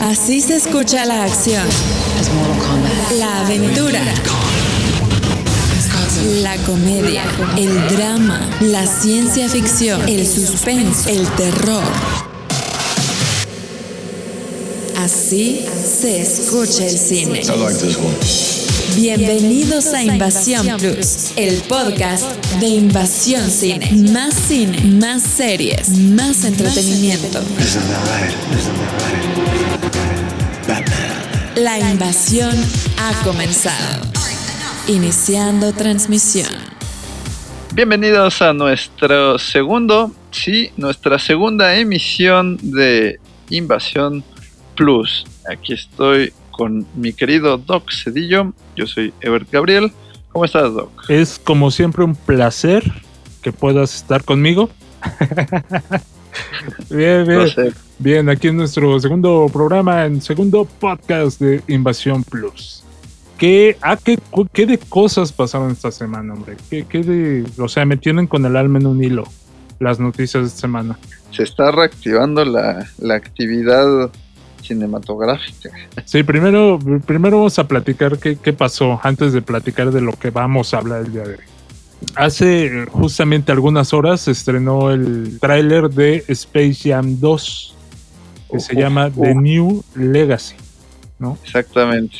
Así 0.00 0.40
se 0.40 0.54
escucha 0.56 1.04
la 1.04 1.24
acción. 1.24 1.66
La 3.18 3.40
aventura. 3.40 4.00
La 6.42 6.56
comedia, 6.58 7.24
el 7.56 7.88
drama, 7.88 8.48
la 8.60 8.86
ciencia 8.86 9.48
ficción, 9.48 10.08
el 10.08 10.26
suspenso, 10.26 11.08
el 11.08 11.26
terror. 11.32 11.82
Así 14.96 15.64
se 16.00 16.20
escucha 16.20 16.86
el 16.86 16.98
cine. 16.98 17.42
Bienvenidos 18.96 19.92
a 19.92 20.02
Invasión 20.02 20.66
Plus, 20.78 21.34
el 21.36 21.60
podcast 21.68 22.24
de 22.60 22.66
Invasión 22.66 23.50
Cine. 23.50 23.90
Más 24.10 24.32
cine, 24.32 24.80
más 24.98 25.22
series, 25.22 25.90
más 25.90 26.42
entretenimiento. 26.44 27.40
La 31.56 31.78
invasión 31.78 32.54
ha 32.98 33.12
comenzado. 33.22 34.06
Iniciando 34.88 35.74
transmisión. 35.74 36.48
Bienvenidos 37.74 38.40
a 38.40 38.54
nuestro 38.54 39.38
segundo, 39.38 40.10
sí, 40.30 40.70
nuestra 40.78 41.18
segunda 41.18 41.76
emisión 41.76 42.58
de 42.62 43.20
Invasión 43.50 44.24
Plus. 44.74 45.26
Aquí 45.46 45.74
estoy 45.74 46.32
con 46.56 46.86
mi 46.94 47.12
querido 47.12 47.58
Doc 47.58 47.90
Cedillo. 47.92 48.52
Yo 48.76 48.86
soy 48.86 49.12
Ebert 49.20 49.50
Gabriel. 49.50 49.92
¿Cómo 50.32 50.44
estás, 50.44 50.72
Doc? 50.72 50.90
Es 51.08 51.38
como 51.38 51.70
siempre 51.70 52.04
un 52.04 52.14
placer 52.14 52.82
que 53.42 53.52
puedas 53.52 53.94
estar 53.94 54.24
conmigo. 54.24 54.70
bien, 56.90 57.26
bien. 57.26 57.74
Bien, 57.98 58.28
aquí 58.28 58.48
en 58.48 58.58
nuestro 58.58 59.00
segundo 59.00 59.46
programa, 59.50 60.04
en 60.04 60.20
segundo 60.20 60.66
podcast 60.66 61.40
de 61.40 61.62
Invasión 61.68 62.22
Plus. 62.24 62.82
¿Qué, 63.38 63.76
ah, 63.80 63.96
qué, 64.02 64.18
qué 64.52 64.66
de 64.66 64.78
cosas 64.78 65.32
pasaron 65.32 65.70
esta 65.70 65.90
semana, 65.90 66.34
hombre? 66.34 66.56
¿Qué, 66.68 66.84
qué 66.86 67.02
de, 67.02 67.46
o 67.58 67.68
sea, 67.68 67.84
me 67.86 67.96
tienen 67.96 68.26
con 68.26 68.44
el 68.44 68.56
alma 68.56 68.78
en 68.78 68.86
un 68.86 69.02
hilo 69.02 69.24
las 69.78 70.00
noticias 70.00 70.42
de 70.42 70.48
esta 70.48 70.60
semana. 70.60 70.98
Se 71.30 71.42
está 71.42 71.70
reactivando 71.70 72.44
la, 72.44 72.86
la 72.98 73.14
actividad 73.14 74.10
cinematográfica. 74.66 75.70
Sí, 76.04 76.22
primero, 76.22 76.78
primero 77.06 77.38
vamos 77.38 77.58
a 77.58 77.66
platicar 77.66 78.18
qué, 78.18 78.36
qué 78.36 78.52
pasó 78.52 79.00
antes 79.02 79.32
de 79.32 79.42
platicar 79.42 79.90
de 79.90 80.00
lo 80.00 80.12
que 80.12 80.30
vamos 80.30 80.74
a 80.74 80.78
hablar 80.78 81.06
el 81.06 81.12
día 81.12 81.22
de 81.22 81.34
hoy. 81.34 81.44
Hace 82.14 82.86
justamente 82.90 83.52
algunas 83.52 83.92
horas 83.92 84.22
se 84.22 84.30
estrenó 84.30 84.90
el 84.90 85.38
tráiler 85.40 85.88
de 85.90 86.24
Space 86.28 86.90
Jam 86.90 87.18
2, 87.20 87.74
que 88.50 88.60
se 88.60 88.74
llama 88.74 89.10
The 89.10 89.34
New 89.34 89.82
Legacy, 89.94 90.56
¿no? 91.18 91.38
Exactamente. 91.44 92.16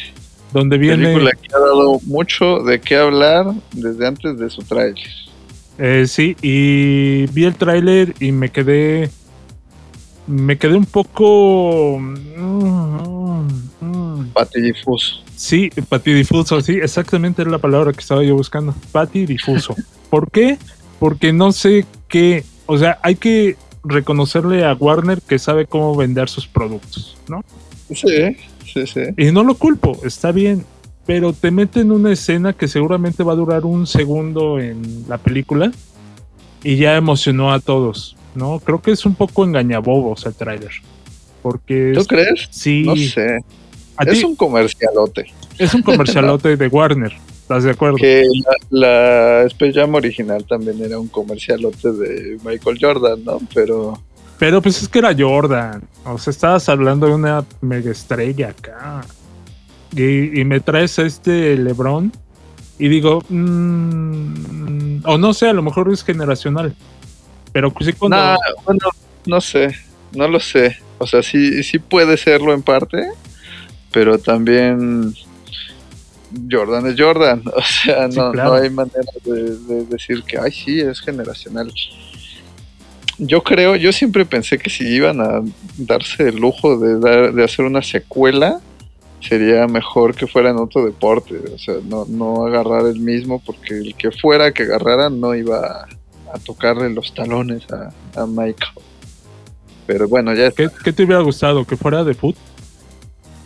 Donde 0.52 0.78
viene... 0.78 1.08
Película 1.08 1.30
que 1.32 1.54
ha 1.54 1.60
dado 1.60 2.00
mucho 2.04 2.60
de 2.60 2.80
qué 2.80 2.96
hablar 2.96 3.52
desde 3.72 4.06
antes 4.06 4.38
de 4.38 4.48
su 4.48 4.62
tráiler. 4.62 5.08
Eh, 5.78 6.06
sí, 6.08 6.36
y 6.40 7.26
vi 7.32 7.44
el 7.44 7.54
tráiler 7.54 8.14
y 8.18 8.32
me 8.32 8.50
quedé 8.50 9.10
me 10.26 10.58
quedé 10.58 10.76
un 10.76 10.86
poco. 10.86 12.00
Patidifuso. 14.32 15.22
Sí, 15.34 15.70
patidifuso, 15.88 16.60
sí, 16.60 16.78
exactamente 16.82 17.42
es 17.42 17.48
la 17.48 17.58
palabra 17.58 17.92
que 17.92 18.00
estaba 18.00 18.22
yo 18.22 18.34
buscando. 18.34 18.74
Patidifuso. 18.92 19.74
¿Por 20.10 20.30
qué? 20.30 20.58
Porque 20.98 21.32
no 21.32 21.52
sé 21.52 21.86
qué. 22.08 22.44
O 22.66 22.78
sea, 22.78 22.98
hay 23.02 23.16
que 23.16 23.56
reconocerle 23.84 24.64
a 24.64 24.74
Warner 24.74 25.20
que 25.22 25.38
sabe 25.38 25.66
cómo 25.66 25.94
vender 25.96 26.28
sus 26.28 26.46
productos, 26.46 27.16
¿no? 27.28 27.44
Sí, 27.94 28.36
sí, 28.64 28.86
sí. 28.86 29.00
Y 29.16 29.30
no 29.30 29.44
lo 29.44 29.54
culpo, 29.54 30.00
está 30.04 30.32
bien. 30.32 30.64
Pero 31.06 31.32
te 31.32 31.52
meten 31.52 31.92
una 31.92 32.12
escena 32.12 32.52
que 32.52 32.66
seguramente 32.66 33.22
va 33.22 33.34
a 33.34 33.36
durar 33.36 33.64
un 33.64 33.86
segundo 33.86 34.58
en 34.58 35.04
la 35.08 35.18
película 35.18 35.70
y 36.64 36.76
ya 36.76 36.96
emocionó 36.96 37.52
a 37.52 37.60
todos. 37.60 38.15
¿No? 38.36 38.60
Creo 38.60 38.80
que 38.80 38.92
es 38.92 39.04
un 39.06 39.14
poco 39.14 39.44
engañabobos 39.44 40.26
el 40.26 40.34
tráiler. 40.34 40.70
Porque 41.42 41.92
¿Tú 41.94 42.04
crees? 42.04 42.48
Sí. 42.50 42.82
No 42.84 42.96
sé. 42.96 43.38
Es 44.06 44.24
un 44.24 44.36
comercialote. 44.36 45.32
Es 45.58 45.74
un 45.74 45.82
comercialote 45.84 46.56
de 46.56 46.68
Warner. 46.68 47.12
¿Estás 47.42 47.64
de 47.64 47.70
acuerdo? 47.70 47.96
Que 47.96 48.24
la, 48.70 48.80
la 48.80 49.42
Space 49.44 49.72
Jam 49.72 49.94
original 49.94 50.44
también 50.44 50.82
era 50.82 50.98
un 50.98 51.08
comercialote 51.08 51.92
de 51.92 52.38
Michael 52.44 52.78
Jordan, 52.80 53.24
¿no? 53.24 53.38
Pero. 53.54 54.02
Pero 54.38 54.60
pues 54.60 54.82
es 54.82 54.88
que 54.88 54.98
era 54.98 55.14
Jordan. 55.16 55.82
O 56.04 56.18
sea, 56.18 56.30
estabas 56.30 56.68
hablando 56.68 57.06
de 57.06 57.14
una 57.14 57.44
mega 57.60 57.90
estrella 57.90 58.48
acá. 58.48 59.02
Y, 59.94 60.40
y 60.40 60.44
me 60.44 60.60
traes 60.60 60.98
a 60.98 61.06
este 61.06 61.56
LeBron. 61.56 62.12
Y 62.78 62.88
digo, 62.88 63.22
mmm, 63.28 64.98
o 65.04 65.16
no 65.16 65.32
sé, 65.32 65.48
a 65.48 65.52
lo 65.52 65.62
mejor 65.62 65.90
es 65.92 66.04
generacional. 66.04 66.74
Pero 67.56 67.72
sí 67.80 67.94
cuando... 67.94 68.18
No, 68.18 68.36
bueno, 68.66 68.80
no 69.24 69.40
sé, 69.40 69.74
no 70.12 70.28
lo 70.28 70.40
sé. 70.40 70.76
O 70.98 71.06
sea, 71.06 71.22
sí, 71.22 71.62
sí 71.62 71.78
puede 71.78 72.18
serlo 72.18 72.52
en 72.52 72.60
parte, 72.60 73.08
pero 73.90 74.18
también 74.18 75.14
Jordan 76.50 76.86
es 76.86 77.00
Jordan. 77.00 77.42
O 77.56 77.62
sea, 77.62 78.08
no, 78.08 78.34
no 78.34 78.52
hay 78.52 78.68
manera 78.68 79.10
de, 79.24 79.86
decir 79.86 80.22
que, 80.24 80.36
ay, 80.36 80.52
sí, 80.52 80.80
es 80.80 81.00
generacional. 81.00 81.72
Yo 83.16 83.42
creo, 83.42 83.74
yo 83.74 83.90
siempre 83.90 84.26
pensé 84.26 84.58
que 84.58 84.68
si 84.68 84.86
iban 84.86 85.22
a 85.22 85.40
darse 85.78 86.28
el 86.28 86.36
lujo 86.36 86.78
de, 86.78 87.00
dar, 87.00 87.32
de 87.32 87.42
hacer 87.42 87.64
una 87.64 87.80
secuela, 87.80 88.60
sería 89.26 89.66
mejor 89.66 90.14
que 90.14 90.26
fuera 90.26 90.50
en 90.50 90.58
otro 90.58 90.84
deporte. 90.84 91.36
O 91.54 91.58
sea, 91.58 91.76
no, 91.82 92.04
no 92.04 92.44
agarrar 92.44 92.84
el 92.84 93.00
mismo, 93.00 93.42
porque 93.46 93.72
el 93.78 93.94
que 93.94 94.10
fuera 94.10 94.52
que 94.52 94.64
agarrara 94.64 95.08
no 95.08 95.34
iba 95.34 95.56
a 95.56 95.88
a 96.32 96.38
tocarle 96.38 96.90
los 96.90 97.14
talones 97.14 97.64
a, 97.70 98.26
Michael. 98.26 98.72
Pero 99.86 100.08
bueno, 100.08 100.34
ya 100.34 100.50
¿Qué, 100.50 100.68
¿Qué, 100.82 100.92
te 100.92 101.04
hubiera 101.04 101.22
gustado? 101.22 101.64
¿Que 101.64 101.76
fuera 101.76 102.02
de 102.02 102.14
foot? 102.14 102.36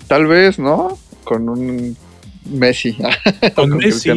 Tal 0.07 0.27
vez, 0.27 0.59
¿no? 0.59 0.99
Con 1.25 1.49
un 1.49 1.97
Messi. 2.47 2.97
Con, 3.55 3.77
Messi. 3.77 4.11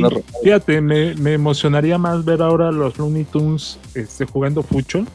Fíjate, 0.44 0.82
me, 0.82 1.16
me, 1.16 1.34
emocionaría 1.34 1.98
más 1.98 2.24
ver 2.24 2.42
ahora 2.42 2.72
los 2.72 2.98
Looney 2.98 3.26
Tunes 3.26 3.78
este, 3.94 4.26
jugando 4.26 4.64
fucho. 4.64 5.06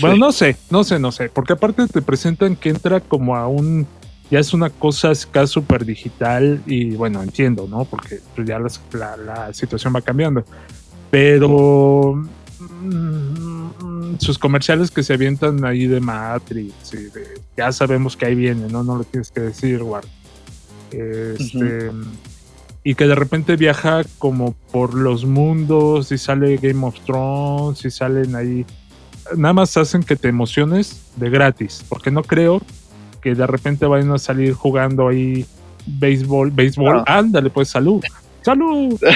Bueno, 0.00 0.16
no 0.16 0.32
sé, 0.32 0.56
no 0.70 0.84
sé, 0.84 0.98
no 0.98 1.12
sé. 1.12 1.28
Porque 1.28 1.52
aparte 1.52 1.86
te 1.86 2.00
presentan 2.00 2.56
que 2.56 2.70
entra 2.70 3.00
como 3.00 3.36
a 3.36 3.46
un. 3.46 3.86
Ya 4.30 4.38
es 4.38 4.54
una 4.54 4.70
cosa 4.70 5.10
acá 5.10 5.46
súper 5.46 5.84
digital 5.84 6.62
y 6.66 6.92
bueno, 6.96 7.22
entiendo, 7.22 7.66
¿no? 7.68 7.84
Porque 7.84 8.20
pues, 8.34 8.48
ya 8.48 8.58
la, 8.58 9.16
la 9.18 9.52
situación 9.52 9.94
va 9.94 10.00
cambiando 10.00 10.44
pero 11.14 12.26
mm, 12.82 14.16
sus 14.18 14.36
comerciales 14.36 14.90
que 14.90 15.04
se 15.04 15.14
avientan 15.14 15.64
ahí 15.64 15.86
de 15.86 16.00
Matrix, 16.00 16.92
y 16.92 17.08
ya 17.56 17.70
sabemos 17.70 18.16
que 18.16 18.26
ahí 18.26 18.34
viene, 18.34 18.66
¿no? 18.68 18.82
No 18.82 18.96
lo 18.96 19.04
tienes 19.04 19.30
que 19.30 19.42
decir, 19.42 19.80
Ward. 19.84 20.06
Este, 20.90 21.92
Y 22.82 22.96
que 22.96 23.06
de 23.06 23.14
repente 23.14 23.54
viaja 23.54 24.02
como 24.18 24.56
por 24.72 24.94
los 24.94 25.24
mundos 25.24 26.10
y 26.10 26.18
sale 26.18 26.56
Game 26.56 26.84
of 26.84 26.96
Thrones 27.06 27.84
y 27.84 27.92
salen 27.92 28.34
ahí. 28.34 28.66
Nada 29.36 29.54
más 29.54 29.76
hacen 29.76 30.02
que 30.02 30.16
te 30.16 30.26
emociones 30.26 31.12
de 31.14 31.30
gratis, 31.30 31.84
porque 31.88 32.10
no 32.10 32.24
creo 32.24 32.60
que 33.22 33.36
de 33.36 33.46
repente 33.46 33.86
vayan 33.86 34.10
a 34.10 34.18
salir 34.18 34.52
jugando 34.52 35.06
ahí 35.06 35.46
béisbol, 35.86 36.50
béisbol, 36.50 37.04
ándale 37.06 37.50
pues 37.50 37.68
salud. 37.68 38.02
¡Salud! 38.44 39.00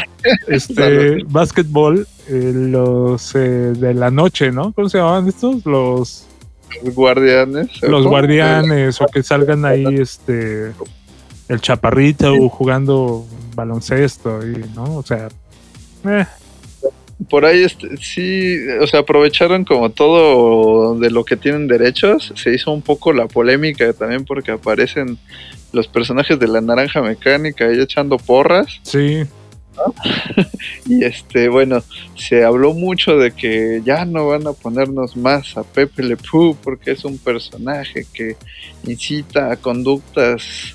Este, 0.49 1.23
básquetbol, 1.27 2.07
eh, 2.29 2.53
los 2.55 3.35
eh, 3.35 3.39
de 3.39 3.95
la 3.95 4.11
noche, 4.11 4.51
¿no? 4.51 4.73
¿Cómo 4.73 4.89
se 4.89 4.99
llamaban 4.99 5.29
estos? 5.29 5.65
Los. 5.65 6.27
guardianes. 6.83 7.81
Los 7.83 8.05
guardianes, 8.07 9.01
o 9.01 9.07
que 9.07 9.23
salgan 9.23 9.65
ahí, 9.65 9.85
este. 9.95 10.73
El 11.49 11.61
chaparrito 11.61 12.49
jugando 12.49 13.27
baloncesto, 13.55 14.41
y, 14.47 14.65
¿no? 14.75 14.97
O 14.97 15.03
sea. 15.03 15.29
Eh. 16.05 16.27
Por 17.31 17.45
ahí 17.45 17.65
este, 17.65 17.97
sí, 17.99 18.57
o 18.81 18.87
sea, 18.87 19.01
aprovecharon 19.01 19.65
como 19.65 19.91
todo 19.91 20.99
de 20.99 21.11
lo 21.11 21.25
que 21.25 21.37
tienen 21.37 21.69
derechos. 21.69 22.33
Se 22.37 22.55
hizo 22.55 22.71
un 22.71 22.83
poco 22.83 23.13
la 23.13 23.27
polémica 23.27 23.93
también 23.93 24.25
porque 24.25 24.53
aparecen 24.53 25.19
los 25.73 25.89
personajes 25.89 26.39
de 26.39 26.49
la 26.49 26.61
naranja 26.61 27.03
mecánica 27.03 27.67
ahí 27.67 27.81
echando 27.81 28.17
porras. 28.19 28.81
Sí. 28.83 29.25
y 30.87 31.05
este, 31.05 31.49
bueno, 31.49 31.83
se 32.17 32.45
habló 32.45 32.75
mucho 32.75 33.17
de 33.17 33.33
que 33.33 33.81
ya 33.85 34.05
no 34.05 34.29
van 34.29 34.47
a 34.47 34.53
ponernos 34.53 35.17
más 35.17 35.57
a 35.57 35.63
Pepe 35.63 36.03
Le 36.03 36.17
Pew 36.17 36.57
porque 36.63 36.93
es 36.93 37.05
un 37.05 37.19
personaje 37.19 38.07
que 38.13 38.37
incita 38.85 39.53
a 39.53 39.57
conductas 39.57 40.75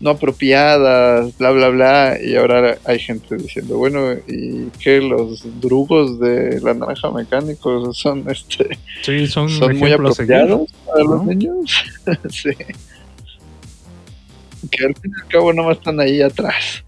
no 0.00 0.10
apropiadas, 0.10 1.36
bla, 1.38 1.50
bla, 1.52 1.68
bla, 1.70 2.18
y 2.22 2.36
ahora 2.36 2.76
hay 2.84 2.98
gente 2.98 3.36
diciendo, 3.36 3.78
bueno, 3.78 4.12
¿y 4.28 4.66
que 4.78 5.00
los 5.00 5.42
drugos 5.62 6.20
de 6.20 6.60
la 6.60 6.74
naranja 6.74 7.10
mecánicos 7.10 7.96
son, 7.96 8.28
este, 8.28 8.78
sí, 9.02 9.26
son, 9.26 9.50
muy 9.78 9.92
apropiados 9.92 10.68
para 10.84 11.04
los 11.04 11.24
niños? 11.24 11.84
sí. 12.30 12.50
Que 14.70 14.86
al 14.86 14.94
fin 14.96 15.12
y 15.16 15.20
al 15.20 15.28
cabo 15.28 15.52
no 15.52 15.70
están 15.70 16.00
ahí 16.00 16.22
atrás, 16.22 16.84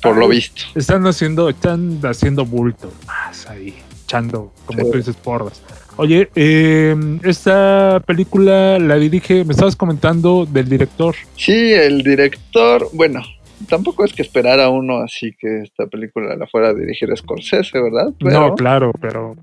por 0.00 0.16
lo 0.16 0.28
visto. 0.28 0.62
Están 0.74 1.06
haciendo, 1.06 1.48
están 1.48 2.00
haciendo 2.04 2.44
bulto 2.44 2.92
más 3.06 3.48
ahí, 3.48 3.74
echando, 4.04 4.52
como 4.66 4.90
tú 4.90 4.98
dices, 4.98 5.16
porras. 5.16 5.62
Oye, 5.96 6.30
eh, 6.34 6.96
esta 7.22 8.02
película 8.06 8.78
la 8.78 8.96
dirige, 8.96 9.44
me 9.44 9.52
estabas 9.52 9.76
comentando 9.76 10.46
del 10.46 10.68
director. 10.68 11.14
Sí, 11.36 11.72
el 11.72 12.02
director, 12.02 12.88
bueno, 12.92 13.22
tampoco 13.68 14.04
es 14.04 14.12
que 14.12 14.22
esperara 14.22 14.70
uno 14.70 14.98
así 14.98 15.34
que 15.38 15.62
esta 15.62 15.86
película 15.86 16.34
la 16.36 16.46
fuera 16.46 16.70
a 16.70 16.74
dirigir 16.74 17.14
Scorsese, 17.16 17.80
¿verdad? 17.80 18.12
no, 18.20 18.54
claro, 18.54 18.92
pero... 19.00 19.36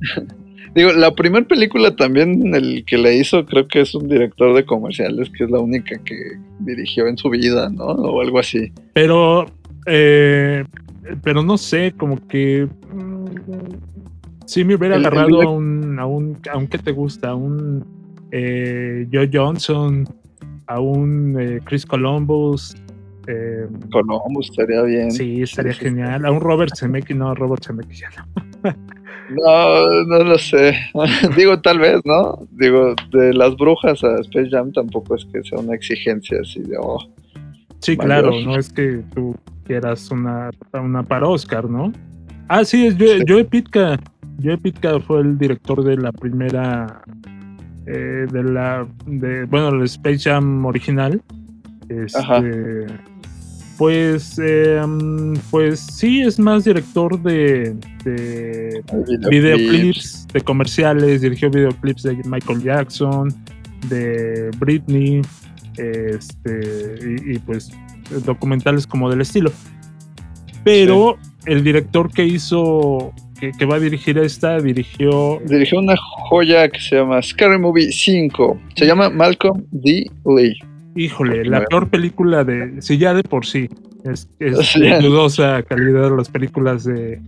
Digo, 0.74 0.92
la 0.92 1.14
primera 1.14 1.46
película 1.46 1.94
también, 1.94 2.54
el 2.54 2.84
que 2.86 2.96
le 2.96 3.16
hizo, 3.16 3.44
creo 3.44 3.68
que 3.68 3.82
es 3.82 3.94
un 3.94 4.08
director 4.08 4.54
de 4.54 4.64
comerciales, 4.64 5.28
que 5.30 5.44
es 5.44 5.50
la 5.50 5.58
única 5.58 5.98
que 6.04 6.16
dirigió 6.60 7.06
en 7.06 7.18
su 7.18 7.28
vida, 7.28 7.68
¿no? 7.68 7.84
O 7.84 8.20
algo 8.20 8.38
así. 8.38 8.72
Pero, 8.94 9.46
eh, 9.86 10.64
pero 11.22 11.42
no 11.42 11.58
sé, 11.58 11.92
como 11.96 12.26
que 12.26 12.68
Sí, 14.46 14.64
me 14.64 14.74
hubiera 14.74 14.96
agarrado 14.96 15.40
a 15.40 15.50
un, 15.50 15.98
a 15.98 16.06
un, 16.06 16.38
a 16.52 16.66
que 16.66 16.78
te 16.78 16.92
gusta, 16.92 17.30
a 17.30 17.34
un 17.34 17.84
eh, 18.32 19.06
Joe 19.12 19.30
Johnson, 19.32 20.06
a 20.66 20.78
un 20.78 21.36
eh, 21.40 21.60
Chris 21.64 21.86
Columbus. 21.86 22.76
Eh, 23.28 23.66
Columbus 23.90 24.50
estaría 24.50 24.82
bien. 24.82 25.10
Sí, 25.10 25.42
estaría 25.42 25.72
genial. 25.72 26.26
A 26.26 26.30
un 26.30 26.40
Robert 26.40 26.72
Zemeckis, 26.76 27.16
no, 27.16 27.34
Robert 27.34 27.64
Zemeckis 27.64 28.00
ya 28.00 28.10
no. 28.10 28.74
no, 29.34 30.04
no 30.04 30.24
lo 30.24 30.38
sé. 30.38 30.76
Digo, 31.36 31.60
tal 31.60 31.78
vez, 31.78 32.00
¿no? 32.04 32.38
Digo, 32.52 32.94
de 33.10 33.32
las 33.34 33.56
brujas 33.56 34.02
a 34.04 34.20
Space 34.20 34.50
Jam 34.50 34.72
tampoco 34.72 35.14
es 35.14 35.24
que 35.26 35.42
sea 35.42 35.58
una 35.58 35.74
exigencia 35.74 36.38
así 36.42 36.60
de, 36.60 36.76
oh, 36.80 36.98
Sí, 37.82 37.96
claro, 37.96 38.30
no 38.44 38.56
es 38.56 38.72
que 38.72 39.02
tú 39.12 39.34
quieras 39.64 40.08
una, 40.12 40.50
una 40.72 41.02
para 41.02 41.26
Oscar, 41.26 41.68
¿no? 41.68 41.92
Ah, 42.46 42.64
sí, 42.64 42.86
es 42.86 42.96
Joe, 42.96 43.24
Joe 43.26 43.44
Pitka. 43.44 43.98
Joe 44.40 44.56
Pitka 44.56 45.00
fue 45.00 45.20
el 45.22 45.36
director 45.36 45.82
de 45.82 45.96
la 45.96 46.12
primera, 46.12 47.02
eh, 47.86 48.26
de 48.30 48.44
la, 48.44 48.86
de, 49.06 49.46
bueno, 49.46 49.70
el 49.70 49.82
Space 49.82 50.30
Jam 50.30 50.64
original. 50.64 51.20
Este, 51.88 52.86
pues, 53.82 54.38
em, 54.38 55.34
pues 55.50 55.80
sí, 55.80 56.20
es 56.20 56.38
más 56.38 56.62
director 56.62 57.20
de, 57.20 57.74
de 58.04 58.80
videoclips, 59.28 60.28
de 60.32 60.40
comerciales, 60.40 61.22
dirigió 61.22 61.50
videoclips 61.50 62.04
de 62.04 62.14
Michael 62.26 62.62
Jackson, 62.62 63.34
de 63.88 64.52
Britney, 64.60 65.20
este, 65.78 66.96
y, 67.26 67.40
pues 67.40 67.72
documentales 68.24 68.86
como 68.86 69.10
del 69.10 69.22
estilo. 69.22 69.50
Pero 70.62 71.18
el 71.46 71.64
director 71.64 72.08
que 72.08 72.24
hizo 72.24 73.12
que, 73.40 73.64
va 73.64 73.74
a 73.74 73.80
dirigir 73.80 74.16
esta, 74.16 74.60
dirigió... 74.60 75.40
Dirigió 75.44 75.80
una 75.80 75.96
joya 75.96 76.68
que 76.68 76.78
se 76.78 76.94
llama 76.94 77.20
Scary 77.20 77.58
Movie 77.58 77.90
5. 77.90 78.60
Se 78.76 78.86
llama 78.86 79.10
Malcolm 79.10 79.64
D. 79.72 80.08
Lee. 80.24 80.56
Híjole, 80.94 81.44
la 81.44 81.64
peor 81.64 81.88
película 81.88 82.44
de... 82.44 82.80
Si 82.82 82.98
ya 82.98 83.14
de 83.14 83.22
por 83.22 83.46
sí 83.46 83.68
es, 84.04 84.28
es 84.38 84.74
dudosa 85.02 85.62
calidad 85.62 86.10
de 86.10 86.16
las 86.16 86.28
películas 86.28 86.84
de, 86.84 87.20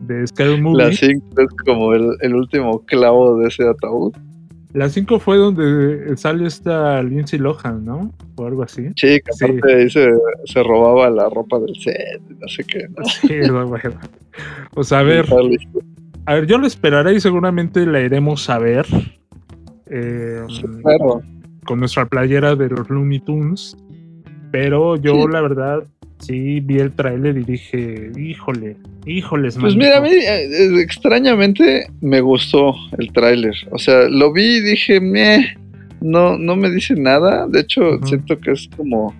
de 0.00 0.26
Scary 0.26 0.60
Movie. 0.60 0.84
La 0.84 0.92
5 0.92 1.40
es 1.40 1.48
como 1.64 1.94
el, 1.94 2.16
el 2.20 2.34
último 2.34 2.84
clavo 2.86 3.38
de 3.38 3.48
ese 3.48 3.68
ataúd. 3.68 4.14
La 4.72 4.88
5 4.88 5.18
fue 5.20 5.38
donde 5.38 6.16
sale 6.16 6.46
esta 6.46 7.02
Lindsay 7.02 7.38
Lohan, 7.38 7.84
¿no? 7.84 8.12
O 8.36 8.46
algo 8.46 8.62
así. 8.62 8.88
Sí, 8.96 9.20
que 9.20 9.30
aparte 9.32 9.74
ahí 9.74 9.88
se, 9.88 10.06
se, 10.44 10.62
robaba 10.62 11.08
la 11.08 11.30
ropa 11.30 11.58
del 11.60 11.74
set, 11.76 12.20
no 12.28 12.46
sé 12.48 12.64
qué. 12.64 12.86
¿no? 12.88 13.04
Sí, 13.22 13.50
bueno. 13.50 13.98
O 14.74 14.84
sea, 14.84 14.98
a 14.98 15.02
ver. 15.02 15.26
A 16.26 16.34
ver, 16.34 16.46
yo 16.46 16.58
lo 16.58 16.66
esperaré 16.66 17.14
y 17.14 17.20
seguramente 17.20 17.86
la 17.86 18.00
iremos 18.00 18.50
a 18.50 18.58
ver. 18.58 18.84
Eh, 19.86 20.42
claro. 20.82 21.22
Con 21.66 21.80
nuestra 21.80 22.06
playera 22.06 22.54
de 22.54 22.68
los 22.68 22.88
Looney 22.88 23.20
Tunes. 23.20 23.76
Pero 24.52 24.96
yo, 24.96 25.28
la 25.28 25.40
verdad, 25.40 25.84
Sí, 26.18 26.60
vi 26.60 26.78
el 26.78 26.92
trailer 26.92 27.36
y 27.36 27.44
dije, 27.44 28.10
híjole, 28.16 28.76
híjoles. 29.04 29.58
Pues 29.58 29.76
mira, 29.76 29.98
a 29.98 30.00
mí 30.00 30.10
eh, 30.10 30.80
extrañamente 30.80 31.88
me 32.00 32.20
gustó 32.20 32.74
el 32.98 33.12
tráiler. 33.12 33.54
O 33.70 33.78
sea, 33.78 34.08
lo 34.08 34.32
vi 34.32 34.56
y 34.56 34.60
dije, 34.60 35.00
meh, 35.00 35.56
no, 36.00 36.38
no 36.38 36.56
me 36.56 36.70
dice 36.70 36.94
nada. 36.94 37.46
De 37.46 37.60
hecho, 37.60 37.98
siento 38.04 38.38
que 38.38 38.52
es 38.52 38.68
como 38.76 39.14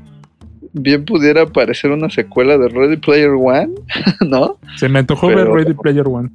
bien 0.72 1.04
pudiera 1.04 1.46
parecer 1.46 1.90
una 1.90 2.08
secuela 2.08 2.56
de 2.56 2.69
Ready 2.69 2.96
Player 2.96 3.31
One, 3.31 3.75
¿no? 4.26 4.58
Se 4.76 4.88
me 4.88 5.00
antojó 5.00 5.28
ver 5.28 5.49
Ready 5.49 5.75
Player 5.75 6.06
One. 6.08 6.31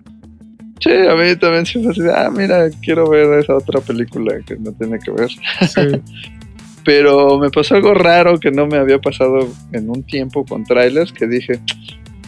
Sí, 0.82 0.92
a 0.92 1.16
mí 1.16 1.36
también 1.36 1.66
se 1.66 1.80
me 1.80 1.92
hace, 1.92 2.12
ah, 2.12 2.30
mira, 2.32 2.70
quiero 2.82 3.08
ver 3.10 3.40
esa 3.40 3.56
otra 3.56 3.80
película 3.82 4.40
que 4.46 4.56
no 4.58 4.72
tiene 4.74 5.00
que 5.00 5.12
ver. 5.12 5.30
Sí. 5.30 6.02
Pero 6.84 7.38
me 7.38 7.52
pasó 7.52 7.76
algo 7.76 7.94
raro 7.94 8.40
que 8.40 8.50
no 8.50 8.66
me 8.66 8.78
había 8.78 9.00
pasado 9.00 9.48
en 9.72 9.90
un 9.90 10.04
tiempo 10.04 10.44
con 10.44 10.64
trailers 10.64 11.12
que 11.12 11.28
dije, 11.28 11.60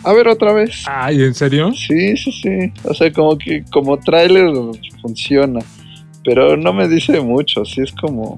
a 0.03 0.13
ver 0.13 0.27
otra 0.27 0.53
vez. 0.53 0.83
Ay, 0.85 1.23
¿en 1.23 1.33
serio? 1.33 1.71
Sí, 1.73 2.15
sí, 2.17 2.31
sí. 2.31 2.71
O 2.83 2.93
sea, 2.93 3.11
como 3.11 3.37
que 3.37 3.63
como 3.71 3.97
trailer 3.97 4.51
funciona. 5.01 5.59
Pero 6.23 6.55
no 6.55 6.73
me 6.73 6.87
dice 6.87 7.19
mucho, 7.19 7.65
sí 7.65 7.81
es 7.81 7.91
como... 7.93 8.37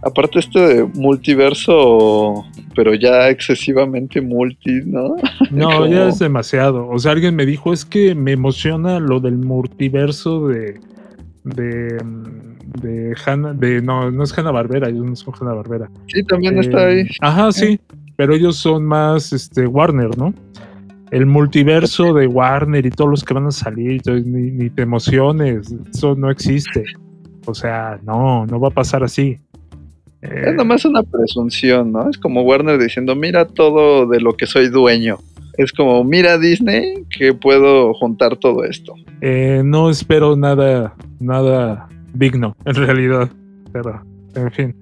Aparte 0.00 0.38
este 0.38 0.84
multiverso, 0.94 2.46
pero 2.78 2.94
ya 2.94 3.28
excesivamente 3.28 4.20
multi, 4.20 4.82
¿no? 4.86 5.16
No, 5.50 5.84
ya 5.88 6.06
es 6.10 6.20
demasiado. 6.20 6.88
O 6.88 6.96
sea, 7.00 7.10
alguien 7.10 7.34
me 7.34 7.44
dijo, 7.44 7.72
es 7.72 7.84
que 7.84 8.14
me 8.14 8.30
emociona 8.30 9.00
lo 9.00 9.18
del 9.18 9.36
multiverso 9.36 10.46
de... 10.46 10.78
de 11.42 11.98
de 12.80 13.16
Hanna, 13.24 13.54
de 13.54 13.80
no, 13.80 14.10
no 14.10 14.22
es 14.22 14.38
Hanna 14.38 14.50
Barbera, 14.50 14.90
ellos 14.90 15.04
no 15.04 15.16
son 15.16 15.34
Hanna 15.40 15.54
Barbera. 15.54 15.90
Sí, 16.06 16.22
también 16.22 16.58
está 16.58 16.86
ahí. 16.86 17.00
Eh, 17.00 17.08
ajá, 17.20 17.50
sí, 17.50 17.80
pero 18.14 18.34
ellos 18.34 18.56
son 18.56 18.84
más 18.84 19.32
este 19.32 19.66
Warner, 19.66 20.16
¿no? 20.18 20.34
El 21.10 21.24
multiverso 21.24 22.12
de 22.12 22.26
Warner 22.26 22.84
y 22.84 22.90
todos 22.90 23.10
los 23.10 23.24
que 23.24 23.34
van 23.34 23.46
a 23.46 23.50
salir, 23.50 24.02
ni, 24.06 24.50
ni 24.50 24.70
te 24.70 24.82
emociones, 24.82 25.74
eso 25.92 26.14
no 26.14 26.30
existe. 26.30 26.84
O 27.46 27.54
sea, 27.54 27.98
no, 28.04 28.44
no 28.46 28.60
va 28.60 28.68
a 28.68 28.72
pasar 28.72 29.02
así. 29.02 29.38
Es 30.20 30.54
nomás 30.54 30.84
una 30.84 31.02
presunción, 31.02 31.92
¿no? 31.92 32.10
Es 32.10 32.18
como 32.18 32.42
Warner 32.42 32.78
diciendo, 32.78 33.14
mira 33.14 33.46
todo 33.46 34.06
de 34.06 34.20
lo 34.20 34.36
que 34.36 34.46
soy 34.46 34.68
dueño. 34.68 35.18
Es 35.56 35.72
como, 35.72 36.02
mira 36.04 36.38
Disney, 36.38 37.04
que 37.10 37.34
puedo 37.34 37.94
juntar 37.94 38.36
todo 38.36 38.64
esto. 38.64 38.94
Eh, 39.20 39.62
no 39.64 39.90
espero 39.90 40.36
nada, 40.36 40.94
nada 41.20 41.88
digno, 42.14 42.56
en 42.64 42.74
realidad. 42.74 43.28
Pero, 43.72 44.02
en 44.34 44.50
fin. 44.52 44.76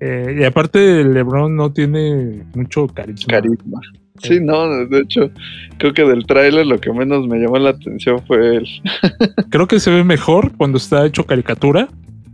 Eh, 0.00 0.36
y 0.40 0.44
aparte, 0.44 1.04
LeBron 1.04 1.54
no 1.54 1.72
tiene 1.72 2.44
mucho 2.54 2.88
carisma. 2.88 3.34
Carisma. 3.34 3.80
Sí, 4.20 4.38
no, 4.40 4.86
de 4.86 5.00
hecho, 5.00 5.30
creo 5.78 5.92
que 5.92 6.04
del 6.04 6.26
tráiler 6.26 6.66
lo 6.66 6.78
que 6.78 6.92
menos 6.92 7.26
me 7.26 7.38
llamó 7.38 7.58
la 7.58 7.70
atención 7.70 8.20
fue 8.26 8.56
él. 8.56 8.68
creo 9.50 9.66
que 9.66 9.80
se 9.80 9.90
ve 9.90 10.04
mejor 10.04 10.52
cuando 10.56 10.78
está 10.78 11.06
hecho 11.06 11.24
caricatura, 11.24 11.88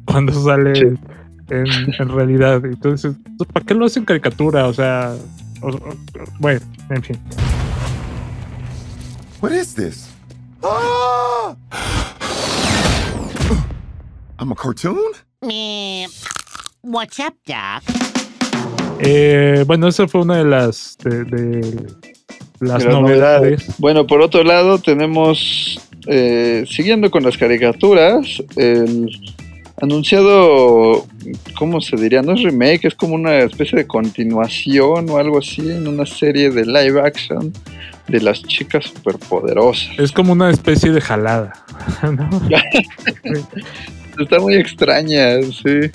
cuando 0.04 0.32
sale 0.32 0.96
en, 1.50 2.08
realidad. 2.08 2.64
Entonces, 2.64 3.14
¿para 3.52 3.64
qué 3.64 3.74
lo 3.74 3.86
hacen 3.86 4.04
caricatura? 4.04 4.66
O 4.66 4.72
sea, 4.72 5.14
bueno, 6.38 6.60
en 6.90 7.02
fin. 7.02 7.18
What 9.40 9.52
is 9.52 9.74
this? 9.74 10.08
¡Ah! 10.62 11.54
I'm 14.38 14.52
a 14.52 14.54
cartoon? 14.54 14.98
What's 16.82 17.18
up, 17.18 17.34
Doc? 17.46 17.82
Eh, 19.00 19.64
bueno, 19.66 19.88
esa 19.88 20.08
fue 20.08 20.22
una 20.22 20.38
de 20.38 20.44
las 20.44 20.96
de, 21.04 21.86
las 22.60 22.84
novedades. 22.84 23.66
Bueno, 23.78 24.06
por 24.06 24.20
otro 24.20 24.42
lado 24.42 24.78
tenemos, 24.78 25.80
eh, 26.06 26.64
siguiendo 26.68 27.10
con 27.10 27.22
las 27.22 27.36
caricaturas, 27.36 28.42
el 28.56 29.10
anunciado, 29.80 31.06
¿cómo 31.56 31.80
se 31.80 31.96
diría? 31.96 32.22
No 32.22 32.32
es 32.32 32.42
remake, 32.42 32.86
es 32.86 32.94
como 32.94 33.14
una 33.14 33.38
especie 33.38 33.78
de 33.78 33.86
continuación 33.86 35.08
o 35.10 35.18
algo 35.18 35.38
así 35.38 35.70
en 35.70 35.86
una 35.86 36.06
serie 36.06 36.50
de 36.50 36.66
live 36.66 37.00
action 37.00 37.52
de 38.08 38.20
las 38.20 38.42
chicas 38.42 38.86
superpoderosas. 38.86 39.98
Es 39.98 40.12
como 40.12 40.32
una 40.32 40.50
especie 40.50 40.90
de 40.90 41.00
jalada. 41.00 41.52
Está 44.18 44.40
muy 44.40 44.54
extraña, 44.54 45.40
sí. 45.42 45.90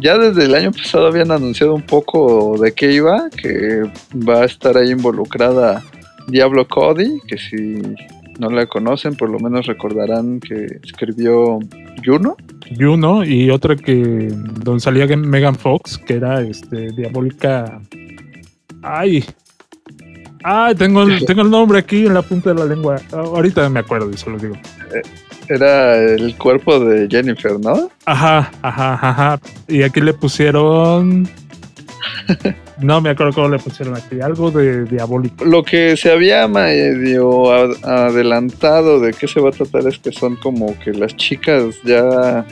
ya 0.00 0.18
desde 0.18 0.46
el 0.46 0.54
año 0.54 0.72
pasado 0.72 1.06
habían 1.06 1.30
anunciado 1.30 1.74
un 1.74 1.82
poco 1.82 2.58
de 2.58 2.72
qué 2.72 2.92
iba, 2.92 3.28
que 3.30 3.82
va 4.28 4.42
a 4.42 4.44
estar 4.44 4.76
ahí 4.76 4.90
involucrada 4.90 5.82
Diablo 6.26 6.66
Cody, 6.66 7.20
que 7.28 7.38
si 7.38 7.80
no 8.38 8.50
la 8.50 8.66
conocen, 8.66 9.14
por 9.14 9.30
lo 9.30 9.38
menos 9.38 9.66
recordarán 9.66 10.40
que 10.40 10.80
escribió 10.82 11.60
Juno. 12.04 12.36
Juno 12.78 13.24
y 13.24 13.50
otra 13.50 13.76
que 13.76 14.28
donde 14.62 14.80
salía 14.80 15.06
Megan 15.16 15.54
Fox, 15.56 15.98
que 15.98 16.14
era 16.14 16.40
este 16.42 16.92
diabólica. 16.92 17.80
Ay. 18.82 19.24
Ay, 20.42 20.74
tengo 20.74 21.02
el, 21.02 21.24
tengo 21.24 21.42
el 21.42 21.50
nombre 21.50 21.78
aquí 21.78 22.06
en 22.06 22.14
la 22.14 22.22
punta 22.22 22.52
de 22.52 22.60
la 22.60 22.66
lengua. 22.66 23.00
Ahorita 23.12 23.68
me 23.70 23.80
acuerdo 23.80 24.10
y 24.10 24.16
se 24.16 24.28
lo 24.28 24.38
digo. 24.38 24.56
Era 25.48 25.96
el 25.96 26.36
cuerpo 26.36 26.78
de 26.80 27.08
Jennifer, 27.10 27.58
¿no? 27.60 27.90
Ajá, 28.06 28.50
ajá, 28.62 28.94
ajá. 28.94 29.40
Y 29.68 29.82
aquí 29.82 30.00
le 30.00 30.12
pusieron 30.12 31.28
no 32.80 33.00
me 33.00 33.10
acuerdo 33.10 33.32
cómo 33.32 33.48
le 33.48 33.58
pusieron 33.58 33.96
aquí, 33.96 34.20
algo 34.20 34.50
de 34.50 34.84
diabólico. 34.84 35.44
Lo 35.44 35.62
que 35.62 35.96
se 35.96 36.10
había 36.10 36.46
medio 36.48 37.52
adelantado 37.52 39.00
de 39.00 39.12
qué 39.12 39.28
se 39.28 39.40
va 39.40 39.50
a 39.50 39.52
tratar 39.52 39.86
es 39.86 39.98
que 39.98 40.12
son 40.12 40.36
como 40.36 40.78
que 40.78 40.92
las 40.92 41.16
chicas 41.16 41.76
ya 41.84 42.44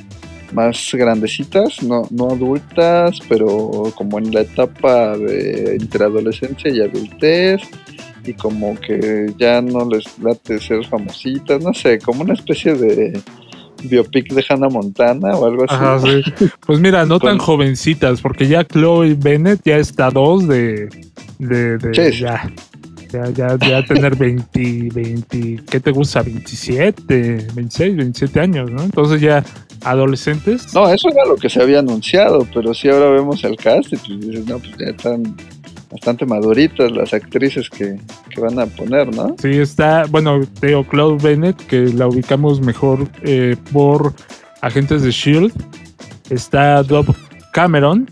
más 0.52 0.90
grandecitas, 0.92 1.82
no, 1.82 2.06
no 2.10 2.30
adultas, 2.30 3.18
pero 3.28 3.92
como 3.94 4.18
en 4.18 4.32
la 4.32 4.42
etapa 4.42 5.16
de 5.16 5.76
entre 5.76 6.04
adolescencia 6.04 6.70
y 6.70 6.80
adultez, 6.80 7.62
y 8.24 8.34
como 8.34 8.78
que 8.78 9.32
ya 9.38 9.60
no 9.60 9.88
les 9.88 10.18
late 10.18 10.60
ser 10.60 10.84
famositas, 10.86 11.62
no 11.62 11.74
sé, 11.74 11.98
como 11.98 12.22
una 12.22 12.34
especie 12.34 12.74
de 12.74 13.20
biopic 13.84 14.32
de 14.32 14.44
Hannah 14.48 14.68
Montana 14.68 15.36
o 15.36 15.46
algo 15.46 15.64
así. 15.68 16.22
Pues 16.66 16.80
mira, 16.80 17.04
no 17.04 17.18
tan 17.18 17.38
jovencitas, 17.38 18.20
porque 18.20 18.46
ya 18.46 18.64
Chloe 18.64 19.14
Bennett 19.14 19.60
ya 19.64 19.76
está 19.76 20.10
dos 20.10 20.46
de, 20.46 20.88
de, 21.38 21.78
ya, 22.18 22.50
ya, 23.30 23.56
ya, 23.58 23.84
tener 23.84 24.16
20, 24.16 24.88
20, 24.94 25.62
¿qué 25.70 25.80
te 25.80 25.90
gusta? 25.90 26.22
27, 26.22 27.48
26, 27.54 27.96
27 27.96 28.40
años, 28.40 28.70
¿no? 28.70 28.82
Entonces 28.82 29.20
ya 29.20 29.44
adolescentes. 29.84 30.72
No, 30.74 30.88
eso 30.88 31.08
era 31.10 31.24
lo 31.26 31.36
que 31.36 31.48
se 31.48 31.60
había 31.60 31.80
anunciado, 31.80 32.46
pero 32.52 32.72
si 32.72 32.88
ahora 32.88 33.10
vemos 33.10 33.42
el 33.44 33.56
cast 33.56 33.92
y 33.92 33.96
pues 33.96 34.20
dices, 34.20 34.46
no, 34.46 34.58
pues 34.58 34.72
ya 34.78 34.86
están 34.86 35.36
bastante 35.92 36.24
maduritas 36.24 36.90
las 36.90 37.12
actrices 37.12 37.68
que, 37.68 37.98
van 38.40 38.58
a 38.58 38.66
poner, 38.66 39.14
¿no? 39.14 39.36
Sí, 39.38 39.50
está, 39.58 40.06
bueno, 40.06 40.40
Teo 40.60 40.84
Claude 40.84 41.22
Bennett, 41.22 41.56
que 41.66 41.80
la 41.92 42.08
ubicamos 42.08 42.60
mejor 42.60 43.06
eh, 43.22 43.56
por 43.72 44.14
Agentes 44.62 45.02
de 45.02 45.10
Shield. 45.10 45.52
Está 46.30 46.82
Dob 46.82 47.14
Cameron, 47.52 48.10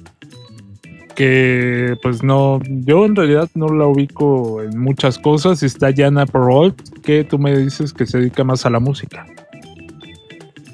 que 1.16 1.96
pues 2.02 2.22
no, 2.22 2.60
yo 2.68 3.06
en 3.06 3.16
realidad 3.16 3.48
no 3.54 3.68
la 3.68 3.86
ubico 3.86 4.62
en 4.62 4.78
muchas 4.78 5.18
cosas. 5.18 5.62
Está 5.62 5.90
Jana 5.94 6.26
Perrault, 6.26 7.00
que 7.00 7.24
tú 7.24 7.38
me 7.38 7.56
dices 7.56 7.94
que 7.94 8.04
se 8.04 8.18
dedica 8.18 8.44
más 8.44 8.66
a 8.66 8.70
la 8.70 8.78
música. 8.80 9.26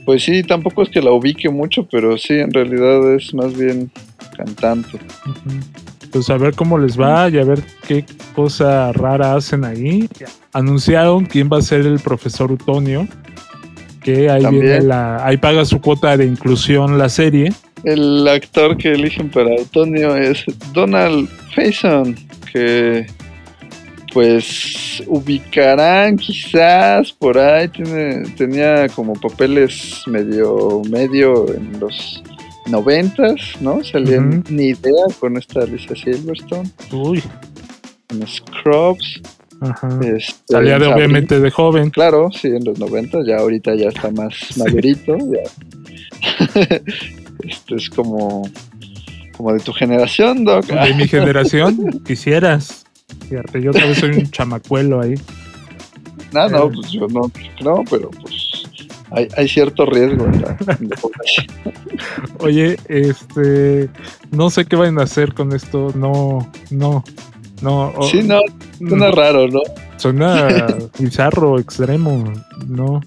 Pues 0.04 0.24
sí, 0.24 0.42
tampoco 0.42 0.82
es 0.82 0.88
que 0.88 1.02
la 1.02 1.12
ubique 1.12 1.48
mucho, 1.48 1.86
pero 1.88 2.18
sí, 2.18 2.34
en 2.34 2.52
realidad 2.52 3.14
es 3.14 3.32
más 3.32 3.56
bien 3.56 3.90
cantante 4.36 4.98
pues 6.16 6.30
a 6.30 6.38
ver 6.38 6.54
cómo 6.54 6.78
les 6.78 6.98
va 6.98 7.28
y 7.28 7.36
a 7.36 7.44
ver 7.44 7.62
qué 7.86 8.06
cosa 8.34 8.90
rara 8.92 9.34
hacen 9.34 9.66
ahí. 9.66 10.08
Anunciaron 10.54 11.26
quién 11.26 11.50
va 11.52 11.58
a 11.58 11.62
ser 11.62 11.80
el 11.80 12.00
profesor 12.00 12.50
Utonio, 12.50 13.06
que 14.02 14.30
ahí 14.30 14.46
viene 14.46 14.80
la, 14.80 15.22
ahí 15.26 15.36
paga 15.36 15.66
su 15.66 15.78
cuota 15.78 16.16
de 16.16 16.24
inclusión 16.24 16.96
la 16.96 17.10
serie. 17.10 17.52
El 17.84 18.26
actor 18.26 18.78
que 18.78 18.92
eligen 18.92 19.30
para 19.30 19.60
Utonio 19.60 20.16
es 20.16 20.42
Donald 20.72 21.28
Faison, 21.54 22.16
que 22.50 23.06
pues 24.14 25.02
ubicarán 25.06 26.16
quizás 26.16 27.12
por 27.12 27.38
ahí, 27.38 27.68
tiene, 27.68 28.22
tenía 28.38 28.88
como 28.88 29.12
papeles 29.20 30.02
medio 30.06 30.80
medio 30.88 31.52
en 31.54 31.78
los 31.78 32.22
noventas, 32.68 33.40
¿no? 33.60 33.82
Salía 33.84 34.20
ni 34.20 34.68
idea 34.68 35.04
con 35.18 35.36
esta 35.36 35.62
Alicia 35.62 35.96
Silverstone. 35.96 36.70
Uy. 36.92 37.22
En 38.10 38.26
Scrubs. 38.26 39.20
Ajá. 39.60 39.88
Este, 40.02 40.34
Salía 40.48 40.78
de, 40.78 40.86
obviamente 40.86 41.40
de 41.40 41.50
joven. 41.50 41.90
Claro, 41.90 42.30
sí, 42.30 42.48
en 42.48 42.64
los 42.64 42.78
noventas, 42.78 43.26
ya 43.26 43.38
ahorita 43.38 43.74
ya 43.74 43.88
está 43.88 44.10
más 44.10 44.34
madurito. 44.56 45.16
Esto 47.44 47.76
es 47.76 47.90
como, 47.90 48.48
como 49.36 49.52
de 49.52 49.60
tu 49.60 49.72
generación, 49.72 50.44
Doc. 50.44 50.66
De 50.66 50.94
mi 50.94 51.08
generación, 51.08 52.02
quisieras. 52.06 52.84
Fíjate, 53.28 53.62
yo 53.62 53.72
tal 53.72 53.88
vez 53.88 53.98
soy 53.98 54.10
un 54.10 54.30
chamacuelo 54.30 55.00
ahí. 55.00 55.14
No, 56.32 56.48
no, 56.48 56.66
eh. 56.66 56.70
pues 56.74 56.90
yo 56.90 57.06
no, 57.08 57.30
no, 57.62 57.84
pero 57.88 58.10
pues 58.10 58.45
hay, 59.16 59.28
hay 59.36 59.48
cierto 59.48 59.86
riesgo 59.86 60.26
Oye, 62.40 62.76
este, 62.88 63.88
no 64.30 64.50
sé 64.50 64.66
qué 64.66 64.76
van 64.76 64.98
a 64.98 65.04
hacer 65.04 65.32
con 65.32 65.54
esto, 65.54 65.90
no, 65.94 66.50
no, 66.70 67.02
no. 67.62 67.94
Sí, 68.10 68.22
no, 68.22 68.40
suena 68.78 69.10
raro, 69.10 69.48
¿no? 69.48 69.60
Suena 69.96 70.66
bizarro, 70.98 71.58
extremo, 71.58 72.32
no. 72.68 73.00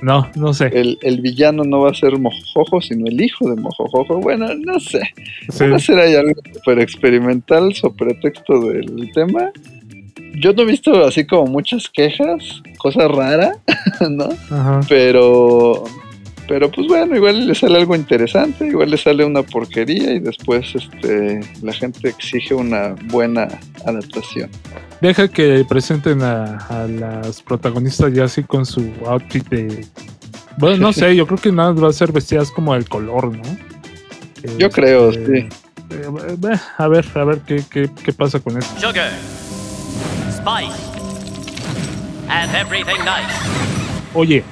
No, 0.00 0.30
no 0.36 0.54
sé. 0.54 0.66
El, 0.66 0.96
el, 1.02 1.20
villano 1.20 1.64
no 1.64 1.80
va 1.80 1.90
a 1.90 1.94
ser 1.94 2.16
Mojojojo, 2.18 2.80
sino 2.80 3.08
el 3.08 3.20
hijo 3.20 3.50
de 3.50 3.60
Mojojojo. 3.60 4.20
Bueno, 4.20 4.46
no 4.54 4.78
sé. 4.78 5.00
Va 5.60 5.74
a 5.74 5.80
ser 5.80 5.98
ahí 5.98 6.14
algo 6.14 6.40
super 6.54 6.78
experimental 6.78 7.74
sobre 7.74 8.14
texto 8.14 8.60
del 8.60 9.10
tema 9.12 9.50
yo 10.34 10.52
no 10.52 10.62
he 10.62 10.66
visto 10.66 11.04
así 11.04 11.26
como 11.26 11.46
muchas 11.46 11.88
quejas, 11.88 12.62
cosa 12.78 13.08
rara, 13.08 13.56
¿no? 14.10 14.28
Pero, 14.88 15.84
pero 16.46 16.70
pues 16.70 16.86
bueno, 16.86 17.16
igual 17.16 17.46
le 17.46 17.54
sale 17.54 17.78
algo 17.78 17.94
interesante, 17.94 18.66
igual 18.66 18.90
le 18.90 18.96
sale 18.96 19.24
una 19.24 19.42
porquería 19.42 20.12
y 20.12 20.20
después 20.20 20.74
este, 20.74 21.40
la 21.62 21.72
gente 21.72 22.08
exige 22.08 22.54
una 22.54 22.94
buena 23.04 23.48
adaptación. 23.84 24.50
Deja 25.00 25.28
que 25.28 25.64
presenten 25.68 26.22
a, 26.22 26.86
las 26.88 27.42
protagonistas 27.42 28.12
ya 28.12 28.24
así 28.24 28.42
con 28.42 28.66
su 28.66 28.92
outfit 29.06 29.48
de... 29.48 29.86
Bueno, 30.56 30.78
no 30.78 30.92
sé, 30.92 31.14
yo 31.14 31.26
creo 31.26 31.38
que 31.38 31.52
nada 31.52 31.70
va 31.72 31.88
a 31.88 31.92
ser 31.92 32.10
vestidas 32.10 32.50
como 32.50 32.74
el 32.74 32.88
color, 32.88 33.36
¿no? 33.36 33.42
Yo 34.58 34.70
creo, 34.70 35.10
este, 35.10 35.42
sí. 35.42 35.48
Eh, 35.90 36.56
a 36.76 36.88
ver, 36.88 37.06
a 37.14 37.24
ver 37.24 37.40
qué, 37.46 37.62
qué, 37.70 37.88
qué 38.04 38.12
pasa 38.12 38.40
con 38.40 38.58
esto. 38.58 38.74
Oye, 44.14 44.44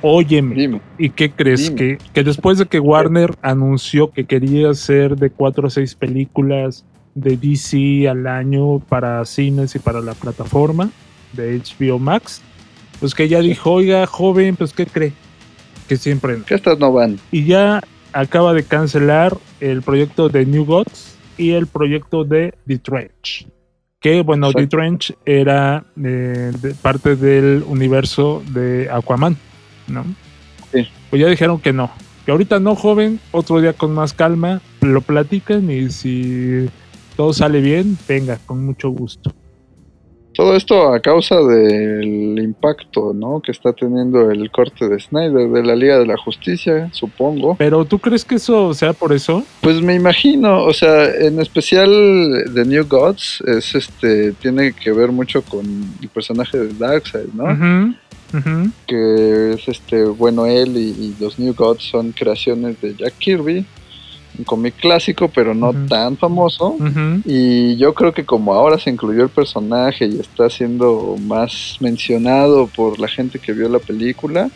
óyeme. 0.00 0.80
¿Y 0.98 1.10
qué 1.10 1.30
crees? 1.30 1.70
Que, 1.70 1.98
que 2.12 2.22
después 2.22 2.58
de 2.58 2.66
que 2.66 2.80
Warner 2.80 3.34
anunció 3.42 4.10
que 4.10 4.24
quería 4.24 4.70
hacer 4.70 5.16
de 5.16 5.30
4 5.30 5.66
a 5.66 5.70
6 5.70 5.94
películas 5.94 6.84
de 7.14 7.36
DC 7.36 8.08
al 8.08 8.26
año 8.26 8.78
para 8.80 9.24
cines 9.24 9.74
y 9.74 9.78
para 9.78 10.00
la 10.00 10.14
plataforma 10.14 10.90
de 11.32 11.60
HBO 11.60 11.98
Max, 11.98 12.42
pues 13.00 13.14
que 13.14 13.28
ya 13.28 13.40
dijo, 13.40 13.72
oiga, 13.72 14.06
joven, 14.06 14.56
pues 14.56 14.72
¿qué 14.72 14.86
cree? 14.86 15.12
Que 15.88 15.96
siempre 15.96 16.38
Que 16.46 16.54
estas 16.54 16.78
no 16.78 16.92
van. 16.92 17.18
Y 17.30 17.44
ya 17.44 17.82
acaba 18.12 18.54
de 18.54 18.64
cancelar 18.64 19.36
el 19.60 19.82
proyecto 19.82 20.28
de 20.28 20.46
New 20.46 20.64
Gods 20.64 21.16
y 21.36 21.50
el 21.50 21.66
proyecto 21.66 22.24
de 22.24 22.54
The 22.66 22.78
Trench 22.78 23.51
que 24.02 24.22
bueno, 24.22 24.52
The 24.52 24.66
Trench 24.66 25.14
era 25.24 25.84
eh, 26.02 26.52
parte 26.82 27.16
del 27.16 27.64
universo 27.66 28.42
de 28.48 28.90
Aquaman, 28.90 29.36
¿no? 29.86 30.04
Sí. 30.72 30.88
Pues 31.08 31.22
ya 31.22 31.28
dijeron 31.28 31.60
que 31.60 31.72
no, 31.72 31.90
que 32.26 32.32
ahorita 32.32 32.58
no, 32.58 32.74
joven, 32.74 33.20
otro 33.30 33.60
día 33.60 33.72
con 33.72 33.94
más 33.94 34.12
calma, 34.12 34.60
lo 34.80 35.00
platican 35.00 35.70
y 35.70 35.90
si 35.90 36.68
todo 37.16 37.32
sale 37.32 37.60
bien, 37.60 37.96
venga, 38.08 38.38
con 38.44 38.66
mucho 38.66 38.90
gusto. 38.90 39.32
Todo 40.34 40.56
esto 40.56 40.92
a 40.92 41.00
causa 41.00 41.36
del 41.40 42.38
impacto, 42.38 43.12
¿no? 43.14 43.40
Que 43.40 43.52
está 43.52 43.72
teniendo 43.72 44.30
el 44.30 44.50
corte 44.50 44.88
de 44.88 44.98
Snyder 44.98 45.48
de 45.50 45.62
la 45.62 45.76
Liga 45.76 45.98
de 45.98 46.06
la 46.06 46.16
Justicia, 46.16 46.88
supongo. 46.92 47.56
Pero 47.56 47.84
¿tú 47.84 47.98
crees 47.98 48.24
que 48.24 48.36
eso 48.36 48.72
sea 48.72 48.92
por 48.92 49.12
eso? 49.12 49.44
Pues 49.60 49.82
me 49.82 49.94
imagino, 49.94 50.64
o 50.64 50.72
sea, 50.72 51.06
en 51.06 51.40
especial 51.40 51.90
The 52.54 52.64
New 52.64 52.86
Gods 52.88 53.42
es 53.46 53.74
este 53.74 54.32
tiene 54.32 54.72
que 54.72 54.92
ver 54.92 55.12
mucho 55.12 55.42
con 55.42 55.66
el 56.00 56.08
personaje 56.08 56.58
de 56.58 56.74
Darkseid, 56.74 57.32
¿no? 57.34 57.94
Que 58.86 59.52
es 59.52 59.68
este, 59.68 60.04
bueno, 60.04 60.46
él 60.46 60.76
y 60.76 61.14
los 61.20 61.38
New 61.38 61.54
Gods 61.54 61.84
son 61.84 62.12
creaciones 62.12 62.80
de 62.80 62.94
Jack 62.94 63.18
Kirby 63.18 63.66
un 64.38 64.44
cómic 64.44 64.74
clásico, 64.76 65.28
pero 65.28 65.54
no 65.54 65.72
tan 65.86 66.16
famoso. 66.16 66.76
Y 67.24 67.76
yo 67.76 67.94
creo 67.94 68.12
que 68.12 68.24
como 68.24 68.54
ahora 68.54 68.78
se 68.78 68.90
incluyó 68.90 69.22
el 69.22 69.28
personaje 69.28 70.06
y 70.06 70.20
está 70.20 70.48
siendo 70.48 71.16
más 71.20 71.76
mencionado 71.80 72.66
por 72.66 72.98
la 72.98 73.08
gente 73.08 73.38
que 73.38 73.52
vio 73.52 73.68
la 73.68 73.78
película, 73.78 74.50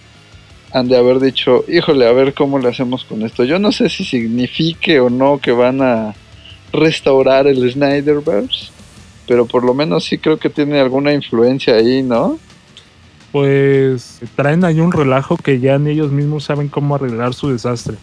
han 0.73 0.88
de 0.88 0.97
haber 0.97 1.21
dicho, 1.21 1.64
híjole, 1.68 2.06
a 2.06 2.12
ver 2.12 2.35
cómo 2.35 2.59
le 2.59 2.68
hacemos 2.68 3.04
con 3.04 3.23
esto. 3.23 3.45
Yo 3.45 3.59
no 3.59 3.73
sé 3.73 3.88
si 3.88 4.04
signifique 4.04 5.00
o 5.00 5.11
no 5.11 5.38
que 5.38 5.52
van 5.52 5.80
a 5.83 6.14
restaurar 6.73 7.47
el 7.47 7.71
Snyderverse, 7.71 8.71
pero 9.26 9.47
por 9.47 9.64
lo 9.64 9.75
menos 9.75 10.04
sí 10.04 10.18
creo 10.18 10.38
que 10.38 10.50
tiene 10.50 10.80
alguna 10.80 11.12
influencia 11.12 11.75
ahí, 11.75 12.02
¿no? 12.02 12.38
Pues 13.33 14.21
traen 14.35 14.64
ahí 14.64 14.80
un 14.80 14.92
relajo 14.92 15.37
que 15.37 15.61
ya 15.61 15.78
ni 15.78 15.90
ellos 15.90 16.11
mismos 16.11 16.45
saben 16.45 16.68
cómo 16.68 16.95
arreglar 16.95 17.35
su 17.35 17.50
desastre 17.50 17.97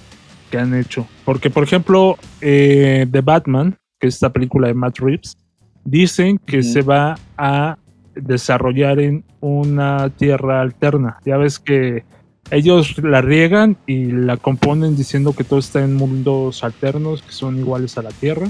que 0.54 0.60
han 0.60 0.76
hecho. 0.76 1.08
Porque, 1.26 1.50
por 1.50 1.64
ejemplo, 1.64 2.16
eh, 2.40 3.08
The 3.12 3.22
Batman, 3.22 3.76
que 4.00 4.08
es 4.08 4.14
esta 4.14 4.32
película 4.32 4.68
de 4.68 4.76
Matt 4.76 5.00
Reeves, 5.00 5.36
dicen 5.84 6.38
que 6.38 6.62
se 6.62 6.84
va 6.84 7.18
a 7.40 7.80
desarrollar 8.14 9.00
en 9.00 9.24
una 9.40 10.12
tierra 10.12 10.62
alterna. 10.62 11.18
Ya 11.26 11.38
ves 11.38 11.58
que 11.58 12.04
ellos 12.52 13.00
la 13.00 13.22
riegan 13.22 13.78
y 13.88 14.12
la 14.12 14.38
componen 14.38 14.96
diciendo 14.96 15.34
que 15.34 15.44
todo 15.44 15.58
está 15.58 15.84
en 15.84 15.96
mundos 15.96 16.64
alternos 16.64 17.24
que 17.24 17.32
son 17.32 17.58
iguales 17.58 17.98
a 17.98 18.04
la 18.04 18.12
Tierra. 18.12 18.46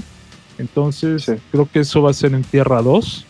Entonces, 0.58 1.32
creo 1.50 1.66
que 1.72 1.80
eso 1.80 2.02
va 2.02 2.10
a 2.10 2.12
ser 2.12 2.34
en 2.34 2.42
Tierra 2.42 2.82
2. 2.82 3.26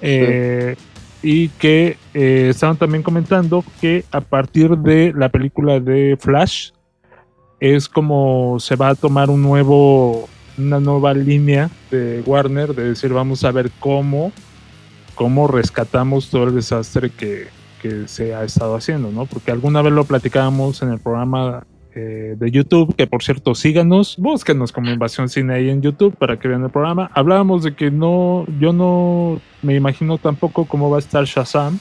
Eh, 0.00 0.76
y 1.24 1.48
que 1.48 1.96
eh, 2.12 2.48
estaban 2.50 2.76
también 2.76 3.02
comentando 3.02 3.64
que 3.80 4.04
a 4.12 4.20
partir 4.20 4.78
de 4.78 5.12
la 5.12 5.28
película 5.28 5.80
de 5.80 6.16
Flash 6.20 6.70
es 7.72 7.88
como 7.88 8.58
se 8.60 8.76
va 8.76 8.90
a 8.90 8.94
tomar 8.94 9.30
un 9.30 9.42
nuevo 9.42 10.28
una 10.58 10.80
nueva 10.80 11.14
línea 11.14 11.70
de 11.90 12.22
Warner 12.26 12.74
de 12.74 12.90
decir 12.90 13.12
vamos 13.12 13.42
a 13.42 13.50
ver 13.50 13.70
cómo 13.80 14.32
cómo 15.14 15.48
rescatamos 15.48 16.28
todo 16.28 16.44
el 16.44 16.54
desastre 16.54 17.10
que, 17.10 17.48
se 18.06 18.34
ha 18.34 18.42
estado 18.44 18.76
haciendo, 18.76 19.10
¿no? 19.10 19.26
Porque 19.26 19.50
alguna 19.50 19.82
vez 19.82 19.92
lo 19.92 20.04
platicábamos 20.04 20.80
en 20.80 20.88
el 20.90 21.00
programa 21.00 21.66
eh, 21.94 22.34
de 22.34 22.50
YouTube, 22.50 22.96
que 22.96 23.06
por 23.06 23.22
cierto, 23.22 23.54
síganos, 23.54 24.16
búsquenos 24.16 24.72
como 24.72 24.90
Invasión 24.90 25.28
Cine 25.28 25.52
ahí 25.52 25.68
en 25.68 25.82
YouTube 25.82 26.16
para 26.16 26.38
que 26.38 26.48
vean 26.48 26.64
el 26.64 26.70
programa. 26.70 27.10
Hablábamos 27.12 27.62
de 27.62 27.74
que 27.74 27.90
no, 27.90 28.46
yo 28.58 28.72
no 28.72 29.38
me 29.60 29.74
imagino 29.74 30.16
tampoco 30.16 30.64
cómo 30.64 30.88
va 30.88 30.96
a 30.96 31.00
estar 31.00 31.26
Shazam 31.26 31.78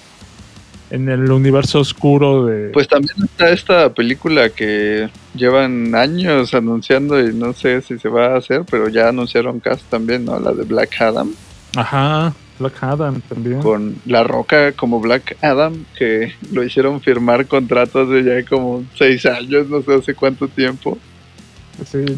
en 0.93 1.09
el 1.09 1.31
universo 1.31 1.79
oscuro 1.79 2.45
de... 2.45 2.69
Pues 2.69 2.87
también 2.87 3.15
está 3.23 3.49
esta 3.49 3.91
película 3.91 4.49
que 4.49 5.09
llevan 5.33 5.95
años 5.95 6.53
anunciando 6.53 7.19
y 7.19 7.33
no 7.33 7.53
sé 7.53 7.81
si 7.81 7.97
se 7.97 8.09
va 8.09 8.27
a 8.27 8.37
hacer, 8.37 8.63
pero 8.69 8.87
ya 8.89 9.09
anunciaron 9.09 9.59
cast 9.59 9.81
también, 9.89 10.23
¿no? 10.23 10.39
La 10.39 10.51
de 10.51 10.63
Black 10.65 11.01
Adam. 11.01 11.33
Ajá. 11.75 12.35
Black 12.59 12.83
Adam 12.83 13.21
también. 13.21 13.59
Con 13.63 13.95
La 14.05 14.23
Roca 14.23 14.73
como 14.73 14.99
Black 14.99 15.35
Adam, 15.41 15.83
que 15.97 16.33
lo 16.51 16.63
hicieron 16.63 17.01
firmar 17.01 17.47
contratos 17.47 18.11
de 18.11 18.23
ya 18.23 18.47
como 18.47 18.85
seis 18.95 19.25
años, 19.25 19.67
no 19.69 19.81
sé 19.81 19.95
hace 19.95 20.13
cuánto 20.13 20.47
tiempo. 20.47 20.99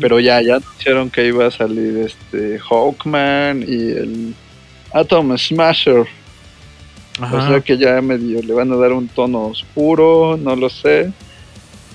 Pero 0.01 0.19
ya, 0.19 0.41
ya 0.41 0.57
anunciaron 0.57 1.09
que 1.09 1.25
iba 1.25 1.45
a 1.45 1.51
salir 1.51 1.99
este 1.99 2.59
Hawkman 2.59 3.63
y 3.65 3.91
el 3.91 4.35
Atom 4.93 5.37
Smasher. 5.37 6.05
O 7.21 7.41
sea 7.47 7.61
que 7.61 7.77
ya 7.77 8.01
medio 8.01 8.41
le 8.41 8.53
van 8.53 8.71
a 8.71 8.75
dar 8.75 8.91
un 8.91 9.07
tono 9.07 9.47
oscuro, 9.47 10.37
no 10.37 10.55
lo 10.55 10.69
sé. 10.69 11.11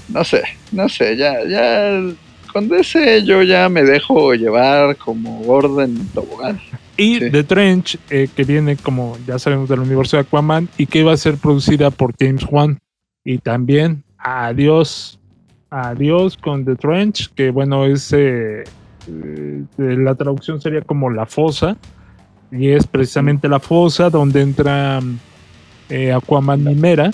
No 0.09 0.25
sé, 0.25 0.43
no 0.73 0.89
sé, 0.89 1.17
ya, 1.17 1.45
ya 1.45 2.01
con 2.53 2.73
ese 2.75 3.25
yo 3.25 3.43
ya 3.43 3.69
me 3.69 3.85
dejo 3.85 4.35
llevar 4.35 4.97
como 4.97 5.41
orden 5.43 6.09
tobogán. 6.13 6.61
Y 6.97 7.31
The 7.31 7.45
Trench, 7.45 7.99
eh, 8.11 8.29
que 8.35 8.45
viene, 8.45 8.77
como 8.77 9.17
ya 9.27 9.39
sabemos, 9.39 9.69
del 9.69 9.81
universo 9.81 10.17
de 10.17 10.23
Aquaman 10.23 10.69
y 10.77 10.87
que 10.87 10.99
iba 11.01 11.13
a 11.13 11.17
ser 11.17 11.37
producida 11.37 11.91
por 11.91 12.15
James 12.19 12.45
Wan. 12.51 12.79
Y 13.25 13.39
también, 13.39 14.03
adiós, 14.19 15.19
adiós 15.71 16.37
con 16.37 16.65
The 16.65 16.77
Trench, 16.77 17.33
que 17.35 17.51
bueno, 17.51 17.87
es 17.87 18.13
eh, 18.13 18.65
eh, 19.09 19.65
la 19.79 20.15
traducción 20.15 20.61
sería 20.61 20.83
como 20.83 21.09
la 21.09 21.27
fosa. 21.27 21.77
Y 22.53 22.71
es 22.71 22.87
precisamente 22.87 23.49
la 23.49 23.61
fosa 23.61 24.11
donde 24.11 24.41
entra 24.41 25.01
Aquaman 26.15 26.71
y 26.71 26.75
Mera 26.75 27.11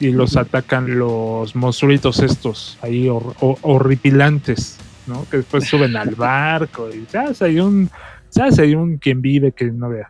y 0.00 0.10
los 0.10 0.36
atacan 0.36 0.98
los 0.98 1.54
monstruitos 1.54 2.18
estos 2.20 2.78
ahí 2.82 3.08
horripilantes, 3.10 4.78
¿no? 5.06 5.26
Que 5.30 5.38
después 5.38 5.66
suben 5.66 5.96
al 5.96 6.14
barco 6.16 6.88
y 6.92 7.06
ya 7.12 7.32
hay 7.40 7.60
un 7.60 7.90
¿Sabes? 8.32 8.58
Hay 8.58 8.74
un 8.74 8.96
quien 8.96 9.20
vive 9.20 9.52
que 9.52 9.66
no 9.66 9.90
vea. 9.90 10.08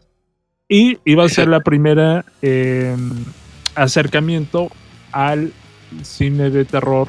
Y 0.69 0.99
iba 1.05 1.25
a 1.25 1.29
ser 1.29 1.49
la 1.49 1.61
primera 1.61 2.25
em, 2.41 3.11
acercamiento 3.75 4.71
al 5.11 5.53
cine 6.03 6.51
de 6.51 6.65
terror. 6.65 7.09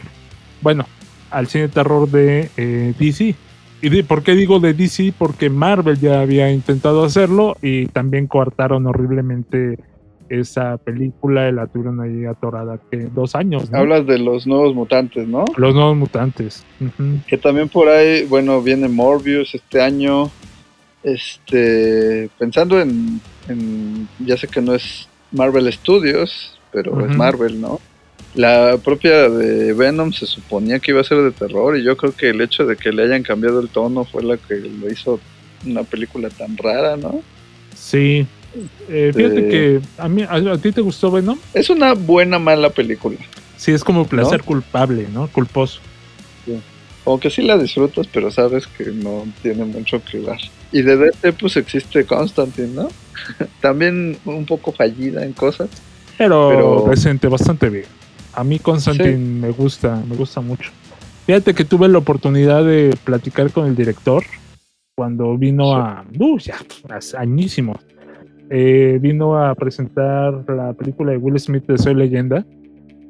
Bueno, 0.62 0.88
al 1.30 1.48
cine 1.48 1.68
de 1.68 1.70
terror 1.70 2.10
de 2.10 2.50
eh, 2.58 2.96
DC. 2.98 3.36
¿Y 3.84 4.04
por 4.04 4.24
qué 4.24 4.34
digo 4.34 4.62
de 4.62 4.74
DC? 4.74 5.14
Porque 5.18 5.50
Marvel 5.50 6.00
ya 6.00 6.22
había 6.22 6.50
intentado 6.50 7.04
hacerlo 7.04 7.58
y 7.62 7.88
también 7.88 8.28
coartaron 8.28 8.88
horriblemente 8.88 9.78
esa 10.30 10.78
película 10.78 11.52
la 11.52 11.68
tuvieron 11.68 12.00
ahí 12.00 12.24
atorada 12.24 12.80
que 12.90 13.10
dos 13.14 13.36
años. 13.36 13.70
Hablas 13.74 14.08
de 14.08 14.20
los 14.20 14.48
nuevos 14.48 14.74
mutantes, 14.74 15.28
¿no? 15.28 15.44
Los 15.58 15.76
nuevos 15.76 15.98
mutantes. 15.98 16.66
Que 17.28 17.38
también 17.38 17.68
por 17.68 17.90
ahí, 17.90 18.24
bueno, 18.24 18.62
viene 18.62 18.88
Morbius 18.88 19.54
este 19.54 19.82
año. 19.82 20.32
Este, 21.04 22.30
pensando 22.40 22.80
en, 22.80 23.20
ya 24.20 24.38
sé 24.38 24.48
que 24.48 24.62
no 24.62 24.74
es 24.74 25.10
Marvel 25.34 25.72
Studios, 25.74 26.58
pero 26.72 27.06
es 27.06 27.14
Marvel, 27.18 27.60
¿no? 27.60 27.82
La 28.36 28.78
propia 28.84 29.30
de 29.30 29.74
Venom 29.74 30.12
se 30.12 30.26
suponía 30.26 30.80
que 30.80 30.92
iba 30.92 31.02
a 31.02 31.04
ser 31.04 31.20
de 31.22 31.32
terror 31.32 31.78
y 31.78 31.84
yo 31.84 31.96
creo 31.96 32.16
que 32.16 32.30
el 32.30 32.42
hecho 32.42 32.66
de 32.66 32.76
que 32.76 32.92
le 32.92 33.04
hayan 33.04 33.22
cambiado 33.22 33.60
el 33.60 33.70
tono 33.70 34.06
fue 34.06 34.24
la 34.24 34.38
que 34.38 34.56
lo 34.56 34.92
hizo 34.92 35.20
una 35.66 35.84
película 35.84 36.30
tan 36.30 36.58
rara, 36.58 36.98
¿no? 36.98 37.22
Sí. 37.76 38.26
Eh, 38.90 39.12
fíjate 39.16 39.48
que 39.50 39.82
a 39.98 40.08
mí 40.08 40.24
a, 40.28 40.58
ti 40.58 40.72
te 40.72 40.82
gustó 40.82 41.12
Venom. 41.12 41.38
Es 41.54 41.70
una 41.70 41.94
buena 41.94 42.40
mala 42.40 42.70
película. 42.70 43.18
Sí, 43.58 43.72
es 43.72 43.84
como 43.84 44.08
placer 44.08 44.44
culpable, 44.44 45.08
¿no? 45.14 45.28
Culposo. 45.28 45.80
Sí. 46.46 46.60
Como 47.04 47.20
que 47.20 47.30
sí 47.30 47.44
la 47.44 47.58
disfrutas, 47.58 48.08
pero 48.08 48.32
sabes 48.32 48.66
que 48.66 48.86
no 48.86 49.28
tiene 49.42 49.66
mucho 49.66 50.04
que 50.04 50.20
dar. 50.20 50.40
Y 50.72 50.82
de 50.82 50.98
DC 50.98 51.34
pues 51.34 51.56
existe 51.56 52.06
Constantine, 52.06 52.70
¿no? 52.70 52.90
También 53.62 54.18
un 54.26 54.46
poco 54.46 54.72
fallida 54.72 55.24
en 55.24 55.34
cosas. 55.34 55.70
Pero, 56.18 56.86
decente, 56.90 57.28
bastante 57.28 57.70
bien. 57.70 57.86
A 58.34 58.44
mí 58.44 58.60
Constantine 58.60 59.18
me 59.18 59.52
gusta, 59.52 60.02
me 60.08 60.16
gusta 60.16 60.42
mucho. 60.42 60.72
Fíjate 61.26 61.54
que 61.54 61.66
tuve 61.66 61.88
la 61.88 62.00
oportunidad 62.00 62.64
de 62.64 62.96
platicar 63.04 63.52
con 63.52 63.68
el 63.68 63.76
director 63.76 64.24
cuando 64.96 65.38
vino 65.38 65.76
a... 65.76 66.04
Uh, 66.20 66.38
ya, 66.38 66.58
añísimo. 67.18 67.80
Eh, 68.50 69.00
vino 69.02 69.38
a 69.38 69.56
presentar 69.56 70.44
la 70.50 70.74
película 70.74 71.12
de 71.12 71.18
Will 71.18 71.40
Smith 71.40 71.66
de 71.66 71.78
Soy 71.78 71.96
Leyenda 71.96 72.46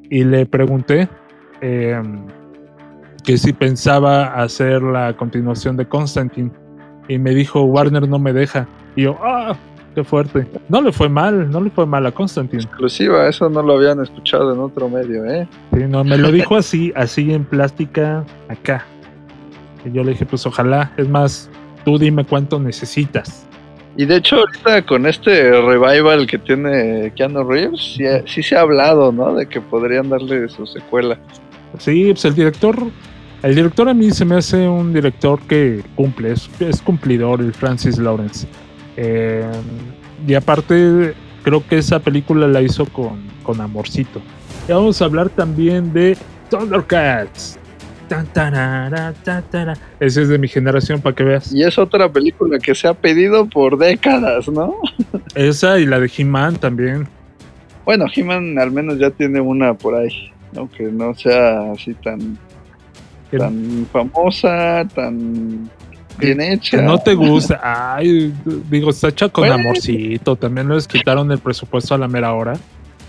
y 0.10 0.24
le 0.24 0.46
pregunté... 0.46 1.10
Eh, 1.62 2.02
que 3.24 3.38
si 3.38 3.54
pensaba 3.54 4.34
hacer 4.34 4.82
la 4.82 5.16
continuación 5.16 5.78
de 5.78 5.88
Constantine. 5.88 6.52
Y 7.08 7.18
me 7.18 7.32
dijo, 7.32 7.64
Warner 7.64 8.08
no 8.08 8.20
me 8.20 8.34
deja. 8.34 8.68
Y 8.96 9.04
yo, 9.04 9.18
¡ah! 9.22 9.56
¡Qué 9.96 10.04
fuerte! 10.04 10.48
No 10.70 10.82
le 10.82 10.92
fue 10.92 11.08
mal, 11.08 11.50
no 11.52 11.62
le 11.62 11.70
fue 11.70 11.86
mal 11.86 12.06
a 12.06 12.12
Constantine. 12.12 12.64
Exclusiva, 12.64 13.28
eso 13.28 13.50
no 13.50 13.62
lo 13.62 13.74
habían 13.76 14.02
escuchado 14.02 14.54
en 14.54 14.60
otro 14.60 14.90
medio, 14.90 15.26
¿eh? 15.26 15.48
Sí, 15.74 15.84
no, 15.88 16.04
me 16.04 16.18
lo 16.18 16.32
dijo 16.32 16.56
así, 16.56 16.92
así 16.96 17.32
en 17.32 17.46
plástica, 17.46 18.26
acá. 18.50 18.86
Y 19.86 19.92
yo 19.92 20.04
le 20.04 20.12
dije, 20.12 20.26
pues 20.26 20.46
ojalá, 20.46 20.92
es 20.98 21.08
más, 21.08 21.50
tú 21.86 22.00
dime 22.00 22.26
cuánto 22.26 22.60
necesitas. 22.60 23.46
Y 23.96 24.06
de 24.06 24.16
hecho, 24.16 24.38
ahorita 24.38 24.84
con 24.88 25.06
este 25.06 25.52
revival 25.62 26.26
que 26.26 26.40
tiene 26.40 27.14
Keanu 27.16 27.44
Reeves, 27.44 27.96
sí, 27.96 28.04
sí 28.26 28.42
se 28.42 28.56
ha 28.56 28.62
hablado, 28.62 29.12
¿no? 29.12 29.36
De 29.36 29.48
que 29.48 29.62
podrían 29.62 30.10
darle 30.10 30.50
su 30.50 30.66
secuela. 30.66 31.20
Sí, 31.78 32.06
pues 32.12 32.26
el 32.26 32.34
director 32.34 32.76
el 33.44 33.56
director 33.56 33.90
a 33.90 33.94
mí 33.94 34.10
se 34.12 34.24
me 34.24 34.36
hace 34.36 34.70
un 34.70 34.94
director 34.94 35.38
que 35.42 35.84
cumple, 35.96 36.32
es, 36.32 36.82
cumplidor, 36.82 37.42
el 37.42 37.54
Francis 37.54 37.98
Lawrence. 37.98 38.48
Eh, 38.98 39.52
y 40.28 40.34
aparte, 40.34 41.14
creo 41.44 41.66
que 41.68 41.78
esa 41.78 42.00
película 42.00 42.48
la 42.48 42.62
hizo 42.62 42.86
con, 42.86 43.24
con 43.44 43.60
amorcito. 43.62 44.22
Y 44.68 44.72
vamos 44.72 45.02
a 45.02 45.06
hablar 45.06 45.30
también 45.30 45.92
de 45.94 46.18
Thundercats. 46.50 47.60
Ese 50.00 50.22
es 50.22 50.30
de 50.30 50.38
mi 50.38 50.48
generación, 50.48 51.02
para 51.02 51.16
que 51.16 51.24
veas. 51.24 51.54
Y 51.54 51.64
es 51.64 51.78
otra 51.78 52.12
película 52.12 52.60
que 52.60 52.76
se 52.76 52.88
ha 52.88 52.94
pedido 52.94 53.48
por 53.48 53.78
décadas, 53.78 54.48
¿no? 54.50 54.76
Esa 55.36 55.80
y 55.80 55.86
la 55.86 56.00
de 56.00 56.12
He-Man 56.16 56.58
también. 56.58 57.08
Bueno, 57.86 58.06
He-Man 58.14 58.60
al 58.60 58.72
menos 58.72 59.00
ya 59.00 59.10
tiene 59.10 59.42
una 59.42 59.74
por 59.74 59.96
ahí, 59.96 60.32
aunque 60.56 60.84
no 60.84 61.14
sea 61.16 61.72
así 61.72 61.94
tan 61.96 62.38
tan 63.38 63.88
famosa, 63.92 64.88
tan 64.94 65.70
bien 66.18 66.42
hecha. 66.42 66.78
Que 66.78 66.84
no 66.84 66.98
te 66.98 67.14
gusta. 67.14 67.60
Ay, 67.64 68.34
digo, 68.70 68.90
está 68.90 69.10
hecha 69.10 69.30
con 69.30 69.50
amorcito. 69.52 70.36
También 70.36 70.70
les 70.70 70.88
quitaron 70.88 71.32
el 71.32 71.40
presupuesto 71.40 71.96
a 71.96 71.98
la 71.98 72.08
mera 72.08 72.34
hora. 72.34 72.54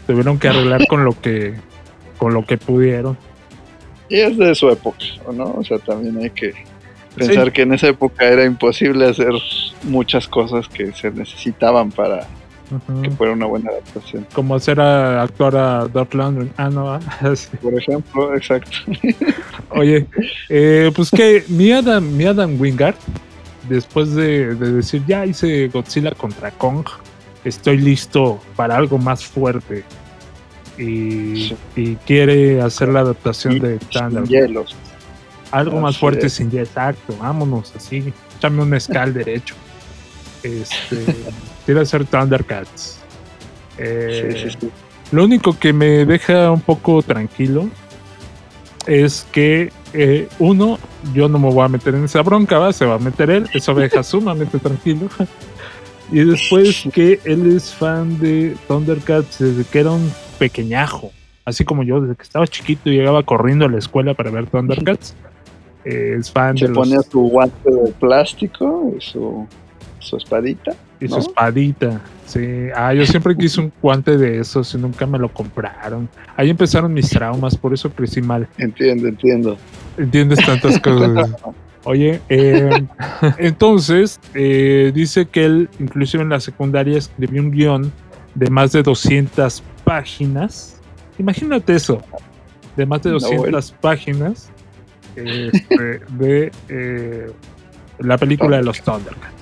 Tuvieron 0.07 0.38
que 0.38 0.49
arreglar 0.49 0.87
con 0.87 1.05
lo 1.05 1.19
que 1.21 1.55
con 2.19 2.35
lo 2.35 2.45
que 2.45 2.57
pudieron. 2.57 3.17
Y 4.09 4.21
es 4.21 4.37
de 4.37 4.55
su 4.55 4.69
época, 4.69 5.05
¿no? 5.33 5.55
O 5.57 5.64
sea, 5.64 5.79
también 5.79 6.17
hay 6.19 6.31
que 6.31 6.55
pensar 7.17 7.53
que 7.53 7.62
en 7.62 7.75
esa 7.75 7.88
época 7.88 8.27
era 8.27 8.45
imposible 8.45 9.09
hacer 9.09 9.33
muchas 9.85 10.29
cosas 10.29 10.69
que 10.69 10.93
se 10.93 11.11
necesitaban 11.11 11.90
para 11.90 12.27
que 13.02 13.10
fuera 13.10 13.32
una 13.32 13.46
buena 13.46 13.70
adaptación. 13.70 14.26
Como 14.34 14.54
hacer 14.54 14.80
a 14.80 15.22
actuar 15.22 15.56
a 15.56 15.88
Doc 15.88 16.14
Lundgren. 16.14 16.52
Ah, 16.56 16.70
no. 16.70 16.92
Ah, 16.92 17.00
Por 17.62 17.74
ejemplo, 17.74 18.34
exacto. 18.34 18.76
Oye, 19.70 20.06
eh, 20.48 20.90
pues 20.94 21.10
que 21.10 21.44
mi 21.48 21.72
Adam, 21.72 22.04
mi 22.16 22.24
Adam 22.24 22.60
Wingard, 22.60 22.96
después 23.68 24.14
de, 24.14 24.54
decir 24.54 25.02
ya 25.06 25.26
hice 25.26 25.68
Godzilla 25.68 26.12
contra 26.12 26.50
Kong, 26.50 26.87
estoy 27.44 27.78
listo 27.78 28.40
para 28.56 28.76
algo 28.76 28.98
más 28.98 29.24
fuerte. 29.24 29.84
Y, 30.76 31.50
quiere 32.04 32.60
hacer 32.60 32.88
la 32.88 33.00
adaptación 33.00 33.60
de 33.60 33.78
Thunder. 33.78 34.24
hielos. 34.24 34.74
Algo 35.52 35.80
más 35.80 35.98
fuerte 35.98 36.28
sin 36.28 36.50
hielo, 36.50 36.64
exacto. 36.64 37.16
Vámonos 37.20 37.72
así. 37.76 38.12
Échame 38.37 38.62
un 38.62 38.74
escal 38.74 39.14
derecho. 39.14 39.54
Este. 40.42 41.04
quiere 41.64 41.81
hacer 41.81 42.05
Thundercats. 42.05 42.98
Eh, 43.79 44.50
lo 45.12 45.24
único 45.24 45.59
que 45.59 45.72
me 45.72 46.05
deja 46.05 46.50
un 46.50 46.61
poco 46.61 47.03
tranquilo 47.03 47.68
es 48.87 49.27
que 49.33 49.72
eh, 49.92 50.29
uno, 50.38 50.79
yo 51.14 51.29
no 51.29 51.38
me 51.38 51.50
voy 51.50 51.64
a 51.64 51.68
meter 51.68 51.94
en 51.94 52.05
esa 52.05 52.22
bronca, 52.22 52.59
¿va? 52.59 52.72
se 52.72 52.85
va 52.85 52.94
a 52.94 52.98
meter 52.98 53.31
él, 53.31 53.48
eso 53.55 53.74
me 53.74 53.83
deja 53.83 54.03
sumamente 54.03 54.59
tranquilo. 54.59 55.09
y 56.12 56.24
después 56.24 56.85
que 56.92 57.20
él 57.24 57.55
es 57.57 57.72
fan 57.72 58.18
de 58.18 58.57
Thundercats 58.68 59.38
desde 59.38 59.64
que 59.64 59.81
era 59.81 59.92
un 59.92 60.11
pequeñajo, 60.38 61.12
así 61.44 61.64
como 61.64 61.83
yo, 61.83 62.00
desde 62.00 62.16
que 62.16 62.22
estaba 62.22 62.46
chiquito 62.46 62.90
y 62.90 62.96
llegaba 62.96 63.22
corriendo 63.22 63.66
a 63.66 63.68
la 63.68 63.79
escuela 63.79 64.14
para 64.14 64.31
ver 64.31 64.46
Thundercats. 64.46 65.14
es 65.85 66.31
fan 66.31 66.59
se 66.59 66.68
de 66.68 66.74
ponía 66.74 67.00
su 67.03 67.20
guante 67.20 67.70
de 67.70 67.92
plástico 67.92 68.92
y 68.96 69.00
su, 69.00 69.46
su 69.98 70.16
espadita. 70.16 70.74
Y 71.05 71.09
su 71.09 71.19
espadita, 71.19 72.01
sí. 72.27 72.69
Ah, 72.75 72.95
yo 72.95 73.05
siempre 73.07 73.37
quise 73.37 73.61
un 73.61 73.73
guante 73.83 74.17
de 74.17 74.40
esos 74.40 74.75
y 74.75 74.79
nunca 74.79 75.07
me 75.07 75.19
lo 75.19 75.33
compraron. 75.33 76.09
Ahí 76.37 76.51
empezaron 76.51 76.93
mis 76.93 77.11
traumas, 77.11 77.57
por 77.57 77.75
eso 77.75 77.90
crecí 77.90 78.23
mal. 78.23 78.49
Entiendo, 78.59 79.09
entiendo. 79.09 79.59
Entiendes 79.99 80.45
tantas 80.45 80.79
cosas. 80.81 81.31
Oye, 81.85 82.21
eh, 82.31 82.83
entonces 83.37 84.19
eh, 84.33 84.90
dice 84.95 85.27
que 85.27 85.45
él, 85.45 85.69
inclusive 85.79 86.23
en 86.23 86.31
la 86.31 86.40
secundaria, 86.40 86.97
escribió 86.97 87.43
un 87.43 87.51
guion 87.51 87.93
de 88.35 88.49
más 88.49 88.73
de 88.73 88.83
200 88.83 89.62
páginas. 89.85 90.81
Imagínate 91.19 91.75
eso, 91.75 92.03
de 92.77 92.87
más 92.87 93.03
de 93.03 93.11
200 93.11 93.73
páginas 93.83 94.51
este, 95.14 96.01
de 96.19 96.51
eh, 96.71 97.31
la 97.99 98.17
película 98.17 98.57
de 98.57 98.62
los 98.64 98.81
Thundercats. 98.81 99.34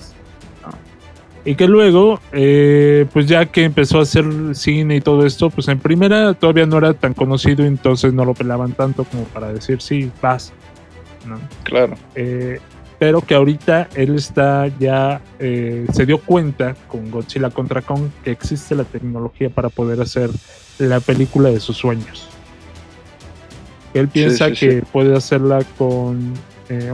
Y 1.44 1.57
que 1.57 1.66
luego, 1.66 2.20
eh, 2.33 3.07
pues 3.12 3.26
ya 3.26 3.46
que 3.46 3.64
empezó 3.64 3.98
a 3.98 4.02
hacer 4.02 4.24
cine 4.55 4.96
y 4.96 5.00
todo 5.00 5.26
esto, 5.26 5.50
pues 5.50 5.66
en 5.68 5.81
primera 5.81 6.35
todavía 6.35 6.66
no 6.66 6.78
era 6.78 6.94
tan 6.94 7.14
conocido, 7.14 7.64
entonces 7.64 8.12
no 8.12 8.24
lo 8.24 8.35
pelaban 8.35 8.72
tanto 8.72 9.05
como 9.05 9.24
para 9.24 9.52
decir, 9.52 9.81
sí, 9.81 10.11
vas. 10.20 10.52
¿no? 11.26 11.40
Claro. 11.64 11.96
Eh, 12.14 12.61
pero 13.00 13.22
que 13.22 13.35
ahorita 13.35 13.88
él 13.96 14.14
está 14.14 14.68
ya, 14.78 15.20
eh, 15.40 15.87
se 15.92 16.07
dio 16.07 16.18
cuenta 16.18 16.76
con 16.87 17.11
Godzilla 17.11 17.50
contra 17.50 17.83
Kong 17.83 18.11
que 18.22 18.31
existe 18.31 18.76
la 18.76 18.85
tecnología 18.85 19.50
para 19.50 19.68
poder 19.68 20.00
hacer 20.00 20.31
la 20.78 21.00
película 21.00 21.50
de 21.50 21.59
sus 21.59 21.76
sueños. 21.76 22.28
Él 23.94 24.07
piensa 24.07 24.52
que 24.52 24.85
puede 24.92 25.16
hacerla 25.16 25.64
con 25.76 26.33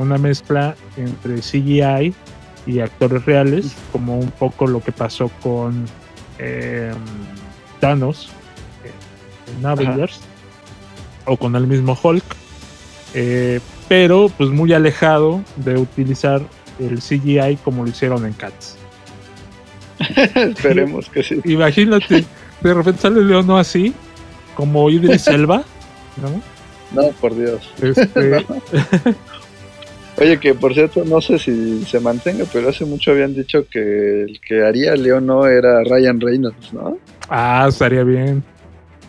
una 0.01 0.19
mezcla 0.19 0.75
entre 0.97 1.37
CGI 1.37 2.13
y 2.69 2.81
actores 2.81 3.25
reales, 3.25 3.75
como 3.91 4.19
un 4.19 4.31
poco 4.31 4.67
lo 4.67 4.81
que 4.81 4.93
pasó 4.93 5.31
con 5.43 5.87
eh, 6.39 6.93
Thanos 7.81 8.29
en 9.59 9.65
Avengers 9.65 10.21
o 11.25 11.39
con 11.39 11.57
el 11.57 11.67
mismo 11.67 11.99
Hulk, 12.01 12.25
eh, 13.15 13.61
pero 13.89 14.31
pues 14.37 14.51
muy 14.51 14.75
alejado 14.75 15.43
de 15.57 15.79
utilizar 15.79 16.43
el 16.79 17.01
CGI 17.01 17.57
como 17.65 17.85
lo 17.85 17.91
hicieron 17.91 18.27
en 18.27 18.35
Cats. 18.35 18.77
Esperemos 20.35 21.09
que 21.09 21.23
sí. 21.23 21.41
Imagínate, 21.45 22.27
de 22.61 22.75
repente 22.75 23.01
sale 23.01 23.25
Leono 23.25 23.57
así, 23.57 23.95
como 24.55 24.91
Idris 24.91 25.27
Elba, 25.27 25.65
¿no? 26.21 26.43
No, 26.93 27.11
por 27.13 27.35
Dios. 27.35 27.73
Este, 27.81 28.45
Oye, 30.21 30.39
que 30.41 30.55
por 30.55 30.75
cierto, 30.75 31.05
no 31.05 31.21
sé 31.21 31.39
si 31.39 31.85
se 31.85 32.01
mantenga, 32.01 32.45
pero 32.53 32.69
hace 32.69 32.85
mucho 32.85 33.13
habían 33.13 33.35
dicho 33.35 33.67
que 33.69 34.23
el 34.23 34.41
que 34.41 34.65
haría 34.65 34.97
Leo 34.97 35.21
no 35.21 35.47
era 35.47 35.85
Ryan 35.85 36.21
Reynolds, 36.21 36.73
¿no? 36.73 36.99
Ah, 37.29 37.67
estaría 37.69 38.03
bien. 38.03 38.43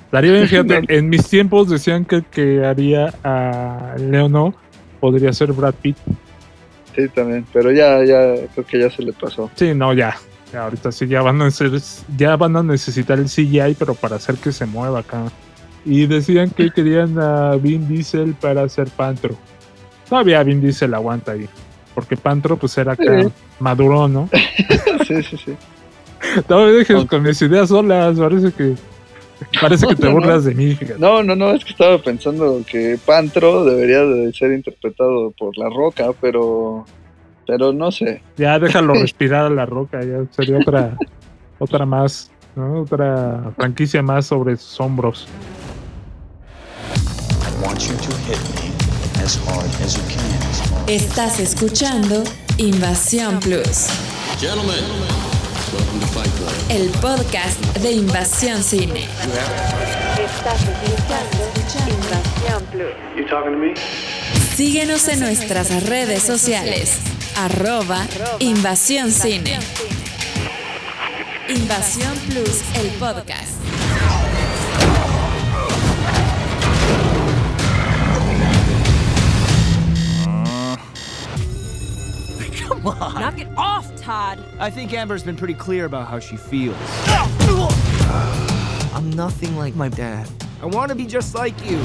Estaría 0.06 0.34
bien, 0.34 0.48
fíjate, 0.48 0.82
en 0.88 1.10
mis 1.10 1.28
tiempos 1.28 1.70
decían 1.70 2.06
que 2.06 2.18
el 2.18 2.26
que 2.26 2.64
haría 2.64 3.14
a 3.24 3.96
Leo 3.98 4.30
no 4.30 4.54
podría 5.00 5.34
ser 5.34 5.52
Brad 5.52 5.74
Pitt. 5.82 5.98
Sí, 6.96 7.08
también, 7.10 7.46
pero 7.54 7.72
ya, 7.72 8.04
ya, 8.04 8.36
creo 8.54 8.66
que 8.66 8.80
ya 8.80 8.90
se 8.92 9.02
le 9.02 9.14
pasó. 9.14 9.50
Sí, 9.56 9.74
no, 9.74 9.94
ya. 9.94 10.16
ahorita 10.56 10.92
sí, 10.92 11.08
ya 11.08 11.22
van 11.22 11.42
a 11.42 11.50
ser, 11.50 11.72
ya 12.18 12.36
van 12.36 12.56
a 12.56 12.64
necesitar 12.64 13.18
el 13.18 13.26
CGI, 13.26 13.76
pero 13.80 13.96
para 13.96 14.18
hacer 14.18 14.36
que 14.36 14.52
se 14.52 14.66
mueva 14.68 15.00
acá. 15.00 15.24
Y 15.86 16.06
decían 16.06 16.52
que 16.52 16.70
querían 16.76 17.18
a 17.18 17.56
Vin 17.56 17.88
Diesel 17.88 18.36
para 18.40 18.64
hacer 18.64 18.90
Pantro. 18.90 19.36
Todavía 20.10 20.44
Vin 20.44 20.60
Diesel 20.60 20.94
aguanta 20.94 21.34
ahí. 21.34 21.48
Porque 21.94 22.18
Pantro, 22.18 22.58
pues 22.58 22.78
era 22.78 22.94
acá 22.94 23.30
maduro, 23.60 24.08
¿no? 24.08 24.30
sí, 25.08 25.22
sí, 25.24 25.38
sí. 25.38 25.56
No 26.48 26.66
me 26.66 26.72
dejes 26.72 27.06
con 27.06 27.24
mis 27.24 27.42
ideas 27.42 27.70
solas. 27.70 28.18
Parece 28.18 28.52
que. 28.52 28.76
Parece 29.62 29.88
que 29.88 29.96
te 29.96 30.08
burlas 30.12 30.46
de 30.46 30.54
mí. 30.54 30.78
No, 30.98 31.24
no, 31.24 31.36
no, 31.36 31.52
es 31.52 31.64
que 31.64 31.72
estaba 31.72 31.98
pensando 31.98 32.62
que 32.70 32.98
Pantro 33.06 33.64
debería 33.66 34.04
de 34.04 34.34
ser 34.34 34.52
interpretado 34.52 35.32
por 35.32 35.58
La 35.58 35.70
Roca, 35.70 36.08
pero 36.20 36.86
pero 37.46 37.74
no 37.74 37.92
sé. 37.92 38.22
Ya 38.38 38.60
déjalo 38.60 38.94
respirar 39.02 39.46
a 39.46 39.50
La 39.50 39.66
Roca, 39.66 40.02
ya 40.02 40.24
sería 40.32 40.58
otra 40.60 40.96
otra 41.58 41.86
más, 41.86 42.32
¿no? 42.56 42.82
Otra 42.82 43.52
franquicia 43.56 44.02
más 44.02 44.28
sobre 44.28 44.56
sus 44.56 44.80
hombros. 44.80 45.28
I 47.42 47.66
want 47.66 47.80
you 47.82 47.96
to 47.96 48.16
hit 48.28 48.40
me. 48.64 48.79
Estás 50.88 51.40
escuchando 51.40 52.24
Invasión 52.58 53.40
Plus. 53.40 53.86
El 56.70 56.90
podcast 57.00 57.60
de 57.78 57.92
Invasión 57.92 58.64
Cine. 58.64 59.06
Estás 60.18 60.62
escuchando 60.64 61.52
Invasión 61.92 62.66
Plus. 62.72 63.76
Síguenos 64.56 65.08
en 65.08 65.20
nuestras 65.20 65.84
redes 65.84 66.24
sociales. 66.24 66.94
Arroba 67.36 68.08
Invasión 68.40 69.12
Cine. 69.12 69.60
Invasión 71.50 72.18
Plus, 72.30 72.62
el 72.82 72.88
podcast. 72.98 73.60
Come 82.70 82.86
on. 82.86 83.16
Knock 83.16 83.40
it 83.40 83.48
off, 83.58 83.96
Todd. 83.96 84.44
I 84.60 84.70
think 84.70 84.94
Amber's 84.94 85.24
been 85.24 85.36
pretty 85.36 85.56
clear 85.56 85.86
about 85.86 86.08
how 86.08 86.20
she 86.20 86.38
feels. 86.38 86.78
I'm 88.94 89.10
nothing 89.10 89.58
like 89.58 89.76
my 89.76 89.90
dad. 89.90 90.30
I 90.62 90.68
want 90.68 90.90
to 90.90 90.96
be 90.96 91.08
just 91.08 91.34
like 91.34 91.56
you. 91.68 91.80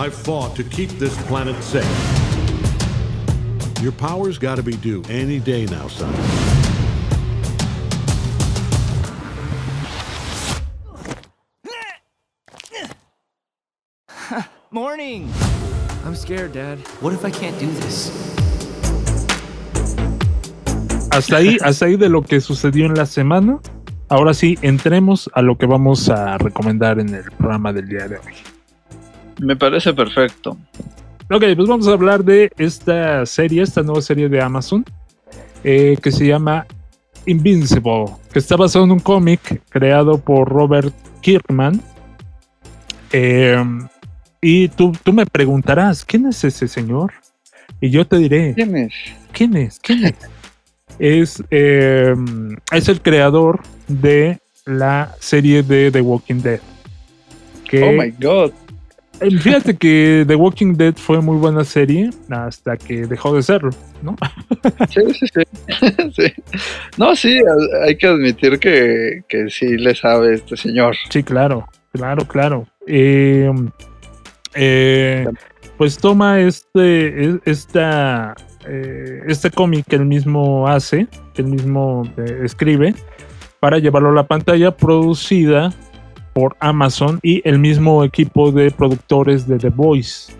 I've 0.00 0.14
fought 0.14 0.54
to 0.54 0.62
keep 0.62 0.90
this 0.90 1.20
planet 1.26 1.60
safe. 1.64 1.84
Your 3.82 3.90
power's 3.92 4.38
got 4.38 4.54
to 4.54 4.62
be 4.62 4.76
due 4.76 5.02
any 5.08 5.40
day 5.40 5.66
now, 5.66 5.88
son. 5.88 6.14
Morning! 14.70 15.32
I'm 16.08 16.16
scared, 16.16 16.54
Dad. 16.54 16.78
What 17.02 17.12
if 17.12 17.22
I 17.22 17.30
can't 17.30 17.54
do 17.60 17.66
this? 17.82 18.10
Hasta 21.10 21.36
ahí, 21.36 21.58
hasta 21.62 21.84
ahí 21.84 21.96
de 21.96 22.08
lo 22.08 22.22
que 22.22 22.40
sucedió 22.40 22.86
en 22.86 22.94
la 22.94 23.04
semana. 23.04 23.60
Ahora 24.08 24.32
sí, 24.32 24.56
entremos 24.62 25.28
a 25.34 25.42
lo 25.42 25.58
que 25.58 25.66
vamos 25.66 26.08
a 26.08 26.38
recomendar 26.38 26.98
en 26.98 27.14
el 27.14 27.30
programa 27.32 27.74
del 27.74 27.88
día 27.88 28.08
de 28.08 28.16
hoy. 28.16 28.32
Me 29.38 29.54
parece 29.54 29.92
perfecto. 29.92 30.56
Ok, 31.30 31.44
pues 31.54 31.68
vamos 31.68 31.86
a 31.86 31.92
hablar 31.92 32.24
de 32.24 32.50
esta 32.56 33.26
serie, 33.26 33.60
esta 33.60 33.82
nueva 33.82 34.00
serie 34.00 34.30
de 34.30 34.40
Amazon, 34.40 34.86
eh, 35.62 35.98
que 36.02 36.10
se 36.10 36.26
llama 36.26 36.66
Invincible, 37.26 38.06
que 38.32 38.38
está 38.38 38.56
basado 38.56 38.86
en 38.86 38.92
un 38.92 39.00
cómic 39.00 39.60
creado 39.68 40.18
por 40.18 40.48
Robert 40.48 40.94
Kirkman 41.20 41.82
Em, 43.12 43.88
y 44.40 44.68
tú, 44.68 44.92
tú 45.02 45.12
me 45.12 45.26
preguntarás, 45.26 46.04
¿quién 46.04 46.26
es 46.26 46.42
ese 46.44 46.68
señor? 46.68 47.12
Y 47.80 47.90
yo 47.90 48.06
te 48.06 48.18
diré, 48.18 48.54
¿quién 48.54 48.76
es? 48.76 48.94
¿Quién 49.32 49.56
es? 49.56 49.78
¿Quién 49.80 50.04
es? 50.06 50.14
es, 50.98 51.42
em, 51.50 52.56
es 52.72 52.88
el 52.88 53.00
creador 53.00 53.60
de 53.86 54.38
la 54.64 55.14
serie 55.20 55.62
de 55.62 55.90
The 55.90 56.00
Walking 56.00 56.42
Dead. 56.42 56.60
oh 57.82 57.92
my 57.92 58.10
god. 58.18 58.52
Fíjate 59.18 59.76
que 59.76 60.24
The 60.28 60.36
Walking 60.36 60.74
Dead 60.74 60.94
fue 60.94 61.20
muy 61.20 61.36
buena 61.38 61.64
serie 61.64 62.10
hasta 62.30 62.76
que 62.76 63.06
dejó 63.06 63.34
de 63.34 63.42
serlo, 63.42 63.70
¿no? 64.00 64.16
Sí, 64.88 65.00
sí, 65.12 65.26
sí. 66.14 66.32
No, 66.96 67.16
sí, 67.16 67.40
hay 67.84 67.96
que 67.96 68.06
admitir 68.06 68.58
que, 68.60 69.22
que 69.28 69.50
sí 69.50 69.76
le 69.76 69.94
sabe 69.96 70.34
este 70.34 70.56
señor. 70.56 70.94
Sí, 71.10 71.24
claro, 71.24 71.66
claro, 71.92 72.28
claro. 72.28 72.66
Em, 72.86 73.70
eh, 74.60 75.24
pues 75.76 75.98
toma 75.98 76.40
este, 76.40 77.38
esta, 77.44 78.34
eh, 78.66 79.22
este 79.28 79.50
cómic 79.52 79.86
que 79.86 79.96
él 79.96 80.04
mismo 80.04 80.66
hace, 80.66 81.06
que 81.32 81.42
él 81.42 81.48
mismo 81.48 82.02
eh, 82.16 82.40
escribe, 82.42 82.94
para 83.60 83.78
llevarlo 83.78 84.10
a 84.10 84.14
la 84.14 84.26
pantalla, 84.26 84.76
producida 84.76 85.72
por 86.32 86.56
Amazon 86.58 87.20
y 87.22 87.40
el 87.48 87.60
mismo 87.60 88.02
equipo 88.02 88.50
de 88.50 88.72
productores 88.72 89.46
de 89.46 89.58
The 89.58 89.70
Voice. 89.70 90.32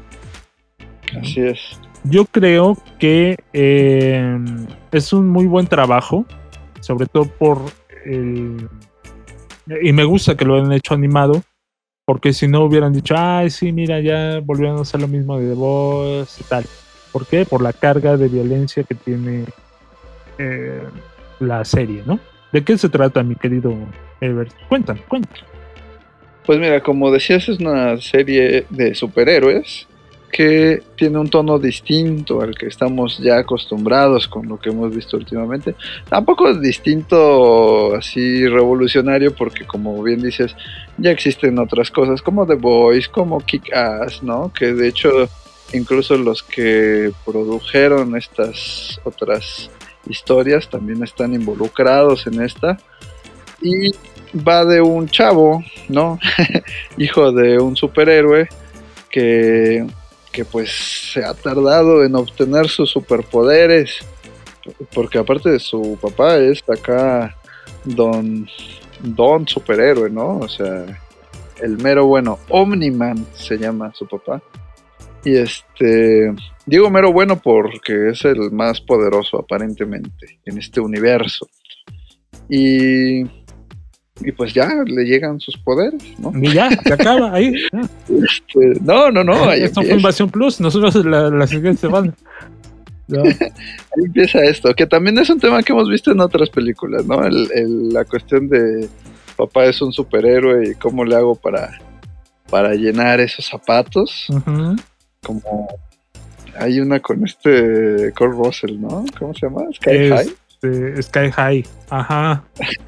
Así 1.21 1.41
es. 1.41 1.61
Yo 2.03 2.25
creo 2.25 2.77
que 2.99 3.37
em, 3.53 4.67
es 4.91 5.13
un 5.13 5.29
muy 5.29 5.47
buen 5.47 5.69
trabajo, 5.69 6.27
sobre 6.81 7.07
todo 7.07 7.27
por 7.27 7.59
el... 8.05 8.69
Y 9.83 9.93
me 9.93 10.05
gusta 10.05 10.37
que 10.37 10.45
lo 10.45 10.57
hayan 10.57 10.73
hecho 10.73 10.95
animado, 10.95 11.43
porque 12.09 12.33
si 12.33 12.49
no 12.49 12.65
hubieran 12.65 12.95
dicho, 12.95 13.15
ay, 13.19 13.51
sí, 13.51 13.71
mira, 13.71 14.01
ya 14.01 14.41
volvieron 14.43 14.79
a 14.79 14.81
hacer 14.81 14.99
lo 14.99 15.09
mismo 15.09 15.39
de 15.39 15.49
The 15.49 15.55
Voice 15.55 16.41
y 16.41 16.45
tal. 16.45 16.65
¿Por 17.13 17.27
qué? 17.27 17.45
Por 17.45 17.61
la 17.61 17.75
carga 17.75 18.17
de 18.17 18.29
violencia 18.29 18.83
que 18.83 18.95
tiene 18.95 19.45
eh, 20.39 20.85
la 21.39 21.67
serie, 21.67 22.03
¿no? 22.07 22.19
¿De 22.51 22.65
qué 22.65 22.79
se 22.79 22.89
trata, 22.89 23.23
mi 23.23 23.35
querido 23.35 23.75
Ebert? 24.23 24.55
Cuéntanos, 24.71 25.05
cuéntanos. 25.07 25.45
Pues 26.47 26.59
mira, 26.59 26.83
como 26.83 27.11
decías, 27.11 27.47
es 27.47 27.59
una 27.59 28.01
serie 28.01 28.65
de 28.71 28.95
superhéroes 28.95 29.87
que 30.31 30.83
tiene 30.97 31.19
un 31.19 31.31
tono 31.31 31.59
distinto 31.59 32.41
al 32.41 32.55
que 32.55 32.67
estamos 32.67 33.19
ya 33.19 33.39
acostumbrados 33.39 34.29
con 34.29 34.49
lo 34.49 34.59
que 34.59 34.71
hemos 34.71 34.95
visto 34.95 35.17
últimamente. 35.17 35.75
Tampoco 36.09 36.49
es 36.49 36.61
distinto 36.61 37.95
así 37.95 38.47
revolucionario 38.47 39.35
porque 39.35 39.65
como 39.65 40.03
bien 40.03 40.23
dices, 40.23 40.55
ya 40.99 41.11
existen 41.11 41.59
otras 41.59 41.91
cosas 41.91 42.23
como 42.23 42.47
The 42.47 42.55
Boys, 42.55 43.09
como 43.09 43.41
Kick-Ass, 43.41 44.23
¿no? 44.23 44.53
Que 44.53 44.75
de 44.75 44.89
hecho 44.89 45.29
incluso 45.73 46.17
los 46.17 46.43
que 46.43 47.13
produjeron 47.25 48.17
estas 48.17 49.01
otras 49.05 49.71
historias 50.09 50.69
también 50.69 51.03
están 51.03 51.35
involucrados 51.35 52.27
en 52.27 52.43
esta. 52.43 52.79
Y 53.61 53.91
va 54.37 54.65
de 54.65 54.81
un 54.81 55.09
chavo, 55.09 55.65
¿no? 55.89 56.19
Hijo 56.97 57.33
de 57.33 57.59
un 57.59 57.77
superhéroe 57.77 58.49
que, 59.11 59.85
que 60.33 60.45
pues 60.45 60.71
se 61.13 61.25
ha 61.25 61.35
tardado 61.35 62.05
en 62.05 62.15
obtener 62.15 62.69
sus 62.69 62.91
superpoderes. 62.91 63.99
Porque 64.95 65.19
aparte 65.19 65.51
de 65.51 65.59
su 65.59 65.99
papá 66.01 66.37
es 66.37 66.63
acá 66.69 67.35
don, 67.85 68.47
don 69.01 69.49
superhéroe, 69.49 70.11
¿no? 70.11 70.39
O 70.39 70.49
sea, 70.49 70.85
el 71.61 71.79
mero 71.79 72.07
bueno, 72.07 72.39
Omniman 72.49 73.27
se 73.35 73.57
llama 73.57 73.93
su 73.95 74.07
papá. 74.07 74.43
Y 75.25 75.37
este, 75.37 76.33
digo 76.67 76.91
mero 76.91 77.13
bueno 77.13 77.41
porque 77.41 78.11
es 78.11 78.25
el 78.25 78.51
más 78.53 78.81
poderoso 78.81 79.39
aparentemente 79.39 80.39
en 80.45 80.59
este 80.59 80.81
universo. 80.81 81.49
Y 82.49 83.25
y 84.21 84.33
pues 84.33 84.53
ya 84.53 84.69
le 84.87 85.05
llegan 85.05 85.41
sus 85.41 85.57
poderes, 85.57 86.03
¿no? 86.19 86.33
Y 86.35 86.53
ya, 86.53 86.71
se 86.71 86.93
acaba 86.93 87.33
ahí. 87.33 87.53
Este, 88.09 88.81
no, 88.83 89.11
no, 89.11 89.23
no. 89.23 89.53
Esto 89.53 89.83
fue 89.83 89.95
Invasión 89.95 90.31
Plus, 90.31 90.61
nosotros 90.61 90.95
la, 91.05 91.31
la 91.31 91.47
siguiente 91.47 91.83
semana. 91.83 92.13
Ahí 93.11 94.05
empieza 94.05 94.45
esto, 94.45 94.75
que 94.75 94.87
también 94.87 95.19
es 95.19 95.31
un 95.31 95.41
tema 95.41 95.63
que 95.63 95.73
hemos 95.73 95.89
visto 95.89 96.13
en 96.13 96.21
otras 96.21 96.51
películas, 96.51 97.07
¿no? 97.07 97.25
El, 97.25 97.89
la 97.91 98.05
cuestión 98.05 98.49
de 98.49 98.89
papá 99.37 99.67
es 99.67 99.81
un 99.81 99.93
superhéroe 99.93 100.71
y 100.71 100.75
cómo 100.75 101.05
le 101.05 101.17
hago 101.17 101.35
para, 101.35 101.79
para 102.51 102.75
llenar 102.75 103.21
esos 103.21 103.47
zapatos. 103.47 104.27
Como 105.23 105.69
hay 106.59 106.81
una 106.81 107.01
con 107.01 107.25
este 107.25 108.13
Cole 108.17 108.33
Russell, 108.33 108.81
¿no? 108.81 109.05
¿Cómo 109.19 109.33
se 109.33 109.47
llama? 109.47 109.63
Sky 109.75 110.11
High. 110.11 110.35
Este, 110.61 111.03
Sky 111.03 111.31
High. 111.31 111.65
Ajá. 111.91 112.43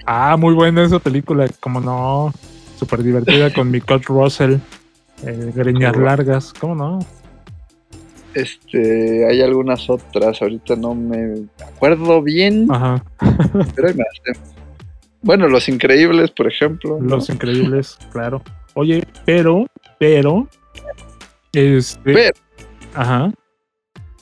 Ah, 0.05 0.37
muy 0.37 0.55
buena 0.55 0.85
esa 0.85 0.99
película. 0.99 1.47
Como 1.61 1.81
no, 1.81 2.33
súper 2.77 3.03
divertida 3.03 3.53
con 3.53 3.71
mi 3.71 3.81
coach 3.81 4.07
Russell. 4.07 4.57
Eh, 5.25 5.53
greñas 5.55 5.97
largas. 5.97 6.53
¿Cómo 6.59 6.75
no? 6.75 6.99
Este, 8.35 9.27
hay 9.29 9.41
algunas 9.41 9.89
otras. 9.89 10.43
Ahorita 10.43 10.75
no 10.77 10.95
me 10.95 11.47
acuerdo 11.65 12.23
bien. 12.23 12.67
Ajá. 12.71 13.05
pero 13.77 13.89
hay 13.89 13.95
más. 13.95 14.41
Bueno, 15.23 15.49
Los 15.49 15.69
Increíbles, 15.69 16.31
por 16.31 16.49
ejemplo. 16.49 16.99
Los 17.01 17.29
Increíbles, 17.29 17.99
claro. 18.11 18.43
Oye, 18.75 19.05
pero, 19.25 19.67
pero. 19.99 20.49
Este. 21.53 22.01
Pero. 22.03 22.35
Ajá. 22.95 23.31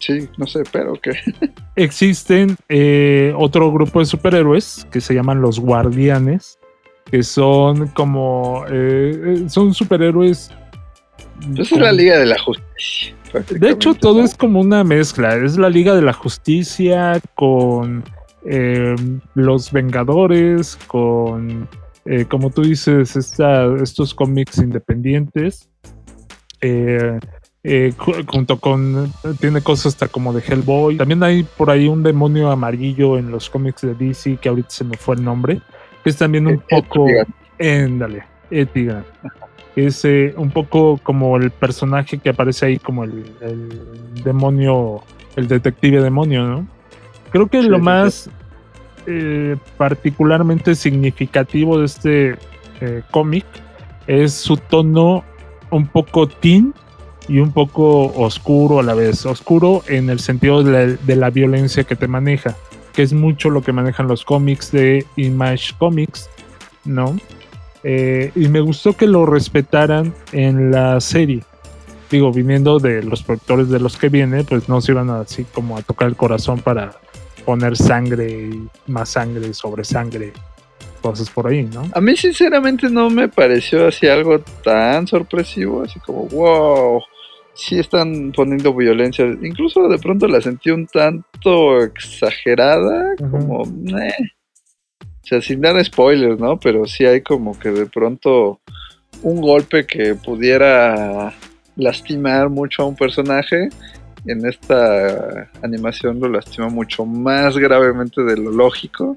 Sí, 0.09 0.27
no 0.39 0.47
sé, 0.47 0.63
pero 0.73 0.95
que. 0.95 1.13
Existen 1.77 2.57
eh, 2.71 3.35
otro 3.37 3.71
grupo 3.71 3.99
de 4.01 4.07
superhéroes 4.07 4.87
que 4.91 5.03
se 5.03 5.13
llaman 5.13 5.43
los 5.43 5.61
Guardianes, 5.61 6.59
que 7.11 7.23
son 7.23 7.89
como. 7.89 8.65
Eh, 8.71 9.43
eh, 9.45 9.51
son 9.51 9.75
superhéroes. 9.75 10.51
Esa 11.59 11.75
es 11.75 11.81
la 11.81 11.93
Liga 11.93 12.19
de 12.19 12.25
la 12.25 12.39
Justicia. 12.39 13.15
De 13.51 13.71
hecho, 13.71 13.93
todo 13.93 14.23
es 14.23 14.35
como 14.35 14.61
una 14.61 14.83
mezcla. 14.83 15.37
Es 15.37 15.59
la 15.59 15.69
Liga 15.69 15.95
de 15.95 16.01
la 16.01 16.15
Justicia 16.15 17.21
con 17.35 18.03
los 19.35 19.73
Vengadores, 19.73 20.79
con. 20.87 21.69
como 22.31 22.49
tú 22.49 22.63
dices, 22.63 23.15
estos 23.15 24.15
cómics 24.15 24.57
independientes. 24.57 25.69
Eh, 26.63 27.21
eh, 27.65 27.93
junto 27.99 28.61
con 28.61 29.13
tiene 29.41 29.63
cosas 29.63 29.87
hasta 29.87 30.09
como 30.09 30.33
de 30.33 30.43
Hellboy. 30.47 30.97
También 30.97 31.23
hay 31.25 31.43
por 31.43 31.71
ahí 31.71 31.89
un 31.89 32.03
demonio 32.03 32.51
amarillo 32.51 33.19
en 33.19 33.31
los 33.31 33.51
cómics 33.51 33.83
de 33.83 33.95
DC 33.95 34.37
que 34.37 34.49
ahorita 34.49 34.71
se 34.71 34.85
me 34.85 34.97
fue 34.97 35.17
el 35.17 35.25
nombre, 35.25 35.61
que 36.05 36.11
es 36.11 36.17
también 36.17 36.47
un 36.47 36.63
poco 36.69 37.07
éndale, 37.59 38.25
Etigan. 38.51 39.05
Es 39.75 40.05
eh, 40.05 40.35
un 40.37 40.51
poco 40.51 40.99
como 41.03 41.37
el 41.37 41.51
personaje 41.51 42.19
que 42.19 42.31
aparece 42.31 42.67
ahí 42.67 42.79
como 42.79 43.05
el, 43.05 43.25
demonio, 44.25 45.03
el 45.37 45.49
detective 45.49 46.01
demonio, 46.01 46.45
¿no? 46.45 46.67
Creo 47.31 47.49
que 47.49 47.63
lo 47.63 47.79
más 47.79 48.31
eh, 49.07 49.57
particularmente 49.77 50.75
significativo 50.75 51.79
de 51.79 51.87
este 51.87 52.37
cómic 53.11 53.45
es 54.07 54.33
su 54.33 54.57
tono 54.57 55.25
un 55.71 55.87
poco 55.89 56.29
teen 56.29 56.73
y 57.29 57.39
un 57.39 57.53
poco 57.53 58.07
oscuro 58.15 58.81
a 58.81 58.83
la 58.83 58.95
vez. 58.95 59.27
Oscuro 59.27 59.83
en 59.87 60.11
el 60.11 60.19
sentido 60.19 60.63
de 60.63 61.17
la, 61.17 61.31
violencia 61.31 61.85
que 61.85 61.95
te 61.95 62.09
maneja, 62.09 62.57
que 62.93 63.03
es 63.03 63.13
mucho 63.13 63.51
lo 63.51 63.63
que 63.63 63.73
manejan 63.73 64.09
los 64.09 64.25
cómics 64.25 64.73
de 64.73 65.07
Image 65.17 65.75
Comics, 65.79 66.29
¿no? 66.85 67.17
Eh, 67.85 68.33
y 68.35 68.49
me 68.49 68.61
gustó 68.61 68.95
que 68.95 69.07
lo 69.07 69.27
respetaran 69.27 70.15
en 70.33 70.71
la 70.71 71.01
serie. 71.01 71.43
Digo, 72.11 72.33
viniendo 72.33 72.79
de 72.79 73.03
los 73.03 73.23
productores 73.23 73.69
de 73.69 73.79
los 73.79 73.99
que 73.99 74.09
viene, 74.09 74.43
pues 74.43 74.69
no 74.69 74.81
se 74.81 74.93
iban 74.93 75.11
así 75.11 75.45
como 75.45 75.77
a 75.77 75.83
tocar 75.83 76.09
el 76.09 76.17
corazón 76.17 76.61
para 76.61 76.93
poner 77.45 77.77
sangre 77.77 78.31
y 78.31 78.69
más 78.91 79.11
sangre 79.11 79.53
sobre 79.53 79.85
sangre 79.85 80.33
cosas 81.01 81.31
por 81.31 81.47
ahí, 81.47 81.63
¿no? 81.65 81.85
A 81.93 82.01
mí 82.01 82.17
sinceramente 82.17 82.89
no 82.91 83.09
me 83.09 83.29
pareció 83.29 83.87
así 83.87 84.09
algo 84.09 84.41
tan 84.65 85.07
sorpresivo, 85.07 85.83
así 85.83 85.99
como, 86.01 86.25
wow, 86.27 87.03
sí 87.59 87.79
están 87.79 88.33
poniendo 88.33 88.73
violencia. 88.73 89.27
Incluso 89.43 89.89
de 89.89 89.99
pronto 89.99 90.29
la 90.29 90.41
sentí 90.41 90.71
un 90.71 90.87
tanto 90.87 91.83
exagerada, 91.83 93.17
como, 93.31 93.63
o 93.63 93.67
sea, 95.23 95.43
sin 95.43 95.61
dar 95.61 95.85
spoilers, 95.85 96.39
¿no? 96.39 96.59
Pero 96.59 96.87
sí 96.87 97.05
hay 97.05 97.21
como 97.21 97.59
que 97.59 97.71
de 97.71 97.87
pronto 97.87 98.61
un 99.23 99.41
golpe 99.41 99.85
que 99.87 100.15
pudiera 100.15 101.35
lastimar 101.77 102.49
mucho 102.49 102.83
a 102.83 102.87
un 102.87 102.95
personaje. 102.95 103.69
En 104.25 104.47
esta 104.47 105.51
animación 105.63 106.21
lo 106.21 106.29
lastima 106.29 106.69
mucho 106.69 107.05
más 107.05 107.57
gravemente 107.57 108.23
de 108.23 108.37
lo 108.37 108.53
lógico. 108.53 109.17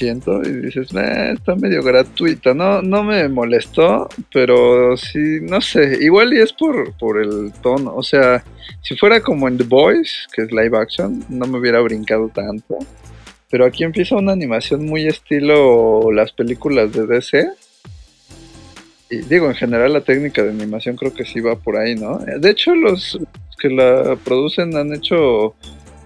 Y 0.00 0.50
dices, 0.60 0.88
eh, 0.94 1.32
está 1.34 1.54
medio 1.54 1.82
gratuita. 1.82 2.54
No, 2.54 2.82
no 2.82 3.04
me 3.04 3.28
molestó, 3.28 4.08
pero 4.32 4.96
sí, 4.96 5.38
no 5.42 5.60
sé, 5.60 5.98
igual 6.00 6.34
y 6.34 6.40
es 6.40 6.52
por, 6.52 6.92
por 6.94 7.20
el 7.20 7.52
tono. 7.62 7.94
O 7.94 8.02
sea, 8.02 8.42
si 8.82 8.96
fuera 8.96 9.20
como 9.20 9.48
en 9.48 9.58
The 9.58 9.64
Boys, 9.64 10.26
que 10.34 10.42
es 10.42 10.50
live 10.50 10.76
action, 10.76 11.24
no 11.28 11.46
me 11.46 11.58
hubiera 11.58 11.80
brincado 11.80 12.28
tanto. 12.28 12.78
Pero 13.50 13.66
aquí 13.66 13.84
empieza 13.84 14.16
una 14.16 14.32
animación 14.32 14.84
muy 14.84 15.06
estilo 15.06 16.10
las 16.12 16.32
películas 16.32 16.92
de 16.92 17.06
DC. 17.06 17.48
Y 19.10 19.18
digo, 19.18 19.46
en 19.46 19.54
general 19.54 19.92
la 19.92 20.00
técnica 20.00 20.42
de 20.42 20.50
animación 20.50 20.96
creo 20.96 21.14
que 21.14 21.24
sí 21.24 21.40
va 21.40 21.56
por 21.56 21.76
ahí, 21.76 21.94
¿no? 21.94 22.18
De 22.18 22.50
hecho, 22.50 22.74
los 22.74 23.18
que 23.60 23.68
la 23.68 24.16
producen 24.24 24.76
han 24.76 24.92
hecho 24.92 25.54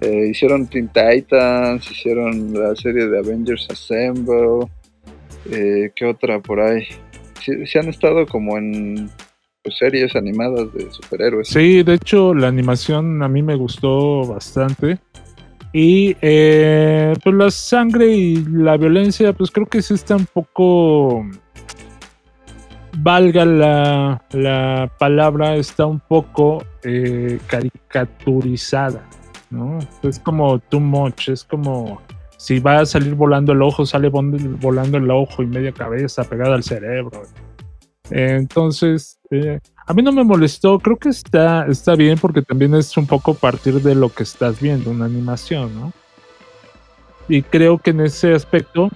eh, 0.00 0.28
hicieron 0.30 0.66
Teen 0.68 0.88
Titans, 0.88 1.90
hicieron 1.90 2.52
la 2.54 2.76
serie 2.76 3.06
de 3.06 3.18
Avengers 3.18 3.66
Assemble. 3.70 4.68
Eh, 5.50 5.90
¿Qué 5.94 6.04
otra 6.04 6.40
por 6.40 6.61
ahí? 6.61 6.84
Sí, 7.40 7.78
han 7.78 7.88
estado 7.88 8.26
como 8.26 8.58
en 8.58 9.11
pues, 9.62 9.76
series 9.78 10.14
animadas 10.14 10.72
de 10.74 10.90
superhéroes. 10.90 11.48
Sí, 11.48 11.82
de 11.82 11.94
hecho 11.94 12.34
la 12.34 12.48
animación 12.48 13.22
a 13.22 13.28
mí 13.28 13.42
me 13.42 13.56
gustó 13.56 14.24
bastante. 14.26 14.98
Y 15.72 16.16
eh, 16.22 17.14
pues 17.22 17.34
la 17.34 17.50
sangre 17.50 18.06
y 18.06 18.44
la 18.44 18.76
violencia, 18.76 19.32
pues 19.32 19.50
creo 19.50 19.66
que 19.66 19.82
sí 19.82 19.94
está 19.94 20.16
un 20.16 20.26
poco, 20.26 21.26
valga 22.98 23.44
la, 23.44 24.22
la 24.32 24.90
palabra, 24.98 25.56
está 25.56 25.87
un 25.87 26.00
poco 26.00 26.64
caricaturizada. 27.46 29.04
¿No? 29.50 29.78
Es 30.02 30.18
como 30.18 30.58
too 30.58 30.80
much, 30.80 31.28
es 31.28 31.44
como 31.44 32.00
si 32.37 32.61
va 32.61 32.80
a 32.80 32.87
salir 32.87 33.14
volando 33.14 33.52
el 33.52 33.62
ojo, 33.62 33.84
sale 33.84 34.08
volando 34.08 34.98
el 34.98 35.11
ojo 35.11 35.42
y 35.42 35.46
media 35.46 35.72
cabeza 35.72 36.24
pegada 36.24 36.54
al 36.54 36.62
cerebro. 36.62 37.22
Entonces, 38.11 39.18
eh, 39.30 39.61
a 39.87 39.92
mí 39.92 40.02
no 40.02 40.12
me 40.12 40.24
molestó, 40.24 40.78
creo 40.78 40.96
que 40.96 41.08
está, 41.08 41.66
está 41.66 41.94
bien 41.94 42.18
porque 42.18 42.42
también 42.42 42.74
es 42.74 42.96
un 42.96 43.06
poco 43.06 43.34
partir 43.34 43.82
de 43.82 43.94
lo 43.94 44.08
que 44.08 44.22
estás 44.22 44.61
viendo, 44.61 44.90
una 44.90 45.06
animación, 45.06 45.74
¿no? 45.74 45.92
Y 47.28 47.42
creo 47.42 47.78
que 47.78 47.90
en 47.90 48.00
ese 48.00 48.32
aspecto, 48.32 48.88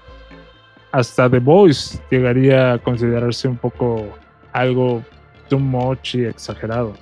hasta 0.91 1.29
The 1.29 1.39
Voice 1.39 1.99
llegaría 2.11 2.75
a 2.75 2.79
considerarse 2.79 3.49
un 3.49 3.57
poco 3.57 4.07
algo 4.53 5.03
too 5.49 5.59
much 5.59 6.15
y 6.15 6.25
exagerado. 6.25 6.95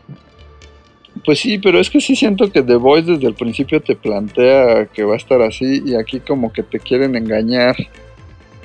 Pues 1.24 1.40
sí, 1.40 1.58
pero 1.58 1.78
es 1.78 1.90
que 1.90 2.00
sí 2.00 2.16
siento 2.16 2.50
que 2.50 2.62
The 2.62 2.76
Voice 2.76 3.12
desde 3.12 3.26
el 3.26 3.34
principio 3.34 3.80
te 3.80 3.96
plantea 3.96 4.86
que 4.86 5.04
va 5.04 5.14
a 5.14 5.16
estar 5.16 5.42
así 5.42 5.82
y 5.84 5.94
aquí 5.94 6.20
como 6.20 6.52
que 6.52 6.62
te 6.62 6.78
quieren 6.78 7.16
engañar. 7.16 7.76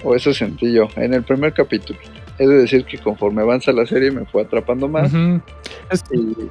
O 0.04 0.16
eso 0.16 0.34
sentí 0.34 0.72
yo 0.72 0.88
en 0.96 1.14
el 1.14 1.24
primer 1.24 1.54
capítulo. 1.54 2.00
He 2.38 2.46
de 2.46 2.56
decir 2.56 2.86
que 2.86 2.98
conforme 2.98 3.42
avanza 3.42 3.72
la 3.72 3.86
serie 3.86 4.12
me 4.12 4.26
fue 4.26 4.44
atrapando 4.44 4.88
más. 4.88 5.12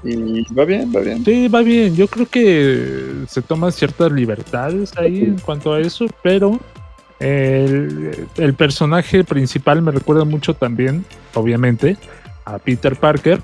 y, 0.03 0.55
va 0.55 0.65
bien, 0.65 0.93
va 0.95 1.01
bien. 1.01 1.25
Sí, 1.25 1.49
va 1.49 1.63
bien. 1.63 1.95
Yo 1.95 2.09
creo 2.09 2.27
que 2.27 3.25
se 3.29 3.43
toman 3.43 3.71
ciertas 3.71 4.11
libertades 4.11 4.97
ahí 4.97 5.25
en 5.25 5.39
cuanto 5.39 5.73
a 5.73 5.81
eso, 5.81 6.07
pero 6.23 6.59
el, 7.21 8.27
el 8.37 8.55
personaje 8.55 9.25
principal 9.25 9.83
me 9.83 9.93
recuerda 9.93 10.25
mucho 10.25 10.55
también, 10.55 11.05
obviamente, 11.35 11.97
a 12.45 12.59
Peter 12.59 12.97
Parker 12.97 13.41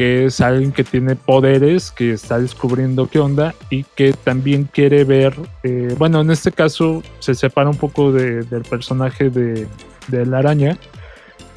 que 0.00 0.24
es 0.24 0.40
alguien 0.40 0.72
que 0.72 0.82
tiene 0.82 1.14
poderes, 1.14 1.90
que 1.90 2.12
está 2.12 2.38
descubriendo 2.38 3.06
qué 3.06 3.18
onda 3.18 3.54
y 3.68 3.84
que 3.84 4.14
también 4.14 4.64
quiere 4.64 5.04
ver, 5.04 5.34
eh, 5.62 5.94
bueno, 5.98 6.22
en 6.22 6.30
este 6.30 6.52
caso 6.52 7.02
se 7.18 7.34
separa 7.34 7.68
un 7.68 7.76
poco 7.76 8.10
del 8.10 8.62
personaje 8.62 9.28
de, 9.28 9.68
la 10.08 10.38
araña, 10.38 10.78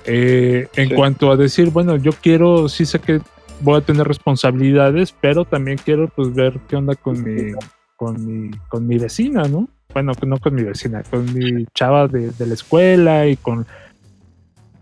eh, 0.04 0.68
en 0.76 0.94
cuanto 0.94 1.32
a 1.32 1.38
decir, 1.38 1.70
bueno, 1.70 1.96
yo 1.96 2.12
quiero, 2.12 2.68
sí 2.68 2.86
sé 2.86 3.00
que 3.00 3.22
voy 3.62 3.78
a 3.78 3.86
tener 3.86 4.06
responsabilidades, 4.06 5.16
pero 5.22 5.46
también 5.46 5.78
quiero 5.78 6.10
pues 6.10 6.34
ver 6.34 6.60
qué 6.68 6.76
onda 6.76 6.96
con 6.96 7.24
mi, 7.24 7.54
con 7.96 8.26
mi, 8.26 8.52
con 8.68 8.86
mi 8.86 8.98
vecina, 8.98 9.44
¿no? 9.44 9.70
Bueno, 9.94 10.12
no 10.28 10.38
con 10.38 10.54
mi 10.54 10.64
vecina, 10.64 11.02
con 11.04 11.34
mi 11.34 11.66
chava 11.74 12.10
de, 12.10 12.34
la 12.46 12.54
escuela 12.54 13.26
y 13.26 13.38
con 13.38 13.66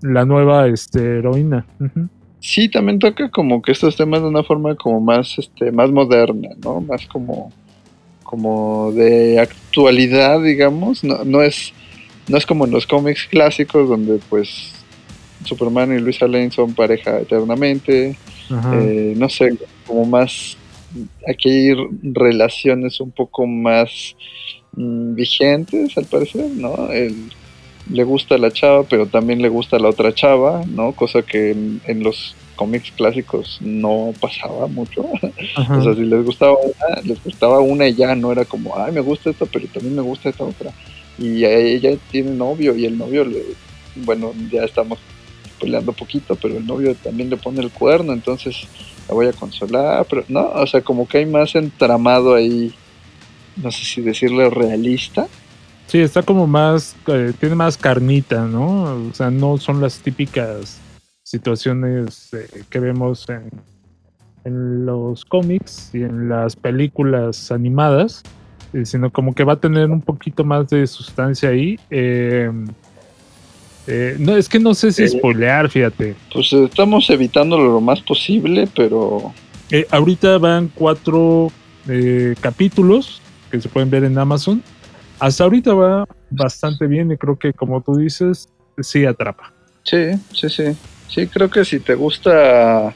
la 0.02 0.26
nueva 0.26 0.66
este, 0.66 1.20
heroína. 1.20 1.68
Sí, 2.42 2.70
también 2.70 2.98
toca 2.98 3.30
como 3.30 3.62
que 3.62 3.72
estos 3.72 3.96
temas 3.96 4.22
de 4.22 4.28
una 4.28 4.44
forma 4.44 4.76
como 4.76 5.00
más, 5.00 5.38
este, 5.38 5.72
más 5.72 5.92
moderna, 5.92 6.50
¿no? 6.64 6.82
Más 6.82 7.06
como, 7.06 7.54
como 8.24 8.92
de 8.94 9.40
actualidad, 9.40 10.42
digamos. 10.42 11.04
No, 11.04 11.24
no 11.24 11.44
es, 11.44 11.72
no 12.28 12.38
es 12.38 12.48
como 12.48 12.66
en 12.66 12.72
los 12.72 12.88
cómics 12.88 13.28
clásicos 13.30 13.88
donde 13.88 14.20
pues 14.28 14.74
Superman 15.46 15.96
y 15.96 16.00
Luisa 16.00 16.28
Lane 16.28 16.50
son 16.50 16.74
pareja 16.74 17.20
eternamente. 17.20 18.18
Eh, 18.74 19.14
no 19.16 19.30
sé, 19.30 19.56
como 19.86 20.06
más, 20.06 20.58
aquí 21.28 21.50
hay 21.50 21.76
relaciones 22.02 23.00
un 23.00 23.12
poco 23.12 23.46
más 23.46 24.16
mm, 24.74 25.14
vigentes 25.14 25.96
al 25.96 26.06
parecer, 26.06 26.50
¿no? 26.50 26.92
El, 26.92 27.30
le 27.92 28.04
gusta 28.04 28.38
la 28.38 28.52
chava, 28.52 28.84
pero 28.84 29.06
también 29.06 29.42
le 29.42 29.50
gusta 29.50 29.78
la 29.78 29.90
otra 29.90 30.14
chava, 30.14 30.64
¿no? 30.68 30.94
Cosa 30.94 31.22
que 31.22 31.52
en, 31.52 32.04
los 32.04 32.36
cómics 32.56 32.92
clásicos 32.92 33.58
no 33.62 34.14
pasaba 34.20 34.68
mucho. 34.68 35.02
o 35.22 35.84
sea, 35.84 35.94
si 35.94 36.04
les 36.04 36.26
gustaba 36.26 36.54
una, 36.54 37.02
les 37.04 37.24
gustaba 37.24 37.60
una 37.60 37.88
y 37.88 37.96
ya 37.96 38.16
no 38.16 38.32
era 38.32 38.46
como, 38.46 38.78
ay, 38.78 38.94
me 38.94 39.02
gusta 39.02 39.30
esta, 39.30 39.46
pero 39.46 39.68
también 39.68 39.96
me 39.96 40.02
gusta 40.02 40.30
esta 40.30 40.46
otra. 40.46 40.72
Y 41.18 41.44
ella 41.44 41.98
tiene 42.10 42.32
novio 42.32 42.76
y 42.76 42.86
el 42.86 42.98
novio 42.98 43.26
le, 43.26 43.44
bueno, 43.96 44.34
ya 44.52 44.64
estamos 44.64 45.00
peleando 45.60 45.92
poquito, 45.92 46.36
pero 46.36 46.58
el 46.58 46.66
novio 46.66 46.96
también 46.96 47.30
le 47.30 47.38
pone 47.38 47.62
el 47.62 47.72
cuerno, 47.72 48.14
entonces 48.14 48.68
la 49.08 49.14
voy 49.14 49.28
a 49.28 49.34
consolar, 49.34 50.06
pero 50.10 50.24
no, 50.30 50.50
o 50.56 50.66
sea, 50.66 50.82
como 50.82 51.08
que 51.08 51.20
hay 51.20 51.26
más 51.26 51.56
entramado 51.56 52.34
ahí, 52.34 52.74
no 53.58 53.72
sé 53.72 53.86
si 53.86 54.02
decirle 54.02 54.50
realista, 54.50 55.28
Sí, 55.92 56.00
está 56.00 56.24
como 56.24 56.48
más, 56.48 56.96
eh, 57.08 57.34
tiene 57.38 57.54
más 57.54 57.76
carnita, 57.76 58.46
¿no? 58.46 58.84
O 59.10 59.14
sea, 59.14 59.30
no 59.30 59.58
son 59.58 59.82
las 59.82 60.00
típicas 60.00 60.80
situaciones 61.22 62.34
eh, 62.34 62.64
que 62.70 62.80
vemos 62.80 63.28
en, 63.28 63.50
en, 64.46 64.86
los 64.86 65.26
cómics 65.26 65.90
y 65.94 66.04
en 66.04 66.30
las 66.30 66.56
películas 66.56 67.52
animadas, 67.52 68.24
eh, 68.72 68.86
sino 68.86 69.12
como 69.12 69.36
que 69.36 69.44
va 69.44 69.52
a 69.52 69.60
tener 69.60 69.92
un 69.92 70.00
poquito 70.00 70.46
más 70.46 70.70
de 70.70 70.88
sustancia 70.88 71.50
ahí. 71.50 71.78
Em, 71.90 72.68
no, 74.20 74.38
es 74.38 74.48
que 74.48 74.60
no 74.60 74.74
sé 74.74 74.94
si 74.94 75.06
spoilear, 75.10 75.70
fíjate. 75.70 76.16
Pues 76.34 76.54
estamos 76.54 77.10
evitándolo 77.10 77.70
lo 77.70 77.82
más 77.82 78.00
posible, 78.00 78.66
pero... 78.74 79.34
ahorita 79.90 80.38
van 80.38 80.72
cuatro 80.74 81.52
capítulos 82.40 83.22
que 83.52 83.60
se 83.60 83.68
pueden 83.68 83.90
ver 83.90 84.06
en 84.06 84.18
Amazon 84.18 84.64
hasta 85.22 85.44
ahorita 85.44 85.76
va 85.76 86.08
bastante 86.32 86.88
bien 86.88 87.12
y 87.12 87.18
creo 87.18 87.38
que 87.38 87.54
como 87.54 87.80
tú 87.82 87.96
dices, 87.96 88.50
sí 88.80 89.06
atrapa. 89.06 89.54
Sí, 89.84 90.14
sí, 90.34 90.50
sí. 90.50 90.64
Sí, 91.08 91.28
creo 91.28 91.48
que 91.48 91.64
si 91.64 91.80
te 91.80 91.94
gusta, 91.94 92.92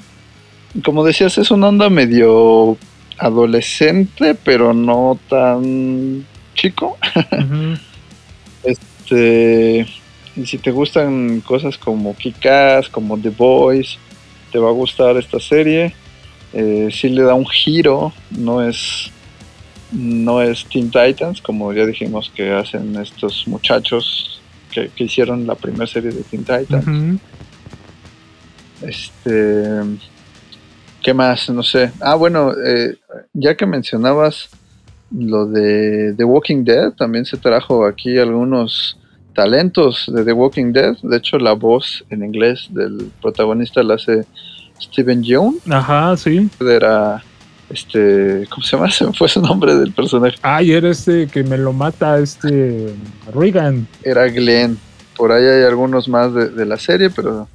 como 0.84 1.04
decías, 1.04 1.38
es 1.38 1.52
una 1.52 1.68
onda 1.68 1.88
medio 1.92 2.78
adolescente, 3.20 4.34
pero 4.34 4.74
no 4.74 5.20
tan 5.30 6.26
chico. 6.56 6.98
Este, 8.64 9.86
y 10.36 10.46
si 10.48 10.58
te 10.58 10.72
gustan 10.72 11.42
cosas 11.42 11.78
como 11.78 12.16
Kikas, 12.16 12.90
como 12.90 13.16
The 13.16 13.30
Boys, 13.30 14.00
te 14.52 14.58
va 14.58 14.70
a 14.70 14.74
gustar 14.74 15.18
esta 15.18 15.40
serie. 15.40 15.94
Eh, 16.52 16.90
sí 16.92 17.10
le 17.10 17.22
da 17.22 17.36
un 17.36 17.46
giro, 17.46 18.12
no 18.32 18.68
es 18.68 19.12
no 19.96 20.42
es 20.42 20.66
Teen 20.66 20.92
Titans, 20.92 21.42
como 21.42 21.72
ya 21.74 21.86
dijimos 21.86 22.32
que 22.36 22.52
hacen 22.52 22.96
estos 22.98 23.48
muchachos 23.48 24.42
que, 24.72 24.92
hicieron 24.98 25.48
la 25.48 25.56
primera 25.56 25.88
serie 25.88 26.12
de 26.12 26.22
Teen 26.24 26.44
Titans. 26.44 27.20
Este. 28.82 29.64
¿Qué 31.02 31.14
más? 31.14 31.50
No 31.50 31.64
sé. 31.64 31.92
Ah, 32.02 32.16
bueno, 32.16 32.52
eh, 32.52 32.98
ya 33.34 33.56
que 33.56 33.66
mencionabas 33.66 34.50
lo 35.12 35.46
de 35.46 36.14
The 36.18 36.24
Walking 36.24 36.64
Dead, 36.64 36.92
también 36.94 37.26
se 37.26 37.38
trajo 37.38 37.86
aquí 37.86 38.18
algunos 38.18 38.98
talentos 39.34 40.12
de 40.14 40.26
The 40.26 40.34
Walking 40.34 40.74
Dead. 40.74 40.98
De 41.04 41.18
hecho, 41.18 41.38
la 41.38 41.54
voz 41.54 42.04
en 42.10 42.24
inglés 42.24 42.68
del 42.72 43.12
protagonista 43.22 43.84
la 43.84 43.96
hace 43.96 44.26
Steven 44.82 45.24
Yeun. 45.24 45.60
Ajá, 45.70 46.18
sí. 46.18 46.50
Era 46.60 47.24
este, 47.70 48.48
¿cómo 48.50 48.64
se 48.64 48.76
llama? 48.76 48.92
Se 48.92 49.06
me 49.06 49.14
fue 49.14 49.28
su 49.28 49.42
nombre 49.42 49.76
del 49.76 49.92
personaje. 49.92 50.38
Ay, 50.42 50.72
era 50.72 50.90
este 50.90 51.28
que 51.28 51.44
me 51.44 51.58
lo 51.58 51.74
mata, 51.74 52.20
este 52.20 52.94
Regan. 53.34 53.88
Era 54.04 54.28
Glenn. 54.28 54.78
Por 55.16 55.32
ahí 55.32 55.46
hay 55.46 55.64
algunos 55.64 56.08
más 56.08 56.34
de, 56.34 56.66
la 56.66 56.78
serie, 56.78 57.10
pero 57.10 57.48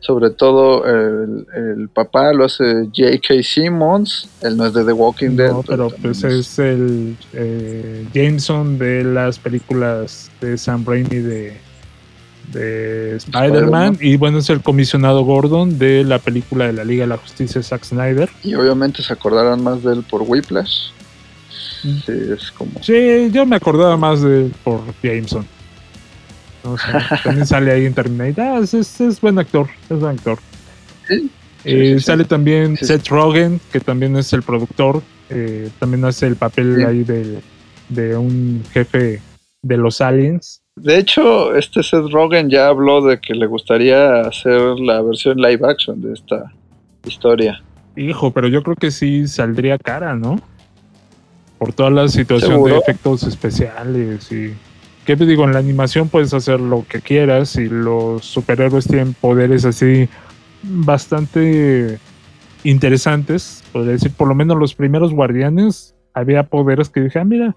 Sobre 0.00 0.30
todo 0.30 0.84
el, 0.84 1.88
papá 1.88 2.32
lo 2.32 2.44
hace 2.44 2.90
J.K. 2.94 3.42
Simmons, 3.42 4.28
él 4.42 4.56
no 4.56 4.66
es 4.66 4.74
de 4.74 4.84
The 4.84 4.92
Walking 4.92 5.30
Dead. 5.30 5.50
No, 5.50 5.62
pero, 5.62 5.88
pues 5.90 6.22
es, 6.22 6.58
el 6.58 7.16
eh, 7.32 8.06
Jameson 8.12 8.78
de 8.78 9.02
las 9.02 9.38
películas 9.38 10.30
de 10.40 10.58
Sam 10.58 10.84
Raimi 10.86 11.16
de, 11.16 11.56
de 12.52 13.16
Spider-Man 13.16 13.98
y 14.00 14.16
bueno, 14.16 14.38
es 14.38 14.50
el 14.50 14.62
comisionado 14.62 15.24
Gordon 15.24 15.78
de 15.78 16.04
la 16.04 16.18
película 16.18 16.66
de 16.66 16.72
la 16.72 16.84
Liga 16.84 17.04
de 17.04 17.08
la 17.08 17.16
Justicia 17.16 17.62
Zack 17.62 17.84
Snyder. 17.84 18.28
Y 18.42 18.54
obviamente 18.54 19.02
se 19.02 19.12
acordarán 19.12 19.62
más 19.62 19.82
de 19.82 19.94
él 19.94 20.04
por 20.08 20.22
Whiplash. 20.22 20.90
Mm. 21.82 21.98
Sí, 22.04 22.12
es 22.34 22.50
como... 22.52 22.82
Sí, 22.82 23.30
yo 23.32 23.46
me 23.46 23.56
acordaba 23.56 23.96
más 23.96 24.22
de 24.22 24.46
él 24.46 24.54
por 24.62 24.80
Jameson. 25.02 25.46
también 27.24 27.46
sale 27.46 27.72
ahí 27.72 27.86
en 27.86 27.94
Terminator. 27.94 28.44
Ah, 28.44 28.60
es, 28.60 29.20
buen 29.20 29.38
actor, 29.38 29.68
es 29.88 29.98
buen 29.98 30.16
actor. 30.16 30.38
Eh, 31.64 31.98
sale 32.00 32.24
también 32.24 32.76
Seth 32.76 33.08
Rogen, 33.08 33.60
que 33.72 33.80
también 33.80 34.16
es 34.16 34.32
el 34.32 34.42
productor. 34.42 35.02
Eh, 35.28 35.70
también 35.78 36.04
hace 36.04 36.26
el 36.26 36.36
papel 36.36 36.84
ahí 36.86 37.02
de, 37.02 37.40
de 37.88 38.16
un 38.16 38.62
jefe 38.72 39.20
de 39.62 39.76
los 39.76 40.00
aliens. 40.00 40.62
De 40.76 40.98
hecho, 40.98 41.54
este 41.54 41.82
Seth 41.82 42.10
Rogen 42.10 42.50
ya 42.50 42.68
habló 42.68 43.04
de 43.04 43.18
que 43.18 43.34
le 43.34 43.46
gustaría 43.46 44.20
hacer 44.20 44.78
la 44.78 45.00
versión 45.02 45.38
live 45.38 45.66
action 45.66 46.00
de 46.02 46.12
esta 46.12 46.52
historia. 47.04 47.62
Hijo, 47.96 48.30
pero 48.30 48.48
yo 48.48 48.62
creo 48.62 48.76
que 48.76 48.90
sí 48.90 49.26
saldría 49.26 49.78
cara, 49.78 50.14
¿no? 50.14 50.38
Por 51.58 51.72
toda 51.72 51.88
la 51.90 52.08
situación 52.08 52.62
de 52.64 52.76
efectos 52.76 53.22
especiales 53.22 54.30
y 54.30 54.52
¿Qué 55.06 55.16
te 55.16 55.24
digo? 55.24 55.44
En 55.44 55.52
la 55.52 55.60
animación 55.60 56.08
puedes 56.08 56.34
hacer 56.34 56.58
lo 56.58 56.84
que 56.88 57.00
quieras 57.00 57.54
y 57.54 57.68
los 57.68 58.24
superhéroes 58.24 58.88
tienen 58.88 59.14
poderes 59.14 59.64
así 59.64 60.08
bastante 60.64 62.00
interesantes. 62.64 63.62
Podría 63.72 63.92
decir, 63.92 64.10
por 64.10 64.26
lo 64.26 64.34
menos 64.34 64.58
los 64.58 64.74
primeros 64.74 65.14
guardianes 65.14 65.94
había 66.12 66.42
poderes 66.42 66.90
que 66.90 67.02
dije, 67.02 67.20
ah, 67.20 67.24
mira, 67.24 67.56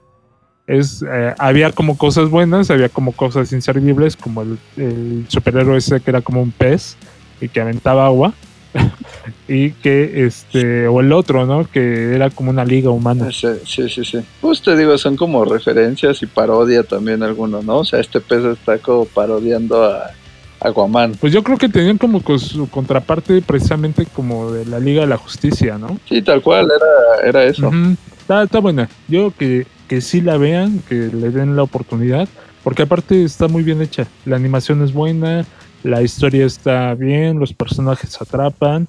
es, 0.70 1.04
eh, 1.04 1.34
había 1.40 1.72
como 1.72 1.98
cosas 1.98 2.30
buenas, 2.30 2.70
había 2.70 2.90
como 2.90 3.12
cosas 3.14 3.52
inservibles, 3.52 4.16
como 4.16 4.44
el, 4.44 4.60
el 4.78 5.26
superhéroe 5.28 5.78
ese 5.78 6.00
que 6.00 6.12
era 6.12 6.22
como 6.22 6.44
un 6.44 6.52
pez 6.52 6.96
y 7.42 7.50
que 7.50 7.60
aventaba 7.60 8.06
agua. 8.06 8.34
y 9.48 9.72
que 9.72 10.28
este 10.28 10.88
o 10.88 11.00
el 11.00 11.12
otro, 11.12 11.48
¿no? 11.48 11.68
Que 11.68 12.14
era 12.14 12.30
como 12.30 12.52
una 12.52 12.64
liga 12.64 12.92
humana. 12.92 13.32
Sí, 13.32 13.48
sí, 13.66 13.90
sí, 13.90 14.20
Pues 14.42 14.62
te 14.62 14.78
digo, 14.78 14.96
son 15.00 15.16
como 15.16 15.44
referencias 15.44 16.22
y 16.22 16.28
parodia 16.28 16.84
también 16.84 17.24
algunos, 17.24 17.66
¿no? 17.66 17.80
O 17.80 17.86
sea, 17.86 18.00
este 18.00 18.22
pez 18.22 18.46
está 18.46 18.78
como 18.78 19.06
parodiando 19.06 19.84
a 19.84 20.12
Aquaman. 20.60 21.14
Pues 21.20 21.34
yo 21.34 21.44
creo 21.44 21.58
que 21.58 21.68
tenían 21.68 21.98
como 21.98 22.22
su 22.38 22.70
contraparte 22.70 23.42
precisamente 23.42 24.06
como 24.06 24.52
de 24.52 24.66
la 24.68 24.80
Liga 24.80 25.02
de 25.02 25.08
la 25.08 25.18
Justicia, 25.18 25.80
¿no? 25.80 25.98
Sí, 26.08 26.22
tal 26.22 26.44
cual, 26.44 26.68
era, 26.68 27.28
era 27.28 27.44
eso. 27.46 27.72
está, 28.20 28.44
está 28.44 28.60
buena. 28.60 28.88
Yo 29.08 29.34
que, 29.36 29.66
que 29.90 30.02
sí 30.02 30.22
la 30.22 30.38
vean, 30.38 30.82
que 30.88 30.96
le 30.96 31.32
den 31.32 31.56
la 31.56 31.64
oportunidad, 31.64 32.30
porque 32.64 32.84
aparte 32.84 33.24
está 33.24 33.48
muy 33.48 33.64
bien 33.64 33.82
hecha. 33.82 34.08
La 34.24 34.36
animación 34.36 34.84
es 34.84 34.94
buena, 34.94 35.46
la 35.84 36.04
historia 36.04 36.46
está 36.46 36.94
bien, 36.94 37.40
los 37.40 37.54
personajes 37.54 38.22
atrapan 38.22 38.88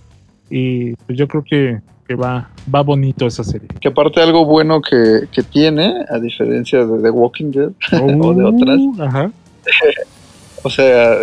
y 0.51 0.93
pues 0.95 1.19
yo 1.19 1.27
creo 1.27 1.43
que, 1.43 1.81
va, 2.15 2.51
va 2.73 2.83
bonito 2.83 3.27
esa 3.27 3.43
serie. 3.43 3.69
Que 3.81 3.89
aparte 3.89 4.21
algo 4.21 4.45
bueno 4.45 4.83
que, 4.83 5.43
tiene, 5.51 6.05
a 6.11 6.19
diferencia 6.19 6.85
de 6.85 7.03
The 7.03 7.11
Walking 7.11 7.51
Dead 7.51 7.71
o 8.21 8.35
de 8.35 8.45
otras, 8.45 8.79
o 10.63 10.69
sea, 10.69 11.17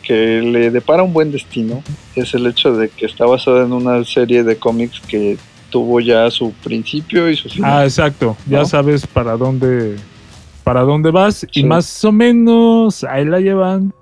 que, 0.00 0.42
le 0.42 0.70
depara 0.70 1.02
un 1.02 1.12
buen 1.12 1.32
destino, 1.32 1.82
es 2.14 2.34
el 2.34 2.46
hecho 2.46 2.76
de 2.76 2.88
que 2.88 3.06
está 3.06 3.26
basada 3.26 3.64
en 3.64 3.72
una 3.72 4.04
serie 4.04 4.44
de 4.44 4.56
cómics 4.56 5.00
que 5.00 5.38
tuvo 5.74 5.98
ya 5.98 6.30
su 6.30 6.52
principio 6.62 7.28
y 7.28 7.34
su 7.36 7.48
final. 7.48 7.80
Ah, 7.80 7.84
exacto, 7.84 8.36
ya 8.46 8.64
sabes 8.64 9.08
para 9.08 9.36
dónde 9.36 9.96
para 10.62 10.82
dónde 10.82 11.10
vas 11.10 11.44
y 11.50 11.64
más 11.64 12.04
o 12.04 12.12
menos 12.12 13.02
ahí 13.02 13.24
la 13.24 13.40
llevan 13.40 13.92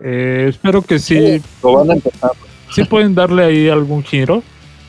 eh, 0.00 0.46
espero 0.48 0.80
que 0.80 0.98
sí. 0.98 1.42
Sí 2.74 2.84
pueden 2.84 3.14
darle 3.14 3.44
ahí 3.44 3.68
algún 3.68 4.02
giro 4.02 4.42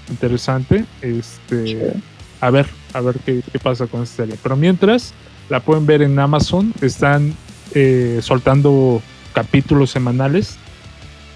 interesante. 0.09 0.85
Este, 1.01 1.93
a 2.39 2.49
ver, 2.49 2.67
a 2.93 3.01
ver 3.01 3.17
qué, 3.25 3.43
pasa 3.61 3.87
con 3.87 4.03
esta 4.03 4.23
serie. 4.23 4.35
Pero 4.41 4.55
mientras 4.55 5.13
la 5.49 5.59
pueden 5.59 5.85
ver 5.85 6.01
en 6.01 6.17
Amazon, 6.17 6.73
están 6.81 7.35
eh, 7.73 8.19
soltando 8.21 9.01
capítulos 9.33 9.89
semanales, 9.89 10.57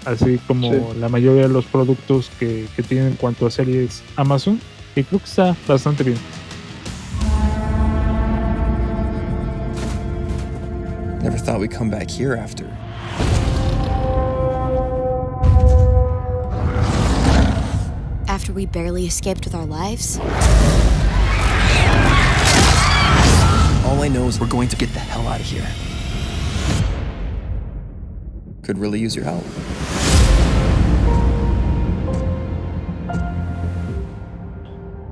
así 0.04 0.38
como 0.46 0.94
la 0.98 1.08
mayoría 1.08 1.42
de 1.42 1.48
los 1.48 1.66
productos 1.66 2.30
que, 2.38 2.66
que 2.76 2.82
tienen 2.82 3.08
en 3.08 3.14
cuanto 3.16 3.46
a 3.46 3.50
series 3.50 4.02
Amazon. 4.16 4.58
Y 4.96 5.04
creo 5.04 5.20
que 5.20 5.26
uh, 5.26 5.52
está 5.52 5.72
bastante 5.74 6.02
bien. 6.02 6.18
Never 11.22 11.36
thought 11.36 11.60
we'd 11.60 11.70
come 11.70 11.90
back 11.90 12.10
here 12.10 12.34
after. 12.34 12.66
after 18.36 18.52
we 18.52 18.66
barely 18.66 19.06
escaped 19.06 19.44
with 19.44 19.54
our 19.54 19.64
lives? 19.64 20.18
All 23.86 24.02
I 24.02 24.08
know 24.08 24.28
is 24.28 24.38
we're 24.38 24.46
going 24.46 24.68
to 24.68 24.76
get 24.76 24.92
the 24.92 25.00
hell 25.00 25.26
out 25.26 25.40
of 25.40 25.46
here. 25.46 25.66
Could 28.62 28.78
really 28.78 29.00
use 29.00 29.16
your 29.16 29.24
help. 29.24 29.44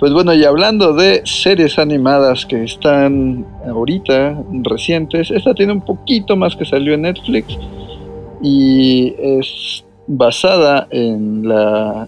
Pues 0.04 0.12
bueno, 0.12 0.34
y 0.34 0.44
hablando 0.44 0.92
de 0.92 1.22
series 1.24 1.78
animadas 1.78 2.44
que 2.44 2.62
están 2.62 3.46
ahorita 3.66 4.38
recientes, 4.62 5.30
esta 5.30 5.54
tiene 5.54 5.72
un 5.72 5.80
poquito 5.80 6.36
más 6.36 6.54
que 6.56 6.66
salió 6.66 6.92
en 6.92 7.00
Netflix 7.00 7.56
y 8.42 9.14
es 9.18 9.82
basada 10.06 10.88
en 10.90 11.48
la 11.48 12.06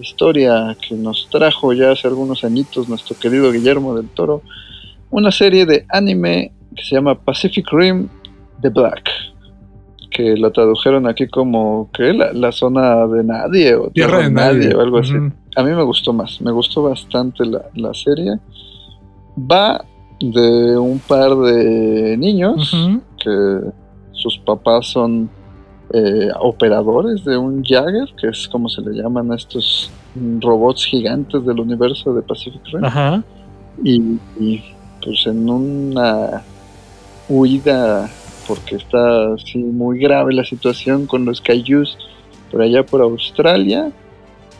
historia 0.00 0.76
que 0.88 0.96
nos 0.96 1.28
trajo 1.30 1.72
ya 1.72 1.92
hace 1.92 2.08
algunos 2.08 2.42
añitos 2.42 2.88
nuestro 2.88 3.16
querido 3.16 3.52
Guillermo 3.52 3.94
del 3.94 4.08
Toro, 4.08 4.42
una 5.12 5.30
serie 5.30 5.66
de 5.66 5.86
anime 5.88 6.50
que 6.74 6.82
se 6.82 6.96
llama 6.96 7.14
Pacific 7.14 7.68
Rim 7.70 8.08
The 8.60 8.70
Black, 8.70 9.08
que 10.16 10.34
lo 10.34 10.50
tradujeron 10.50 11.06
aquí 11.06 11.28
como 11.28 11.90
que 11.92 12.14
la, 12.14 12.50
zona 12.50 13.06
de 13.06 13.22
nadie 13.22 13.74
o 13.74 13.90
tierra, 13.90 14.20
de 14.20 14.30
nadie, 14.30 14.74
o 14.74 14.80
algo 14.80 14.96
así. 14.96 15.12
A 15.54 15.62
mí 15.62 15.70
me 15.72 15.82
gustó 15.82 16.14
más, 16.14 16.40
me 16.40 16.52
gustó 16.52 16.84
bastante 16.84 17.44
la, 17.44 17.92
serie. 17.92 18.38
Va 19.38 19.84
de 20.18 20.78
un 20.78 20.98
par 21.00 21.36
de 21.36 22.16
niños 22.16 22.74
que 23.22 23.60
sus 24.12 24.38
papás 24.38 24.86
son 24.86 25.28
eh, 25.92 26.30
operadores 26.40 27.22
de 27.22 27.36
un 27.36 27.62
Jagger, 27.62 28.08
que 28.18 28.28
es 28.28 28.48
como 28.48 28.70
se 28.70 28.80
le 28.80 28.92
llaman 28.94 29.30
a 29.32 29.34
estos 29.36 29.90
robots 30.40 30.86
gigantes 30.86 31.44
del 31.44 31.60
universo 31.60 32.14
de 32.14 32.22
Pacific 32.22 32.62
Rim. 32.72 33.22
Y, 33.84 34.62
pues 35.04 35.26
en 35.26 35.50
una 35.50 36.42
huida, 37.28 38.08
porque 38.46 38.76
está 38.76 39.34
así 39.34 39.58
muy 39.58 39.98
grave 39.98 40.32
la 40.32 40.44
situación 40.44 41.06
con 41.06 41.24
los 41.24 41.40
Kaijus 41.40 41.96
por 42.50 42.62
allá 42.62 42.84
por 42.84 43.02
Australia, 43.02 43.90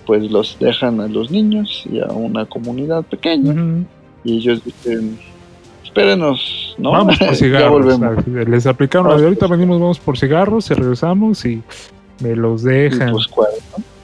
pues 0.06 0.30
los 0.30 0.58
dejan 0.58 1.00
a 1.00 1.08
los 1.08 1.30
niños 1.30 1.84
y 1.90 2.00
a 2.00 2.06
una 2.06 2.46
comunidad 2.46 3.04
pequeña. 3.04 3.84
Y 4.24 4.38
ellos 4.38 4.64
dicen, 4.64 5.18
espérenos, 5.84 6.74
¿no? 6.78 6.92
Vamos 6.92 7.18
por 7.18 7.34
cigarros. 7.36 8.00
les 8.26 8.66
aplicaron 8.66 9.12
ahorita 9.12 9.46
venimos, 9.46 9.80
vamos 9.80 9.98
por 9.98 10.18
cigarros 10.18 10.70
y 10.70 10.74
regresamos 10.74 11.44
y 11.44 11.62
me 12.20 12.34
los 12.34 12.62
dejan. 12.62 13.12
Pues, 13.12 13.28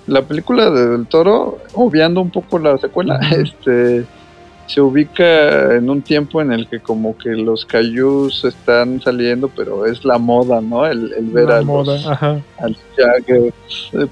la 0.07 0.23
película 0.23 0.71
de 0.71 0.89
Del 0.89 1.07
Toro, 1.07 1.59
obviando 1.75 2.21
un 2.21 2.31
poco 2.31 2.59
la 2.59 2.77
secuela, 2.79 3.21
este 3.31 4.05
se 4.67 4.81
ubica 4.81 5.75
en 5.75 5.91
un 5.91 6.03
tiempo 6.03 6.41
en 6.41 6.53
el 6.53 6.69
que 6.69 6.81
como 6.81 7.17
que 7.17 7.31
los 7.31 7.65
cayús 7.65 8.45
están 8.45 9.01
saliendo, 9.01 9.49
pero 9.49 9.87
es 9.87 10.05
la 10.05 10.19
moda, 10.19 10.61
¿no? 10.61 10.87
El, 10.87 11.13
ver 11.33 11.51
a 11.51 11.63
moda, 11.63 11.95
los, 11.97 12.79
Jagger 12.97 13.53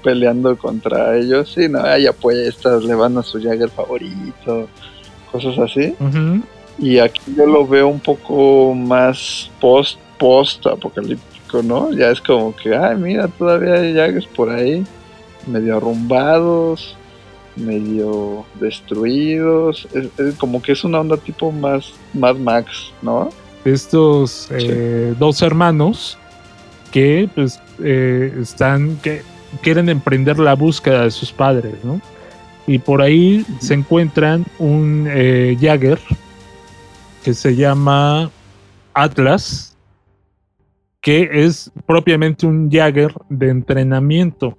peleando 0.03 0.57
contra 0.57 1.17
ellos. 1.17 1.51
Sí, 1.53 1.67
no, 1.67 1.81
hay 1.83 2.07
apuestas, 2.07 2.83
le 2.83 2.95
van 2.95 3.17
a 3.17 3.23
su 3.23 3.41
Jagger 3.41 3.69
favorito, 3.69 4.67
cosas 5.31 5.57
así. 5.57 5.95
Y 6.77 6.99
aquí 6.99 7.21
yo 7.35 7.45
lo 7.45 7.67
veo 7.67 7.87
un 7.87 7.99
poco 7.99 8.73
más 8.73 9.49
post, 9.59 9.99
post 10.17 10.65
apocalíptico, 10.67 11.61
¿no? 11.63 11.91
Ya 11.91 12.11
es 12.11 12.21
como 12.21 12.55
que, 12.55 12.75
ay, 12.75 12.97
mira, 12.97 13.27
todavía 13.27 13.75
hay 13.75 13.93
llagas 13.93 14.25
por 14.25 14.49
ahí, 14.49 14.83
medio 15.47 15.77
arrumbados, 15.77 16.97
medio 17.55 18.45
destruidos. 18.59 19.87
Es, 19.93 20.35
como 20.35 20.61
que 20.61 20.71
es 20.73 20.83
una 20.83 20.99
onda 20.99 21.17
tipo 21.17 21.51
más 21.51 21.93
Mad 22.13 22.35
Max, 22.37 22.91
¿no? 23.01 23.29
Estos 23.65 24.49
eh, 24.51 25.13
dos 25.19 25.41
hermanos 25.41 26.17
que 26.91 27.29
pues 27.33 27.59
eh, 27.83 28.33
están, 28.41 28.97
que 28.97 29.21
quieren 29.61 29.89
emprender 29.89 30.39
la 30.39 30.55
búsqueda 30.55 31.03
de 31.03 31.11
sus 31.11 31.31
padres, 31.31 31.75
¿no? 31.83 32.01
Y 32.67 32.79
por 32.79 33.01
ahí 33.01 33.45
se 33.59 33.73
encuentran 33.73 34.45
un 34.59 35.07
eh, 35.09 35.57
Jagger 35.59 35.99
que 37.23 37.33
se 37.33 37.55
llama 37.55 38.29
Atlas, 38.93 39.75
que 41.01 41.29
es 41.31 41.71
propiamente 41.85 42.45
un 42.45 42.69
Jagger 42.69 43.13
de 43.29 43.49
entrenamiento, 43.49 44.57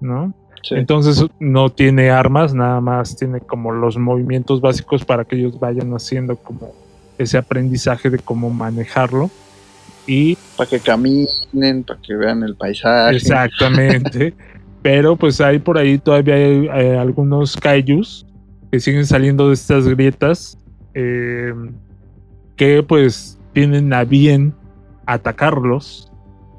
¿no? 0.00 0.34
Entonces 0.70 1.24
no 1.38 1.70
tiene 1.70 2.10
armas, 2.10 2.54
nada 2.54 2.80
más 2.80 3.16
tiene 3.16 3.40
como 3.40 3.72
los 3.72 3.96
movimientos 3.96 4.60
básicos 4.60 5.04
para 5.04 5.24
que 5.24 5.36
ellos 5.36 5.58
vayan 5.58 5.92
haciendo 5.92 6.36
como 6.36 6.72
ese 7.18 7.38
aprendizaje 7.38 8.10
de 8.10 8.18
cómo 8.18 8.50
manejarlo. 8.50 9.30
Y 10.06 10.36
para 10.56 10.70
que 10.70 10.80
caminen, 10.80 11.84
para 11.86 12.00
que 12.00 12.14
vean 12.14 12.42
el 12.42 12.54
paisaje. 12.54 13.16
Exactamente. 13.16 14.34
Pero 14.82 15.16
pues 15.16 15.40
hay 15.40 15.58
por 15.58 15.76
ahí 15.76 15.98
todavía 15.98 16.34
hay, 16.34 16.96
algunos 16.96 17.56
kaijus 17.56 18.24
que 18.70 18.80
siguen 18.80 19.06
saliendo 19.06 19.48
de 19.48 19.54
estas 19.54 19.88
grietas 19.88 20.56
eh, 20.94 21.52
que 22.56 22.82
pues 22.82 23.38
tienen 23.52 23.92
a 23.92 24.04
bien 24.04 24.54
atacarlos. 25.06 26.10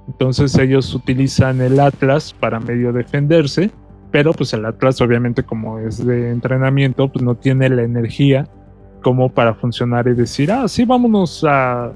Entonces 0.07 0.57
ellos 0.57 0.93
utilizan 0.93 1.61
el 1.61 1.79
Atlas 1.79 2.33
para 2.33 2.59
medio 2.59 2.91
defenderse, 2.91 3.71
pero 4.11 4.33
pues 4.33 4.53
el 4.53 4.65
Atlas 4.65 5.01
obviamente 5.01 5.43
como 5.43 5.79
es 5.79 6.05
de 6.05 6.31
entrenamiento, 6.31 7.11
pues 7.11 7.23
no 7.23 7.35
tiene 7.35 7.69
la 7.69 7.83
energía 7.83 8.47
como 9.01 9.29
para 9.29 9.53
funcionar 9.53 10.07
y 10.07 10.13
decir, 10.13 10.51
ah, 10.51 10.67
sí, 10.67 10.85
vámonos 10.85 11.45
a 11.47 11.91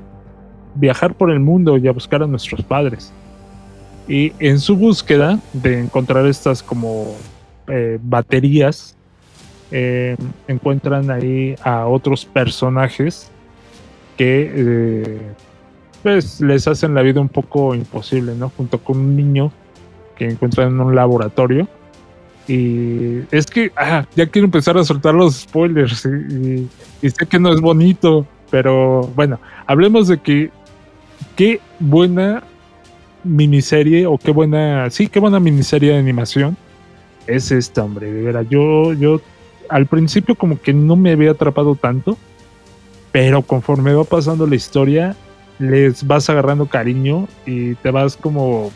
viajar 0.76 1.16
por 1.16 1.32
el 1.32 1.40
mundo 1.40 1.78
y 1.78 1.88
a 1.88 1.92
buscar 1.92 2.24
a 2.24 2.28
nuestros 2.28 2.62
padres. 2.64 3.12
Y 4.08 4.34
en 4.40 4.60
su 4.60 4.76
búsqueda 4.76 5.40
de 5.54 5.80
encontrar 5.80 6.26
estas 6.28 6.62
como 6.62 7.16
eh, 7.68 8.00
baterías, 8.02 8.96
eh, 9.72 10.16
encuentran 10.48 11.10
ahí 11.10 11.56
a 11.64 11.88
otros 11.88 12.26
personajes 12.26 13.32
que 14.18 14.52
eh, 14.56 15.22
pues 16.04 16.42
les 16.42 16.68
hacen 16.68 16.94
la 16.94 17.02
vida 17.02 17.22
un 17.22 17.30
poco 17.30 17.74
imposible, 17.74 18.36
¿no? 18.36 18.50
Junto 18.50 18.78
con 18.80 19.00
un 19.00 19.16
niño 19.16 19.52
que 20.18 20.30
encuentran 20.30 20.68
en 20.68 20.82
un 20.82 20.96
laboratorio. 20.96 21.68
Y 22.48 23.22
es 23.32 23.46
que 23.46 23.72
ya 24.16 24.28
quiero 24.28 24.46
empezar 24.46 24.78
a 24.78 24.84
soltar 24.84 25.14
los 25.14 25.42
spoilers 25.42 26.06
y, 26.06 26.68
sé 27.10 27.26
que 27.26 27.40
no 27.40 27.54
es 27.54 27.62
bonito, 27.62 28.28
pero 28.52 29.10
bueno, 29.16 29.40
hablemos 29.66 30.10
de 30.10 30.18
que 30.20 30.52
qué 31.38 31.62
buena 31.80 32.44
miniserie 33.24 34.06
o 34.06 34.18
qué 34.18 34.32
buena, 34.32 34.90
sí, 34.90 35.08
qué 35.08 35.20
buena 35.20 35.40
miniserie 35.40 35.94
de 35.94 36.00
animación 36.00 36.58
es 37.28 37.52
esta, 37.52 37.84
hombre, 37.84 38.12
de. 38.12 38.48
Yo, 38.50 38.94
yo 38.94 39.22
al 39.70 39.86
principio 39.86 40.36
como 40.36 40.60
que 40.60 40.74
no 40.74 40.96
me 40.96 41.12
había 41.12 41.32
atrapado 41.32 41.76
tanto, 41.76 42.18
pero 43.12 43.42
conforme 43.42 43.94
va 43.94 44.04
pasando 44.04 44.46
la 44.48 44.56
historia, 44.56 45.16
les 45.60 46.06
vas 46.06 46.30
agarrando 46.30 46.66
cariño 46.66 47.28
y 47.46 47.76
te 47.76 47.92
vas 47.92 48.18
como 48.18 48.72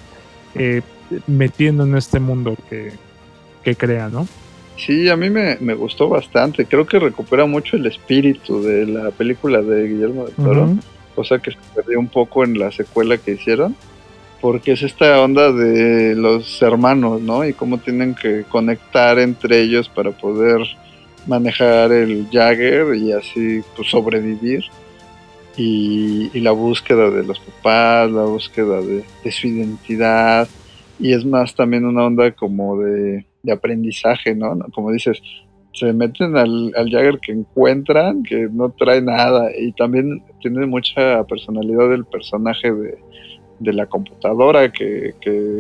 eh, 0.55 0.82
metiendo 1.28 1.84
en 1.84 1.95
este 1.95 2.20
mundo 2.20 2.55
que, 2.70 2.93
que 3.64 3.76
crea, 3.76 4.10
¿no? 4.10 4.28
Sí, 4.78 5.10
a 5.10 5.16
mí 5.16 5.30
me, 5.30 5.55
gustó 5.74 6.08
bastante. 6.08 6.66
Creo 6.66 6.86
que 6.86 6.99
recupera 6.99 7.45
mucho 7.45 7.78
el 7.78 7.86
espíritu 7.88 8.62
de 8.62 8.86
la 8.86 9.12
película 9.12 9.62
de 9.62 9.88
Guillermo 9.88 10.26
del 10.26 10.36
Toro, 10.36 10.76
cosa 11.16 11.39
que 11.39 11.51
se 11.51 11.58
perdió 11.74 11.99
un 11.99 12.08
poco 12.08 12.43
en 12.43 12.60
la 12.60 12.72
secuela 12.72 13.18
que 13.18 13.32
hicieron 13.32 13.76
porque 14.41 14.74
es 14.74 14.84
esta 14.84 15.22
onda 15.22 15.51
de 15.51 16.16
los 16.16 16.62
hermanos, 16.62 17.22
¿no? 17.22 17.45
Y 17.45 17.53
cómo 17.53 17.80
tienen 17.80 18.14
que 18.14 18.43
conectar 18.43 19.20
entre 19.20 19.62
ellos 19.62 19.89
para 19.89 20.12
poder 20.12 20.62
manejar 21.26 21.91
el 21.91 22.28
Jagger 22.32 22.95
y 22.95 23.12
así 23.12 23.62
pues, 23.76 23.89
sobrevivir. 23.89 24.64
Y, 25.55 26.39
la 26.39 26.51
búsqueda 26.51 27.10
de 27.10 27.24
los 27.24 27.39
papás, 27.39 28.12
la 28.12 28.24
búsqueda 28.24 28.80
de, 28.80 29.32
su 29.32 29.47
identidad. 29.47 30.47
Y 31.00 31.14
es 31.14 31.26
más 31.26 31.56
también 31.56 31.86
una 31.86 32.06
onda 32.06 32.32
como 32.32 32.80
de, 32.80 33.26
aprendizaje, 33.52 34.36
¿no? 34.36 34.58
Como 34.74 34.91
dices, 34.91 35.22
se 35.74 35.93
meten 35.93 36.36
al, 36.36 36.74
al, 36.76 36.89
Jagger 36.89 37.20
que 37.20 37.32
encuentran, 37.32 38.24
que 38.24 38.50
no 38.52 38.70
trae 38.72 39.02
nada. 39.02 39.50
Y 39.58 39.72
también 39.74 40.24
tiene 40.41 40.66
mucha 40.66 41.24
personalidad 41.26 41.93
el 41.93 42.06
personaje 42.06 42.72
de, 42.72 42.98
de 43.60 43.74
la 43.74 43.86
computadora 43.86 44.72
que, 44.72 45.14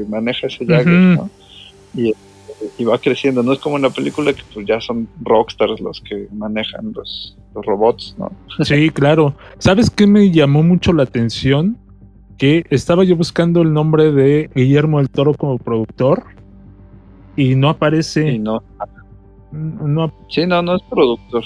maneja 0.09 0.47
ese 0.47 0.65
Jagger, 0.65 0.87
¿no? 0.87 1.29
Y, 1.95 2.13
va 2.83 2.97
creciendo, 2.97 3.43
no 3.43 3.53
es 3.53 3.59
como 3.59 3.75
en 3.75 3.83
la 3.83 3.91
película 3.91 4.33
que 4.33 4.41
pues 4.51 4.65
ya 4.65 4.81
son 4.81 5.07
rockstars 5.21 5.79
los 5.79 6.01
que 6.01 6.27
manejan 6.31 6.91
los, 6.93 7.37
robots, 7.53 8.15
¿no? 8.17 8.31
Sí, 8.63 8.89
claro. 8.91 9.35
¿Sabes 9.57 9.89
qué 9.89 10.05
me 10.05 10.31
llamó 10.31 10.61
mucho 10.63 10.93
la 10.93 11.03
atención? 11.03 11.77
Que 12.37 12.65
estaba 12.69 13.03
yo 13.03 13.15
buscando 13.15 13.61
el 13.61 13.73
nombre 13.73 14.11
de 14.11 14.49
Guillermo 14.53 14.99
del 14.99 15.09
Toro 15.09 15.33
como 15.33 15.57
productor 15.57 16.23
y 17.35 17.55
no 17.55 17.69
aparece. 17.69 18.27
Y 18.33 18.39
no. 18.39 18.61
no 19.51 20.13
sí, 20.29 20.45
no, 20.45 20.61
no 20.61 20.75
es 20.75 20.83
productor. 20.83 21.43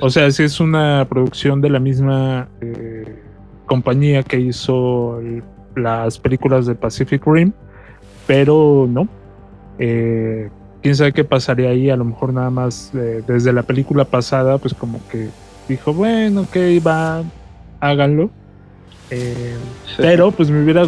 o 0.00 0.10
sea, 0.10 0.30
sí 0.30 0.44
es 0.44 0.60
una 0.60 1.06
producción 1.08 1.60
de 1.60 1.70
la 1.70 1.78
misma 1.78 2.48
eh, 2.60 3.22
compañía 3.66 4.22
que 4.22 4.40
hizo 4.40 5.20
el 5.20 5.42
las 5.76 6.18
películas 6.18 6.66
de 6.66 6.74
Pacific 6.74 7.22
Rim, 7.26 7.52
pero 8.26 8.86
no. 8.88 9.08
Eh, 9.78 10.50
quién 10.82 10.94
sabe 10.94 11.12
qué 11.12 11.24
pasaría 11.24 11.70
ahí, 11.70 11.90
a 11.90 11.96
lo 11.96 12.04
mejor 12.04 12.32
nada 12.32 12.50
más 12.50 12.92
eh, 12.94 13.22
desde 13.26 13.52
la 13.52 13.62
película 13.62 14.04
pasada, 14.04 14.58
pues 14.58 14.74
como 14.74 15.00
que 15.08 15.28
dijo, 15.68 15.92
bueno, 15.92 16.42
ok, 16.42 16.56
va, 16.86 17.22
háganlo. 17.80 18.30
Eh, 19.14 19.56
pero 19.96 20.30
pues 20.30 20.50
me 20.50 20.62
hubiera 20.62 20.86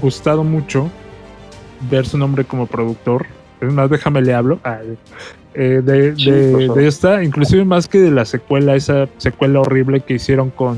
gustado 0.00 0.44
mucho 0.44 0.90
ver 1.90 2.06
su 2.06 2.18
nombre 2.18 2.44
como 2.44 2.66
productor. 2.66 3.26
Es 3.60 3.72
más, 3.72 3.88
déjame 3.90 4.22
le 4.22 4.34
hablo. 4.34 4.58
Ah, 4.64 4.80
de, 5.54 5.82
de, 5.82 6.86
esta, 6.86 7.22
inclusive 7.22 7.64
más 7.64 7.86
que 7.86 7.98
de 7.98 8.10
la 8.10 8.24
secuela, 8.24 8.74
esa 8.74 9.08
secuela 9.18 9.60
horrible 9.60 10.00
que 10.00 10.14
hicieron 10.14 10.50
con, 10.50 10.76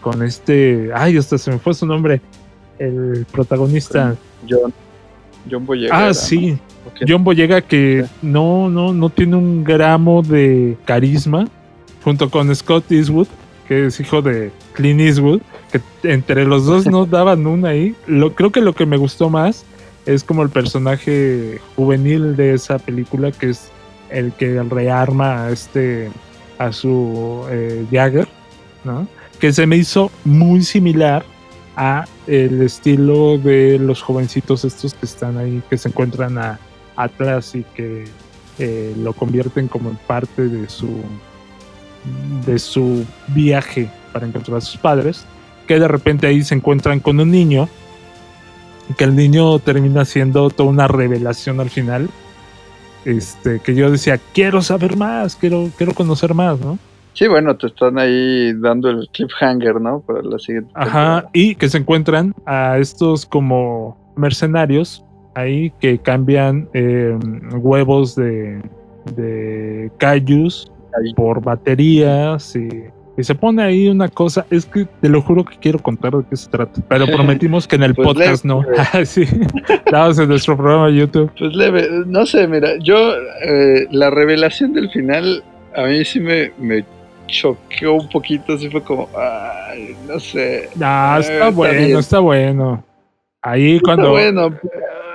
con 0.00 0.22
este. 0.22 0.90
Ay, 0.94 1.16
hasta 1.16 1.38
se 1.38 1.50
me 1.50 1.58
fue 1.58 1.74
su 1.74 1.86
nombre 1.86 2.20
el 2.78 3.26
protagonista. 3.30 4.16
John, 4.48 4.72
John 5.50 5.66
Boyega. 5.66 6.08
Ah, 6.08 6.14
sí. 6.14 6.58
John 7.06 7.22
Boyega 7.22 7.60
que 7.60 8.06
no, 8.22 8.70
no, 8.70 8.92
no 8.94 9.10
tiene 9.10 9.36
un 9.36 9.62
gramo 9.62 10.22
de 10.22 10.76
carisma, 10.86 11.46
junto 12.02 12.30
con 12.30 12.54
Scott 12.54 12.90
Eastwood, 12.90 13.28
que 13.66 13.86
es 13.86 14.00
hijo 14.00 14.22
de 14.22 14.50
Clint 14.72 15.00
Eastwood, 15.00 15.42
que 15.70 15.80
entre 16.02 16.44
los 16.44 16.66
dos 16.66 16.86
no 16.86 17.06
daban 17.06 17.46
una 17.46 17.70
ahí. 17.70 17.94
Lo, 18.06 18.34
creo 18.34 18.52
que 18.52 18.60
lo 18.60 18.74
que 18.74 18.86
me 18.86 18.96
gustó 18.96 19.30
más 19.30 19.64
es 20.06 20.24
como 20.24 20.42
el 20.42 20.50
personaje 20.50 21.60
juvenil 21.76 22.36
de 22.36 22.54
esa 22.54 22.78
película, 22.78 23.30
que 23.30 23.50
es 23.50 23.70
el 24.10 24.32
que 24.32 24.62
rearma 24.62 25.44
a 25.44 25.50
este 25.50 26.10
a 26.58 26.72
su 26.72 27.44
eh, 27.50 27.86
Jagger, 27.90 28.28
¿no? 28.84 29.06
Que 29.38 29.52
se 29.52 29.66
me 29.66 29.76
hizo 29.76 30.10
muy 30.24 30.62
similar 30.62 31.24
a 31.76 32.06
el 32.26 32.62
estilo 32.62 33.38
de 33.38 33.78
los 33.78 34.02
jovencitos 34.02 34.64
estos 34.64 34.94
que 34.94 35.06
están 35.06 35.38
ahí, 35.38 35.62
que 35.70 35.78
se 35.78 35.88
encuentran 35.88 36.36
a 36.38 36.58
Atlas 36.96 37.54
y 37.54 37.62
que 37.74 38.06
eh, 38.58 38.94
lo 38.98 39.12
convierten 39.12 39.68
como 39.68 39.90
en 39.90 39.96
parte 39.96 40.48
de 40.48 40.68
su 40.68 40.88
de 42.46 42.58
su 42.58 43.04
viaje 43.28 43.90
para 44.12 44.26
encontrar 44.26 44.58
a 44.58 44.60
sus 44.60 44.78
padres, 44.78 45.24
que 45.68 45.78
de 45.78 45.86
repente 45.86 46.26
ahí 46.26 46.42
se 46.42 46.56
encuentran 46.56 46.98
con 46.98 47.20
un 47.20 47.30
niño, 47.30 47.68
que 48.96 49.04
el 49.04 49.14
niño 49.14 49.58
termina 49.60 50.04
siendo 50.04 50.48
toda 50.48 50.70
una 50.70 50.88
revelación 50.88 51.60
al 51.60 51.68
final, 51.68 52.08
este, 53.04 53.60
que 53.60 53.74
yo 53.74 53.90
decía, 53.90 54.18
quiero 54.32 54.62
saber 54.62 54.96
más, 54.96 55.36
quiero, 55.36 55.70
quiero 55.76 55.92
conocer 55.92 56.34
más, 56.34 56.58
¿no? 56.58 56.78
Sí, 57.12 57.28
bueno, 57.28 57.56
te 57.56 57.66
están 57.66 57.98
ahí 57.98 58.52
dando 58.54 58.88
el 58.88 59.08
cliffhanger, 59.12 59.80
¿no? 59.80 60.00
Para 60.00 60.22
la 60.22 60.38
siguiente. 60.38 60.70
Ajá, 60.74 61.28
y 61.32 61.54
que 61.54 61.68
se 61.68 61.78
encuentran 61.78 62.34
a 62.46 62.78
estos 62.78 63.26
como 63.26 64.14
mercenarios 64.16 65.04
ahí 65.34 65.70
que 65.80 65.98
cambian 65.98 66.68
em, 66.72 67.20
huevos 67.60 68.16
de, 68.16 68.62
de 69.14 69.92
Cayus 69.98 70.72
por 71.14 71.42
baterías 71.42 72.56
y, 72.56 72.68
se 73.24 73.34
pone 73.34 73.62
ahí 73.62 73.88
una 73.88 74.08
cosa. 74.08 74.46
Es 74.50 74.66
que 74.66 74.86
te 75.00 75.08
lo 75.08 75.22
juro 75.22 75.44
que 75.44 75.56
quiero 75.56 75.78
contar 75.78 76.12
de 76.12 76.24
qué 76.28 76.36
se 76.36 76.48
trata, 76.48 76.80
pero 76.88 77.06
prometimos 77.14 77.66
que 77.66 77.76
en 77.76 77.82
el 77.84 77.94
pues 77.94 78.08
podcast 78.08 78.44
no. 78.44 78.64
Sí, 79.04 79.24
estamos 79.68 80.18
en 80.18 80.28
nuestro 80.28 80.56
programa 80.56 80.88
de 80.88 80.96
YouTube. 80.96 81.30
Pues 81.38 81.54
leve, 81.54 81.88
no 82.06 82.26
sé, 82.26 82.46
mira, 82.46 82.76
yo 82.78 83.14
eh, 83.42 83.86
la 83.90 84.10
revelación 84.10 84.72
del 84.72 84.90
final 84.90 85.42
a 85.74 85.84
mí 85.84 86.04
sí 86.04 86.20
me, 86.20 86.52
me 86.58 86.84
choqueó 87.26 87.94
un 87.94 88.08
poquito, 88.08 88.54
así 88.54 88.68
fue 88.68 88.82
como, 88.82 89.08
ay, 89.16 89.96
no 90.08 90.18
sé. 90.18 90.68
Ah, 90.80 91.18
está, 91.20 91.50
bueno, 91.50 91.98
está 91.98 92.18
bueno. 92.18 92.84
Ahí 93.42 93.80
cuando. 93.80 94.10
bueno. 94.10 94.50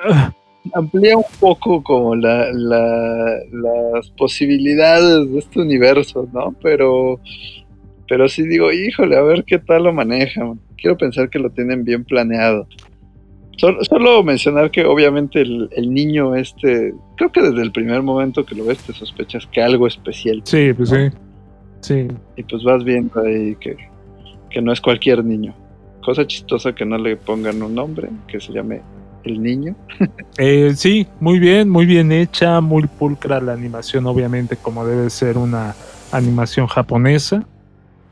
amplía 0.73 1.17
un 1.17 1.25
poco 1.39 1.83
como 1.83 2.15
la, 2.15 2.49
las 2.51 4.09
posibilidades 4.11 5.31
de 5.31 5.39
este 5.39 5.59
universo, 5.59 6.27
¿no? 6.31 6.55
Pero, 6.61 7.19
pero 8.07 8.27
sí 8.27 8.47
digo, 8.47 8.71
híjole, 8.71 9.17
a 9.17 9.21
ver 9.21 9.43
qué 9.45 9.59
tal 9.59 9.83
lo 9.83 9.93
manejan. 9.93 10.59
Quiero 10.77 10.97
pensar 10.97 11.29
que 11.29 11.39
lo 11.39 11.49
tienen 11.49 11.83
bien 11.83 12.03
planeado. 12.03 12.67
Solo, 13.57 14.23
mencionar 14.23 14.71
que 14.71 14.83
obviamente 14.83 15.41
el, 15.41 15.93
niño 15.93 16.35
este, 16.35 16.93
creo 17.15 17.31
que 17.31 17.41
desde 17.41 17.61
el 17.61 17.71
primer 17.71 18.01
momento 18.01 18.45
que 18.45 18.55
lo 18.55 18.65
ves 18.65 18.79
te 18.79 18.93
sospechas 18.93 19.47
que 19.47 19.61
algo 19.61 19.87
especial. 19.87 20.41
Sí, 20.43 20.73
pues 20.73 20.89
sí. 20.89 21.09
Sí. 21.81 22.07
Y 22.35 22.43
pues 22.43 22.63
vas 22.63 22.83
viendo 22.83 23.21
ahí 23.21 23.55
que, 23.59 23.77
que 24.49 24.61
no 24.61 24.71
es 24.73 24.81
cualquier 24.81 25.23
niño. 25.23 25.53
Cosa 26.03 26.25
chistosa 26.25 26.73
que 26.73 26.85
no 26.85 26.97
le 26.97 27.15
pongan 27.15 27.61
un 27.61 27.75
nombre, 27.75 28.09
que 28.27 28.39
se 28.39 28.51
llame 28.51 28.81
el 29.23 29.41
niño. 29.41 29.75
Eh, 30.39 30.73
sí, 30.75 31.05
muy 31.19 31.37
bien, 31.37 31.69
muy 31.69 31.85
bien 31.85 32.11
hecha, 32.11 32.59
muy 32.59 32.87
pulcra 32.87 33.39
la 33.39 33.53
animación, 33.53 34.07
obviamente, 34.07 34.57
como 34.57 34.85
debe 34.85 35.09
ser 35.11 35.37
una 35.37 35.75
animación 36.11 36.65
japonesa. 36.65 37.45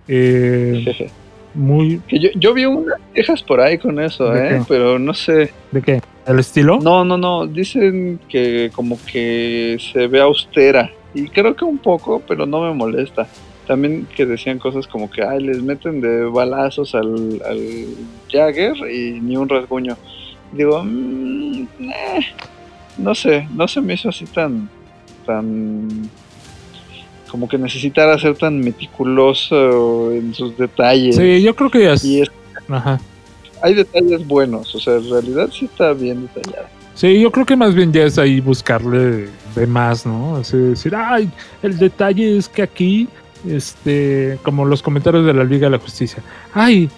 Eh, 0.07 1.09
muy. 1.53 2.01
yo, 2.09 2.29
yo, 2.35 2.53
vi 2.53 2.65
unas 2.65 2.99
quejas 3.13 3.43
por 3.43 3.59
ahí 3.59 3.77
con 3.77 3.99
eso, 3.99 4.35
¿eh? 4.35 4.63
Pero 4.67 4.99
no 4.99 5.13
sé. 5.13 5.51
¿De 5.71 5.81
qué? 5.81 6.01
¿El 6.25 6.39
estilo? 6.39 6.79
No, 6.81 7.03
no, 7.03 7.17
no. 7.17 7.47
Dicen 7.47 8.19
que 8.29 8.71
como 8.73 8.97
que 9.11 9.77
se 9.91 10.07
ve 10.07 10.21
austera. 10.21 10.91
Y 11.13 11.27
creo 11.27 11.55
que 11.55 11.65
un 11.65 11.77
poco, 11.77 12.21
pero 12.27 12.45
no 12.45 12.61
me 12.61 12.73
molesta. 12.73 13.27
También 13.67 14.07
que 14.15 14.25
decían 14.25 14.59
cosas 14.59 14.87
como 14.87 15.09
que, 15.09 15.23
ay, 15.23 15.43
les 15.43 15.61
meten 15.61 16.01
de 16.01 16.25
balazos 16.25 16.95
al, 16.95 17.41
al 17.45 17.85
Jagger 18.29 18.75
y 18.89 19.19
ni 19.19 19.37
un 19.37 19.47
rasguño 19.47 19.97
digo, 20.51 20.83
mm, 20.83 21.67
eh, 21.79 22.25
no 22.97 23.15
sé, 23.15 23.47
no 23.53 23.67
se 23.67 23.81
me 23.81 23.93
hizo 23.93 24.09
así 24.09 24.25
tan, 24.25 24.69
tan, 25.25 26.09
como 27.31 27.47
que 27.47 27.57
necesitara 27.57 28.19
ser 28.19 28.37
tan 28.37 28.59
meticuloso 28.59 30.11
en 30.11 30.33
sus 30.33 30.57
detalles. 30.57 31.15
Sí, 31.15 31.41
yo 31.41 31.55
creo 31.55 31.71
que 31.71 31.87
así. 31.87 32.23
Ajá. 32.67 32.99
Hay 33.61 33.73
detalles 33.73 34.27
buenos, 34.27 34.75
o 34.75 34.79
sea, 34.79 34.97
en 34.97 35.09
realidad 35.09 35.49
sí 35.57 35.65
está 35.65 35.93
bien 35.93 36.27
detallado. 36.27 36.67
Sí, 36.93 37.21
yo 37.21 37.31
creo 37.31 37.45
que 37.45 37.55
más 37.55 37.73
bien 37.73 37.93
ya 37.93 38.03
es 38.03 38.17
ahí 38.17 38.41
buscarle 38.41 39.29
de 39.55 39.67
más, 39.67 40.05
¿no? 40.05 40.35
Así 40.35 40.57
decir, 40.57 40.93
ay, 40.93 41.31
el 41.63 41.77
detalle 41.77 42.37
es 42.37 42.49
que 42.49 42.63
aquí, 42.63 43.07
este, 43.47 44.37
como 44.43 44.65
los 44.65 44.81
comentarios 44.81 45.25
de 45.25 45.33
la 45.33 45.45
Liga 45.45 45.67
de 45.67 45.77
la 45.77 45.79
Justicia, 45.79 46.21
ay, 46.53 46.89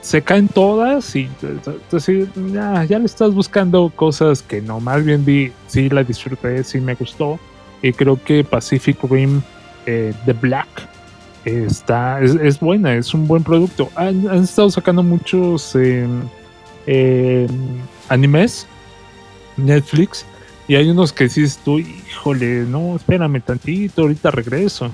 se 0.00 0.22
caen 0.22 0.48
todas 0.48 1.14
y 1.14 1.28
entonces 1.40 2.28
ya, 2.52 2.84
ya 2.84 2.98
le 2.98 3.04
estás 3.04 3.32
buscando 3.32 3.92
cosas 3.94 4.42
que 4.42 4.60
no, 4.60 4.80
más 4.80 5.04
bien 5.04 5.24
vi, 5.24 5.52
sí 5.68 5.88
la 5.88 6.02
disfruté, 6.02 6.64
sí 6.64 6.80
me 6.80 6.96
gustó 6.96 7.38
y 7.80 7.92
creo 7.92 8.18
que 8.22 8.42
Pacific 8.42 8.98
Rim 9.08 9.42
eh, 9.86 10.12
The 10.24 10.32
Black 10.32 10.68
está, 11.44 12.20
es, 12.20 12.60
buena, 12.60 12.94
es 12.94 13.14
un 13.14 13.26
buen 13.26 13.42
producto. 13.42 13.88
Han, 13.96 14.26
estado 14.42 14.70
sacando 14.70 15.02
muchos 15.02 15.76
animes, 18.08 18.66
Netflix, 19.56 20.24
y 20.68 20.76
hay 20.76 20.88
unos 20.88 21.12
que 21.12 21.28
sí 21.28 21.42
estoy, 21.42 21.82
híjole, 22.08 22.64
no, 22.64 22.96
espérame 22.96 23.40
tantito, 23.42 24.02
ahorita 24.02 24.30
regreso. 24.30 24.90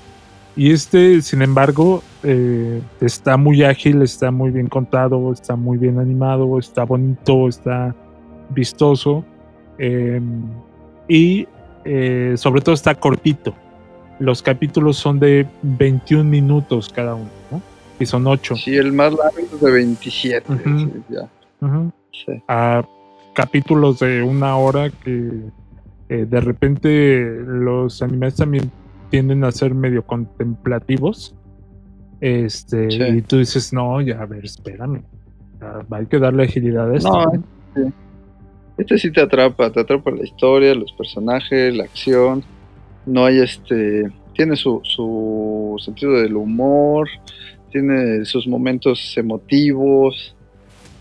Y 0.56 0.72
este, 0.72 1.22
sin 1.22 1.42
embargo, 1.42 2.02
eh, 2.24 2.80
está 3.00 3.36
muy 3.36 3.62
ágil, 3.62 4.02
está 4.02 4.32
muy 4.32 4.50
bien 4.50 4.66
contado, 4.66 5.32
está 5.32 5.54
muy 5.54 5.78
bien 5.78 6.00
animado, 6.00 6.58
está 6.58 6.82
bonito, 6.82 7.46
está 7.46 7.94
vistoso. 8.50 9.24
Em, 9.78 10.42
y 11.06 11.46
eh, 11.84 12.34
sobre 12.36 12.60
todo 12.60 12.74
está 12.74 12.94
cortito. 12.96 13.54
Los 14.18 14.42
capítulos 14.42 14.96
son 14.96 15.20
de 15.20 15.46
21 15.62 16.24
minutos 16.24 16.88
cada 16.88 17.14
uno, 17.14 17.30
¿no? 17.50 17.62
Y 18.00 18.06
son 18.06 18.26
8. 18.26 18.56
Sí, 18.56 18.76
el 18.76 18.92
más 18.92 19.12
largo 19.12 19.38
es 19.38 19.60
de 19.60 19.70
27. 19.70 20.52
A 22.48 22.84
capítulos 23.34 24.00
de 24.00 24.22
una 24.22 24.56
hora 24.56 24.90
que 24.90 25.30
eh, 26.08 26.26
de 26.28 26.40
repente 26.40 27.38
los 27.46 28.02
animes 28.02 28.36
también 28.36 28.70
tienden 29.10 29.44
a 29.44 29.52
ser 29.52 29.74
medio 29.74 30.04
contemplativos. 30.04 31.34
Este, 32.20 32.88
y 33.14 33.22
tú 33.22 33.38
dices, 33.38 33.72
no, 33.72 34.00
ya, 34.00 34.22
a 34.22 34.26
ver, 34.26 34.44
espérame. 34.44 35.02
hay 35.90 36.06
que 36.06 36.18
darle 36.18 36.44
agilidad 36.44 36.90
a 36.90 36.96
esto. 36.96 37.12
No, 37.12 37.32
este, 37.32 37.92
este 38.78 38.98
sí 38.98 39.12
te 39.12 39.20
atrapa, 39.20 39.70
te 39.70 39.80
atrapa 39.80 40.10
la 40.10 40.24
historia, 40.24 40.74
los 40.74 40.92
personajes, 40.92 41.74
la 41.74 41.84
acción. 41.84 42.42
No 43.08 43.24
hay 43.24 43.40
este. 43.40 44.08
Tiene 44.34 44.54
su, 44.54 44.80
su 44.84 45.76
sentido 45.84 46.12
del 46.12 46.36
humor, 46.36 47.08
tiene 47.72 48.24
sus 48.24 48.46
momentos 48.46 49.16
emotivos. 49.16 50.34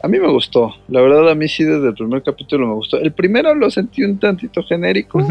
A 0.01 0.07
mí 0.07 0.19
me 0.19 0.31
gustó, 0.31 0.75
la 0.87 1.01
verdad 1.01 1.29
a 1.29 1.35
mí 1.35 1.47
sí 1.47 1.63
desde 1.63 1.87
el 1.87 1.93
primer 1.93 2.23
capítulo 2.23 2.67
me 2.67 2.73
gustó. 2.73 2.99
El 2.99 3.11
primero 3.11 3.53
lo 3.53 3.69
sentí 3.69 4.03
un 4.03 4.19
tantito 4.19 4.63
genérico, 4.63 5.25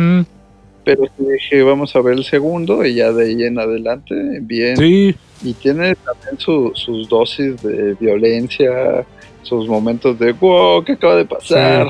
pero 0.85 1.03
dije, 1.18 1.62
vamos 1.62 1.95
a 1.97 2.01
ver 2.01 2.14
el 2.14 2.24
segundo 2.24 2.85
y 2.85 2.95
ya 2.95 3.12
de 3.12 3.27
ahí 3.27 3.43
en 3.43 3.59
adelante, 3.59 4.14
bien. 4.41 4.77
Sí. 4.77 5.14
Y 5.43 5.53
tiene 5.55 5.95
también 5.97 6.39
sus 6.39 7.09
dosis 7.09 7.62
de 7.62 7.95
violencia, 7.95 9.05
sus 9.43 9.68
momentos 9.68 10.18
de, 10.18 10.33
wow, 10.33 10.85
¿qué 10.85 10.93
acaba 10.93 11.16
de 11.16 11.24
pasar? 11.24 11.89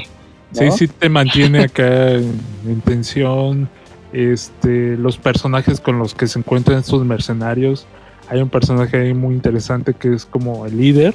Sí, 0.53 0.70
sí, 0.70 0.89
te 0.89 1.09
mantiene 1.09 1.64
acá 1.64 2.12
en, 2.12 2.80
tensión. 2.84 3.68
Este, 4.12 4.96
los 4.96 5.18
personajes 5.18 5.80
con 5.80 5.98
los 5.98 6.14
que 6.14 6.26
se 6.26 6.38
encuentran 6.38 6.78
estos 6.78 7.04
mercenarios. 7.04 7.86
Hay 8.28 8.40
un 8.40 8.48
personaje 8.48 8.96
ahí 8.96 9.14
muy 9.14 9.34
interesante 9.34 9.94
que 9.94 10.14
es 10.14 10.26
como 10.26 10.66
el 10.66 10.76
líder, 10.76 11.14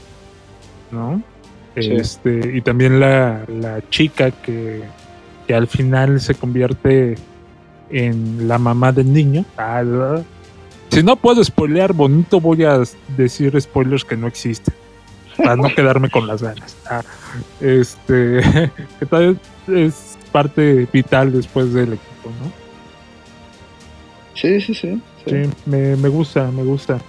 ¿no? 0.91 1.21
Este, 1.75 2.57
y 2.57 2.61
también 2.61 2.99
la, 2.99 3.43
la 3.47 3.81
chica 3.89 4.31
que, 4.31 4.83
que 5.47 5.55
al 5.55 5.67
final 5.67 6.19
se 6.19 6.35
convierte 6.35 7.15
en 7.89 8.47
la 8.47 8.57
mamá 8.57 8.91
del 8.91 9.11
niño. 9.11 9.45
Ah, 9.57 9.83
si 10.89 11.03
no 11.03 11.15
puedo 11.15 11.43
spoilear 11.43 11.93
bonito, 11.93 12.41
voy 12.41 12.65
a 12.65 12.81
decir 13.15 13.59
spoilers 13.59 14.03
que 14.03 14.17
no 14.17 14.27
existen. 14.27 14.73
Para 15.37 15.55
no 15.55 15.69
quedarme 15.75 16.09
con 16.09 16.27
las 16.27 16.41
ganas. 16.41 16.75
Ah, 16.89 17.01
este, 17.61 18.41
que 18.99 19.05
tal 19.05 19.39
es 19.67 20.17
parte 20.31 20.87
vital 20.91 21.31
después 21.31 21.73
del 21.73 21.93
equipo, 21.93 22.29
¿no? 22.43 22.60
Sí, 24.33 24.61
sí, 24.61 24.73
sí. 24.73 25.01
Sí, 25.25 25.35
me, 25.65 25.95
me, 25.95 26.09
gusta, 26.09 26.49
me 26.51 26.63
gusta. 26.63 26.99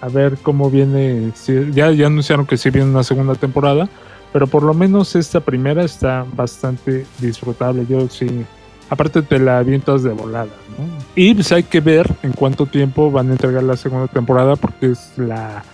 A 0.00 0.08
ver 0.08 0.38
cómo 0.42 0.70
viene. 0.70 1.32
ya, 1.72 1.90
ya 1.90 2.06
anunciaron 2.06 2.46
que 2.46 2.56
sí 2.56 2.70
viene 2.70 2.88
una 2.88 3.02
segunda 3.02 3.34
temporada, 3.34 3.88
pero 4.32 4.46
por 4.46 4.62
lo 4.62 4.74
menos 4.74 5.16
esta 5.16 5.40
primera 5.40 5.84
está 5.84 6.24
bastante 6.34 7.04
disfrutable. 7.20 7.84
Yo 7.88 8.08
sí 8.08 8.44
aparte 8.90 9.22
te 9.22 9.38
la 9.38 9.58
avientas 9.58 10.02
de 10.02 10.10
volada, 10.10 10.50
¿no? 10.76 10.84
Y 11.14 11.34
pues 11.34 11.52
hay 11.52 11.62
que 11.62 11.80
ver 11.80 12.10
en 12.22 12.32
cuánto 12.32 12.66
tiempo 12.66 13.10
van 13.10 13.28
a 13.28 13.32
entregar 13.32 13.62
la 13.62 13.76
segunda 13.76 14.06
temporada 14.06 14.56
porque 14.56 14.92
es 14.92 15.12
la, 15.16 15.64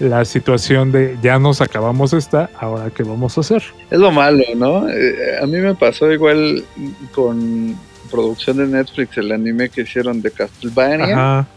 la 0.00 0.24
situación 0.24 0.92
de 0.92 1.16
ya 1.22 1.38
nos 1.38 1.60
acabamos 1.60 2.12
esta, 2.12 2.50
ahora 2.58 2.90
qué 2.90 3.02
vamos 3.02 3.36
a 3.36 3.42
hacer. 3.42 3.62
Es 3.90 3.98
lo 3.98 4.10
malo, 4.10 4.42
¿no? 4.56 4.88
Eh, 4.88 5.38
a 5.40 5.46
mí 5.46 5.58
me 5.58 5.74
pasó 5.74 6.10
igual 6.10 6.64
con 7.14 7.76
producción 8.14 8.58
de 8.58 8.66
Netflix, 8.66 9.18
el 9.18 9.32
anime 9.32 9.68
que 9.68 9.82
hicieron 9.82 10.22
de 10.22 10.30
Castlevania. 10.30 11.38
Ajá. 11.40 11.48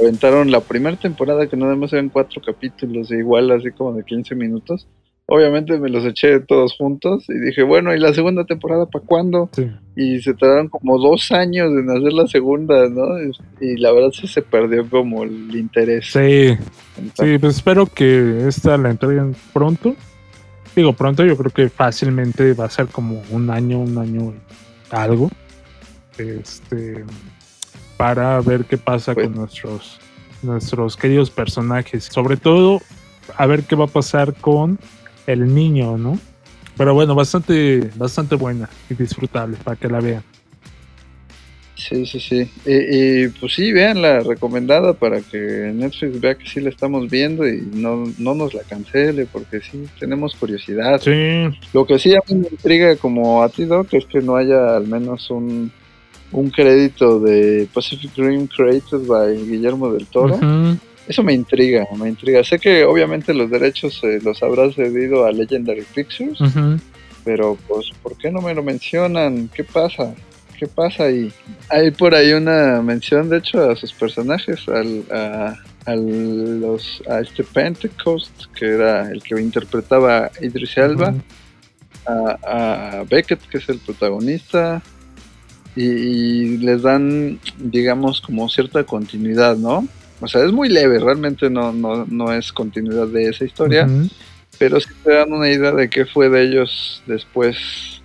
Aventaron 0.00 0.50
la 0.50 0.60
primera 0.60 0.96
temporada 0.96 1.46
que 1.46 1.56
nada 1.56 1.76
más 1.76 1.92
eran 1.92 2.08
cuatro 2.08 2.42
capítulos, 2.44 3.10
igual 3.10 3.50
así 3.52 3.70
como 3.70 3.92
de 3.92 4.04
15 4.04 4.34
minutos 4.34 4.86
obviamente 5.30 5.78
me 5.78 5.88
los 5.88 6.04
eché 6.04 6.40
todos 6.40 6.74
juntos 6.76 7.24
y 7.28 7.38
dije, 7.38 7.62
bueno, 7.62 7.94
¿y 7.94 8.00
la 8.00 8.12
segunda 8.12 8.44
temporada 8.44 8.86
para 8.86 9.04
cuándo? 9.04 9.48
Y 9.94 10.20
se 10.20 10.34
tardaron 10.34 10.68
como 10.68 10.98
dos 10.98 11.30
años 11.30 11.70
en 11.70 11.88
hacer 11.88 12.12
la 12.12 12.26
segunda, 12.26 12.88
¿no? 12.88 13.04
Y 13.60 13.76
la 13.76 13.92
verdad 13.92 14.10
sí 14.12 14.26
se 14.26 14.42
perdió 14.42 14.88
como 14.90 15.22
el 15.22 15.54
interés. 15.54 16.10
Sí, 16.12 16.56
sí, 17.14 17.38
pues 17.38 17.56
espero 17.56 17.86
que 17.86 18.48
esta 18.48 18.76
la 18.76 18.90
entreguen 18.90 19.36
pronto. 19.52 19.94
Digo, 20.74 20.94
pronto 20.94 21.24
yo 21.24 21.36
creo 21.36 21.52
que 21.52 21.68
fácilmente 21.68 22.52
va 22.54 22.64
a 22.64 22.70
ser 22.70 22.86
como 22.88 23.22
un 23.30 23.50
año, 23.50 23.78
un 23.78 23.98
año 23.98 24.34
algo. 24.90 25.30
Este, 26.20 27.04
para 27.96 28.40
ver 28.40 28.64
qué 28.64 28.78
pasa 28.78 29.14
con 29.14 29.34
nuestros, 29.34 29.98
nuestros 30.42 30.96
queridos 30.96 31.30
personajes. 31.30 32.04
Sobre 32.04 32.36
todo, 32.36 32.80
a 33.36 33.46
ver 33.46 33.64
qué 33.64 33.76
va 33.76 33.84
a 33.84 33.88
pasar 33.88 34.34
con 34.34 34.78
el 35.26 35.54
niño, 35.54 35.98
¿no? 35.98 36.18
Pero 36.76 36.94
bueno, 36.94 37.14
bastante, 37.14 37.90
bastante 37.96 38.36
buena 38.36 38.68
y 38.88 38.94
disfrutable 38.94 39.56
para 39.62 39.76
que 39.76 39.88
la 39.88 40.00
vean. 40.00 40.22
Sí, 41.76 42.04
sí, 42.04 42.20
sí. 42.20 42.50
Y, 42.66 43.28
pues 43.28 43.54
sí, 43.54 43.72
vean 43.72 44.02
la 44.02 44.20
recomendada 44.20 44.92
para 44.92 45.20
que 45.22 45.72
Netflix 45.74 46.20
vea 46.20 46.34
que 46.34 46.46
sí 46.46 46.60
la 46.60 46.68
estamos 46.68 47.10
viendo 47.10 47.48
y 47.48 47.62
no, 47.72 48.04
no 48.18 48.34
nos 48.34 48.52
la 48.52 48.62
cancele, 48.62 49.26
porque 49.26 49.60
sí, 49.60 49.86
tenemos 49.98 50.34
curiosidad. 50.36 51.00
Sí. 51.00 51.58
Lo 51.72 51.86
que 51.86 51.98
sí 51.98 52.14
a 52.14 52.20
mí 52.28 52.34
me 52.34 52.48
intriga 52.50 52.96
como 52.96 53.42
a 53.42 53.48
ti, 53.48 53.64
Doc, 53.64 53.92
es 53.94 54.04
que 54.06 54.20
no 54.20 54.36
haya 54.36 54.76
al 54.76 54.86
menos 54.86 55.30
un, 55.30 55.72
un 56.32 56.50
crédito 56.50 57.20
de 57.20 57.68
Pacific 57.72 58.10
Rim 58.16 58.46
created 58.46 59.06
by 59.06 59.36
Guillermo 59.36 59.92
del 59.92 60.06
Toro. 60.06 60.38
Eso 61.08 61.22
me 61.24 61.32
intriga, 61.32 61.86
me 61.98 62.08
intriga. 62.08 62.44
Sé 62.44 62.58
que 62.58 62.84
obviamente 62.84 63.34
los 63.34 63.50
derechos 63.50 64.00
eh, 64.04 64.20
los 64.22 64.42
habrás 64.42 64.76
cedido 64.76 65.24
a 65.26 65.32
Legendary 65.32 65.84
Pictures, 65.94 66.38
pero 67.24 67.58
pues, 67.66 67.90
¿por 68.02 68.16
qué 68.16 68.30
no 68.30 68.40
me 68.40 68.54
lo 68.54 68.62
mencionan? 68.62 69.50
¿Qué 69.52 69.64
pasa? 69.64 70.14
¿Qué 70.58 70.66
pasa 70.66 71.04
ahí? 71.04 71.32
Hay 71.68 71.90
por 71.90 72.14
ahí 72.14 72.32
una 72.32 72.82
mención, 72.82 73.28
de 73.28 73.38
hecho, 73.38 73.70
a 73.70 73.74
sus 73.76 73.92
personajes, 73.92 74.68
al, 74.68 75.04
a, 75.10 75.96
los, 75.96 77.02
a 77.08 77.20
este 77.20 77.42
Pentecost, 77.44 78.44
que 78.54 78.66
era 78.66 79.10
el 79.10 79.22
que 79.22 79.40
interpretaba 79.40 80.30
Idris 80.40 80.76
Elba, 80.76 81.14
a, 82.06 83.04
Beckett, 83.08 83.40
que 83.48 83.58
es 83.58 83.68
el 83.68 83.78
protagonista, 83.78 84.82
y, 85.76 86.58
les 86.58 86.82
dan, 86.82 87.38
digamos, 87.58 88.20
como 88.20 88.48
cierta 88.48 88.84
continuidad, 88.84 89.56
¿no? 89.56 89.86
O 90.20 90.28
sea, 90.28 90.44
es 90.44 90.52
muy 90.52 90.68
leve, 90.68 90.98
realmente 90.98 91.48
no, 91.48 91.72
no, 91.72 92.04
no 92.06 92.32
es 92.32 92.52
continuidad 92.52 93.06
de 93.06 93.28
esa 93.28 93.44
historia, 93.44 93.88
pero 94.58 94.78
sí 94.80 94.90
te 95.02 95.14
dan 95.14 95.32
una 95.32 95.48
idea 95.48 95.72
de 95.72 95.88
qué 95.88 96.04
fue 96.04 96.28
de 96.28 96.42
ellos 96.42 97.02
después 97.06 98.02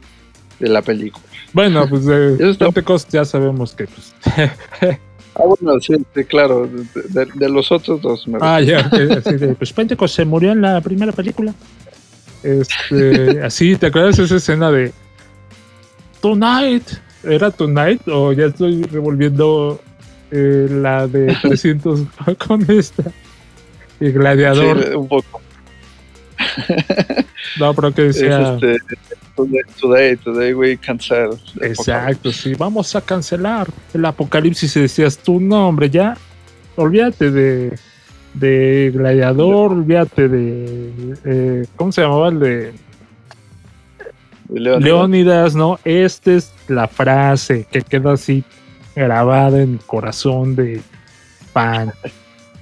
de 0.59 0.69
la 0.69 0.81
película. 0.81 1.25
Bueno, 1.51 1.87
pues 1.89 2.05
de 2.05 2.55
Pentecost 2.57 3.11
ya 3.11 3.25
sabemos 3.25 3.73
que 3.73 3.87
pues. 3.87 4.15
ah, 5.35 5.43
bueno, 5.45 5.79
sí, 5.79 5.95
claro, 6.27 6.69
de, 6.69 7.49
los 7.49 7.71
otros 7.71 8.01
dos. 8.01 8.25
ah, 8.39 8.61
ya, 8.61 8.89
pues 9.57 9.73
Pentecost 9.73 10.15
se 10.15 10.25
murió 10.25 10.51
en 10.53 10.61
la 10.61 10.79
primera 10.81 11.11
película. 11.11 11.53
Este, 12.43 13.41
así, 13.41 13.75
¿te 13.75 13.87
acuerdas 13.87 14.19
esa 14.19 14.35
escena 14.35 14.71
de 14.71 14.93
Tonight? 16.21 17.04
¿Era 17.25 17.51
Tonight? 17.51 18.07
O 18.07 18.33
ya 18.33 18.45
estoy 18.45 18.83
revolviendo 18.83 19.81
eh, 20.31 20.67
la 20.69 21.07
de 21.07 21.35
300 21.41 22.01
con 22.45 22.69
esta. 22.69 23.03
Y 23.99 24.11
Gladiador. 24.11 24.83
Sí, 24.83 24.89
un 24.95 25.07
poco. 25.07 25.41
no, 27.59 27.73
pero 27.73 27.93
que 27.93 28.01
decía. 28.03 28.55
este, 28.55 28.77
Today, 29.35 30.15
today 30.17 30.53
we 30.53 30.77
cancel. 30.77 31.31
Exacto, 31.61 32.31
sí, 32.31 32.53
vamos 32.53 32.95
a 32.95 33.01
cancelar 33.01 33.67
el 33.93 34.05
apocalipsis 34.05 34.77
y 34.77 34.81
decías 34.81 35.17
tú, 35.17 35.41
no, 35.41 35.67
hombre, 35.67 35.89
ya, 35.89 36.17
olvídate 36.77 37.31
de, 37.31 37.77
de 38.33 38.91
Gladiador, 38.93 39.73
olvídate 39.73 40.29
de, 40.29 40.91
eh, 41.25 41.65
¿cómo 41.75 41.91
se 41.91 42.01
llamaba 42.01 42.29
el 42.29 42.39
de? 42.39 42.73
Leónidas. 44.49 45.55
¿no? 45.55 45.79
Esta 45.83 46.33
es 46.33 46.53
la 46.67 46.87
frase 46.87 47.65
que 47.71 47.81
queda 47.81 48.13
así 48.13 48.43
grabada 48.95 49.61
en 49.61 49.73
el 49.73 49.79
corazón 49.79 50.55
de 50.55 50.81
pan. 51.53 51.91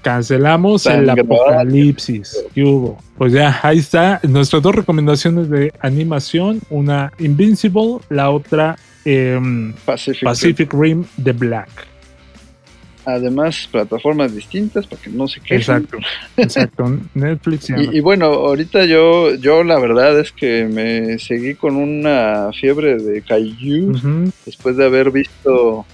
Cancelamos 0.01 0.85
el 0.85 1.09
apocalipsis 1.09 2.43
que 2.53 2.63
hubo. 2.63 2.97
Pues 3.17 3.31
ya, 3.31 3.57
ahí 3.63 3.79
está. 3.79 4.19
Nuestras 4.23 4.61
dos 4.61 4.75
recomendaciones 4.75 5.49
de 5.49 5.71
animación: 5.79 6.59
una 6.69 7.11
Invincible, 7.19 7.99
la 8.09 8.29
otra 8.29 8.75
em, 9.05 9.73
Pacific, 9.85 10.73
Rim 10.73 11.05
The 11.23 11.31
Black. 11.31 11.92
Además, 13.05 13.67
plataformas 13.71 14.33
distintas 14.33 14.87
para 14.87 15.01
que 15.01 15.09
no 15.09 15.27
se 15.27 15.41
queden. 15.41 15.59
Exacto, 15.59 15.97
exacto. 16.37 16.99
Netflix. 17.13 17.69
Y, 17.69 17.97
y, 17.97 17.99
bueno, 17.99 18.27
ahorita 18.27 18.85
yo, 18.85 19.35
yo 19.35 19.63
la 19.63 19.79
verdad 19.79 20.19
es 20.19 20.31
que 20.31 20.65
me 20.65 21.19
seguí 21.19 21.55
con 21.55 21.75
una 21.75 22.51
fiebre 22.53 22.97
de 22.97 23.21
Kaiju 23.21 24.31
después 24.45 24.77
de 24.77 24.85
haber 24.85 25.11
visto 25.11 25.85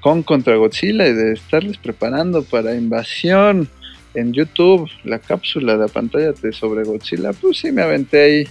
con 0.00 0.22
contra 0.22 0.56
Godzilla 0.56 1.06
y 1.08 1.12
de 1.12 1.32
estarles 1.32 1.78
preparando 1.78 2.42
para 2.42 2.74
invasión 2.74 3.68
en 4.14 4.32
YouTube, 4.32 4.88
la 5.04 5.18
cápsula 5.18 5.76
de 5.76 5.88
pantalla 5.88 6.32
de 6.32 6.52
sobre 6.52 6.84
Godzilla, 6.84 7.32
pues 7.32 7.58
sí 7.58 7.70
me 7.70 7.82
aventé 7.82 8.22
ahí 8.22 8.48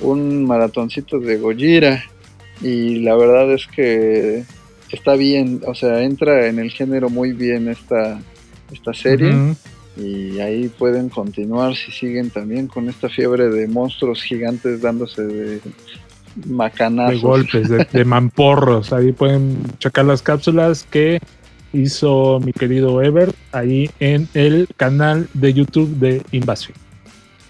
un 0.00 0.44
maratoncito 0.44 1.18
de 1.18 1.36
Gojira 1.36 2.04
y 2.62 3.00
la 3.00 3.16
verdad 3.16 3.52
es 3.52 3.66
que 3.66 4.44
está 4.90 5.14
bien, 5.14 5.60
o 5.66 5.74
sea, 5.74 6.02
entra 6.02 6.46
en 6.46 6.58
el 6.58 6.70
género 6.70 7.10
muy 7.10 7.32
bien 7.32 7.68
esta, 7.68 8.20
esta 8.72 8.92
serie. 8.92 9.54
Y 9.96 10.40
ahí 10.40 10.68
pueden 10.68 11.08
continuar 11.08 11.76
si 11.76 11.92
siguen 11.92 12.30
también 12.30 12.66
con 12.66 12.88
esta 12.88 13.08
fiebre 13.08 13.48
de 13.48 13.68
monstruos 13.68 14.22
gigantes 14.22 14.80
dándose 14.80 15.22
de 15.22 15.60
macanazos. 16.46 17.14
De 17.14 17.20
golpes, 17.20 17.68
de, 17.68 18.04
mamporros. 18.04 18.92
Ahí 18.92 19.12
pueden 19.12 19.56
checar 19.78 20.04
las 20.04 20.20
cápsulas 20.22 20.84
que 20.90 21.20
hizo 21.72 22.40
mi 22.40 22.52
querido 22.52 23.02
Ever 23.02 23.32
ahí 23.52 23.90
en 24.00 24.28
el 24.34 24.68
canal 24.76 25.28
de 25.32 25.54
YouTube 25.54 25.90
de 25.98 26.22
Invasión. 26.32 26.76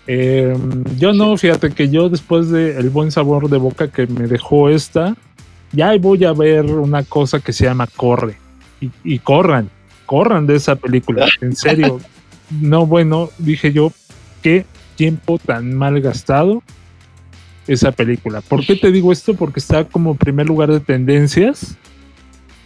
Em, 0.07 0.85
yo 0.99 1.15
no, 1.15 1.37
fíjate 1.39 1.71
que 1.71 1.89
yo 1.89 2.11
después 2.11 2.51
del 2.51 2.77
el 2.77 2.91
buen 2.91 3.11
sabor 3.11 3.49
de 3.49 3.57
boca 3.57 3.89
que 3.89 4.07
me 4.07 4.27
dejó 4.27 4.69
esta, 4.69 5.17
ya 5.75 5.97
voy 5.99 6.25
a 6.25 6.33
ver 6.33 6.65
una 6.67 7.03
cosa 7.03 7.41
que 7.41 7.53
se 7.53 7.65
llama 7.65 7.87
Corre. 7.87 8.37
Y, 8.81 8.91
y 9.05 9.19
corran, 9.19 9.71
corran 10.07 10.47
de 10.47 10.57
esa 10.57 10.77
película. 10.77 11.27
En 11.41 11.55
serio. 11.55 12.01
No, 12.61 12.87
bueno, 12.87 13.31
dije 13.39 13.73
yo, 13.73 13.93
qué 14.43 14.67
tiempo 14.97 15.39
tan 15.39 15.75
mal 15.75 16.01
gastado 16.01 16.63
esa 17.67 17.93
película. 17.93 18.41
¿Por 18.43 18.65
qué 18.65 18.77
te 18.77 18.93
digo 18.93 19.13
esto? 19.13 19.35
Porque 19.35 19.61
está 19.61 19.85
como 19.85 20.15
primer 20.15 20.47
lugar 20.47 20.71
de 20.71 20.81
tendencias 20.81 21.77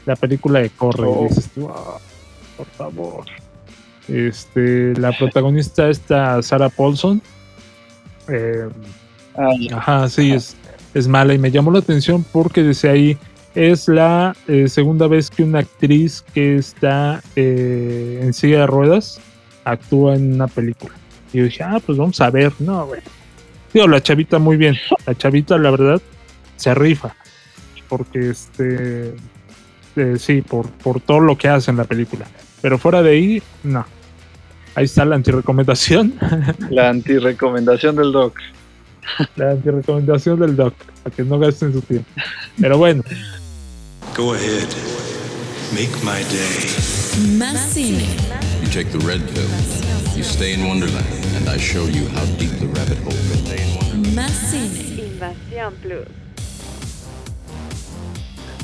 la 0.09 0.17
película 0.17 0.61
de 0.61 0.71
Corre. 0.71 1.05
Oh. 1.07 1.29
Ah, 1.69 1.99
por 2.57 2.67
favor. 2.67 3.25
Este, 4.09 4.95
la 4.95 5.13
protagonista 5.13 5.91
está 5.91 6.43
Sarah 6.43 6.71
Paulson. 6.71 7.21
Eh, 8.27 8.69
ah, 9.37 9.51
ajá, 9.77 10.09
sí, 10.09 10.33
es, 10.33 10.57
es 10.95 11.09
mala 11.09 11.35
y 11.35 11.39
me 11.39 11.51
llamó 11.51 11.71
la 11.71 11.81
atención 11.81 12.25
porque 12.33 12.63
desde 12.63 12.89
ahí 12.91 13.19
es 13.55 13.89
la 13.89 14.37
eh, 14.47 14.69
segunda 14.69 15.09
vez 15.09 15.31
que 15.31 15.43
una 15.43 15.61
actriz 15.61 16.25
que 16.35 16.57
está 16.57 17.23
eh, 17.37 18.21
en 18.23 18.33
silla 18.33 18.61
de 18.61 18.67
ruedas 18.67 19.21
actúa 19.65 20.15
en 20.15 20.35
una 20.35 20.47
película. 20.47 20.95
Y 21.33 21.39
yo 21.39 21.45
dije, 21.45 21.63
ah, 21.63 21.81
pues 21.85 21.99
vamos 21.99 22.21
a 22.21 22.31
ver. 22.31 22.53
No, 22.59 22.87
bueno 22.87 23.03
Digo, 23.73 23.87
la 23.87 24.03
chavita 24.03 24.39
muy 24.39 24.57
bien. 24.57 24.77
La 25.07 25.15
chavita, 25.15 25.59
la 25.59 25.71
verdad, 25.71 26.01
se 26.57 26.75
rifa. 26.75 27.15
Porque 27.89 28.31
este. 28.31 29.15
Eh, 29.97 30.17
sí, 30.19 30.43
por, 30.43 30.71
por 30.71 31.01
todo 31.01 31.21
lo 31.21 31.37
que 31.37 31.49
hace 31.49 31.71
en 31.71 31.77
la 31.77 31.85
película. 31.85 32.27
Pero 32.63 32.79
fuera 32.79 33.03
de 33.03 33.11
ahí, 33.11 33.43
no. 33.63 33.85
Ahí 34.75 34.85
está 34.85 35.05
la 35.05 35.17
antirecomendación. 35.17 36.15
La 36.71 36.89
antirecomendación 36.89 37.97
del 37.97 38.13
doc. 38.13 38.39
La 39.37 39.53
antirecomendación 39.53 40.41
del 40.41 40.57
doc. 40.57 40.75
Para 41.03 41.15
que 41.15 41.25
no 41.25 41.39
gasten 41.39 41.73
su 41.73 41.81
tiempo. 41.83 42.09
Pero 42.61 42.79
bueno. 42.79 43.03
Go 44.17 44.35
ahead. 44.35 44.69
Make 45.73 45.95
my 46.03 46.23
day. 46.31 47.39
Más 47.39 47.61
cine. 47.73 48.05
You 48.63 48.69
take 48.73 48.91
the 48.91 48.99
red 49.07 49.21
pill. 49.35 49.49
You 50.17 50.23
stay 50.23 50.55
in 50.55 50.67
Wonderland. 50.67 51.07
And 51.37 51.49
I 51.49 51.59
show 51.59 51.87
you 51.87 52.09
how 52.09 52.25
deep 52.39 52.51
the 52.59 52.67
rabbit 52.67 52.99
hole 53.05 53.19
más 54.19 54.33
cine. 54.33 55.03
Invasión 55.13 55.75
Plus. 55.81 56.09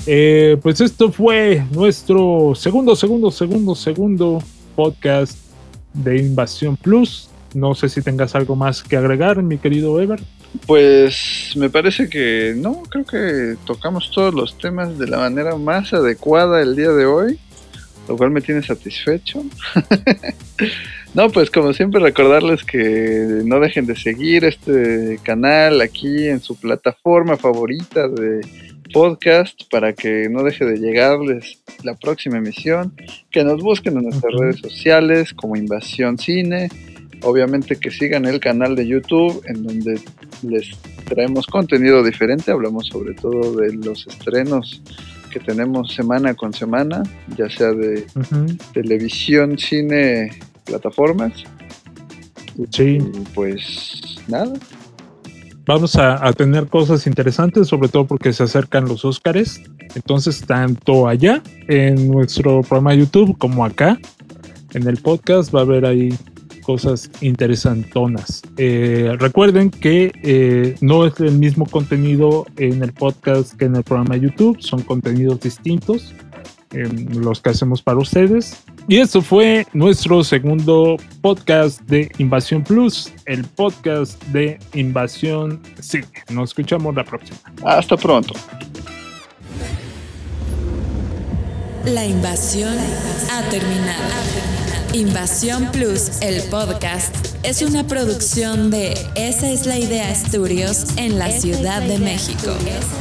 Eh, 0.07 0.59
pues 0.63 0.81
esto 0.81 1.13
fue 1.13 1.65
nuestro 1.71 2.55
segundo, 2.55 2.97
segundo, 2.97 3.31
segundo, 3.31 3.75
segundo 3.75 4.43
podcast 4.75 5.39
de 5.93 6.19
Invasión 6.19 6.77
Plus. 6.77 7.29
No 7.55 7.75
sé 7.75 7.89
si 7.89 8.03
tengas 8.03 8.35
algo 8.35 8.57
más 8.57 8.83
que 8.83 8.97
agregar, 8.97 9.43
mi 9.43 9.59
querido 9.59 10.01
Ever. 10.01 10.21
Pues 10.67 11.53
me 11.57 11.69
parece 11.69 12.09
que 12.09 12.55
no, 12.57 12.83
creo 12.85 13.05
que 13.05 13.57
tocamos 13.67 14.11
todos 14.11 14.35
los 14.35 14.57
temas 14.59 14.99
de 14.99 15.09
la 15.09 15.19
manera 15.19 15.57
más 15.57 15.93
adecuada 15.93 16.63
el 16.63 16.77
día 16.77 16.91
de 16.91 17.07
hoy, 17.07 17.39
lo 18.09 18.17
cual 18.17 18.31
me 18.31 18.41
tiene 18.41 18.63
satisfecho. 18.63 19.45
No, 21.15 21.31
pues 21.31 21.49
como 21.49 21.73
siempre 21.73 22.01
recordarles 22.01 22.65
que 22.65 23.43
no 23.45 23.61
dejen 23.61 23.87
de 23.87 23.95
seguir 23.95 24.45
este 24.45 25.21
canal 25.23 25.81
aquí 25.81 26.27
en 26.27 26.41
su 26.41 26.57
plataforma 26.57 27.37
favorita 27.37 28.09
de 28.09 28.41
podcast 28.93 29.63
para 29.71 29.93
que 29.93 30.29
no 30.29 30.43
deje 30.43 30.65
de 30.65 30.79
llegarles 30.79 31.63
la 31.85 31.95
próxima 31.95 32.39
emisión, 32.39 32.97
que 33.31 33.45
nos 33.45 33.63
busquen 33.63 33.97
en 33.97 34.05
nuestras 34.05 34.35
redes 34.35 34.57
sociales 34.59 35.33
como 35.35 35.55
Invasión 35.55 36.19
Cine, 36.19 36.69
obviamente 37.25 37.77
que 37.77 37.91
sigan 37.91 38.27
el 38.27 38.39
canal 38.41 38.77
de 38.77 38.87
YouTube 38.87 39.43
en 39.47 39.65
donde 39.65 40.01
les 40.43 40.71
traemos 41.07 41.47
contenido 41.47 42.03
diferente, 42.03 42.53
hablamos 42.53 42.87
sobre 42.87 43.15
todo 43.15 43.57
de 43.57 43.75
los 43.75 44.07
estrenos 44.07 44.83
que 45.31 45.41
tenemos 45.41 45.93
semana 45.93 46.35
con 46.35 46.53
semana, 46.53 47.03
ya 47.37 47.51
sea 47.51 47.73
de 47.73 48.07
televisión, 48.73 49.59
cine, 49.59 50.31
plataformas. 50.65 51.33
Sí. 52.71 52.99
pues 53.35 54.21
nada. 54.29 54.53
Vamos 55.67 55.97
a, 55.97 56.33
tener 56.35 56.67
cosas 56.69 57.07
interesantes, 57.07 57.69
sobre 57.69 57.89
todo 57.89 58.07
porque 58.07 58.33
se 58.33 58.43
acercan 58.43 58.85
los 58.85 59.05
Óscares. 59.05 59.63
Entonces, 59.95 60.45
tanto 60.47 61.09
allá 61.09 61.43
en 61.69 62.11
nuestro 62.11 62.61
programa 62.61 62.93
de 62.93 62.99
YouTube 62.99 63.37
como 63.39 63.65
acá 63.65 63.99
en 64.75 64.87
el 64.87 64.99
podcast 64.99 65.55
va 65.55 65.61
a 65.61 65.63
haber 65.63 65.87
ahí 65.87 66.15
cosas 66.65 67.11
interesantonas. 67.21 68.43
Eh, 68.57 69.15
recuerden 69.19 69.71
que 69.71 70.13
eh, 70.23 70.75
no 70.81 71.07
es 71.07 71.21
el 71.21 71.39
mismo 71.39 71.67
contenido 71.67 72.47
en 72.57 72.83
el 72.83 72.93
podcast 72.93 73.55
que 73.55 73.67
en 73.67 73.77
el 73.77 73.85
programa 73.85 74.15
de 74.17 74.23
YouTube, 74.23 74.61
son 74.61 74.83
contenidos 74.83 75.41
distintos 75.41 76.15
los 76.75 77.41
que 77.41 77.51
hacemos 77.51 77.83
para 77.83 77.99
ustedes. 77.99 78.65
Y 78.89 78.99
eso 78.99 79.23
fue 79.23 79.67
nuestro 79.73 80.23
segundo 80.25 80.97
podcast 81.23 81.81
de 81.83 82.11
Invasión 82.19 82.63
Plus, 82.63 83.13
el 83.27 83.45
podcast 83.45 84.23
de 84.25 84.59
Invasión 84.75 85.63
Sí. 85.81 86.01
Nos 86.31 86.51
escuchamos 86.51 86.95
la 86.95 87.05
próxima. 87.05 87.39
Hasta 87.65 87.97
pronto. 87.97 88.35
La 91.87 92.05
invasión 92.05 92.75
ha 93.31 93.43
terminado. 93.51 94.64
Invasión 94.95 95.73
Plus, 95.73 96.21
el 96.21 96.41
podcast, 96.51 97.13
es 97.43 97.63
una 97.63 97.85
producción 97.85 98.71
de 98.71 98.93
Esa 99.17 99.51
es 99.51 99.67
la 99.67 99.77
idea 99.77 100.15
Studios 100.15 100.85
en 100.97 101.19
la 101.19 101.33
Ciudad 101.33 101.83
de 101.83 101.99
México. 101.99 102.57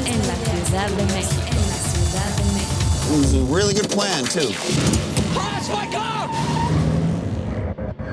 En 0.08 0.18
la 0.26 0.36
Ciudad 0.66 0.90
de 0.90 1.06
México. 1.14 1.44
En 1.52 1.70
la 1.70 1.78
Ciudad 1.94 2.36
de 2.36 2.46
México. 2.56 3.14
It 3.14 3.20
was 3.20 3.34
a 3.36 3.56
really 3.56 3.76
good 3.76 3.92
plan 3.92 4.26
too. 4.26 4.50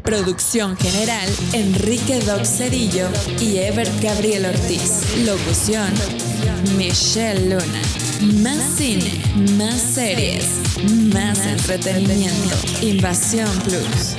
Producción 0.03 0.77
general, 0.77 1.29
Enrique 1.53 2.21
Doc 2.21 2.43
y 3.41 3.59
Ever 3.59 3.89
Gabriel 4.01 4.47
Ortiz. 4.47 5.17
Locución, 5.25 5.93
Michelle 6.77 7.51
Luna. 7.51 7.83
Más 8.43 8.63
cine, 8.77 9.23
más 9.57 9.81
series, 9.81 10.45
más 11.15 11.39
entretenimiento. 11.47 12.57
Invasión 12.83 13.51
Plus. 13.61 14.17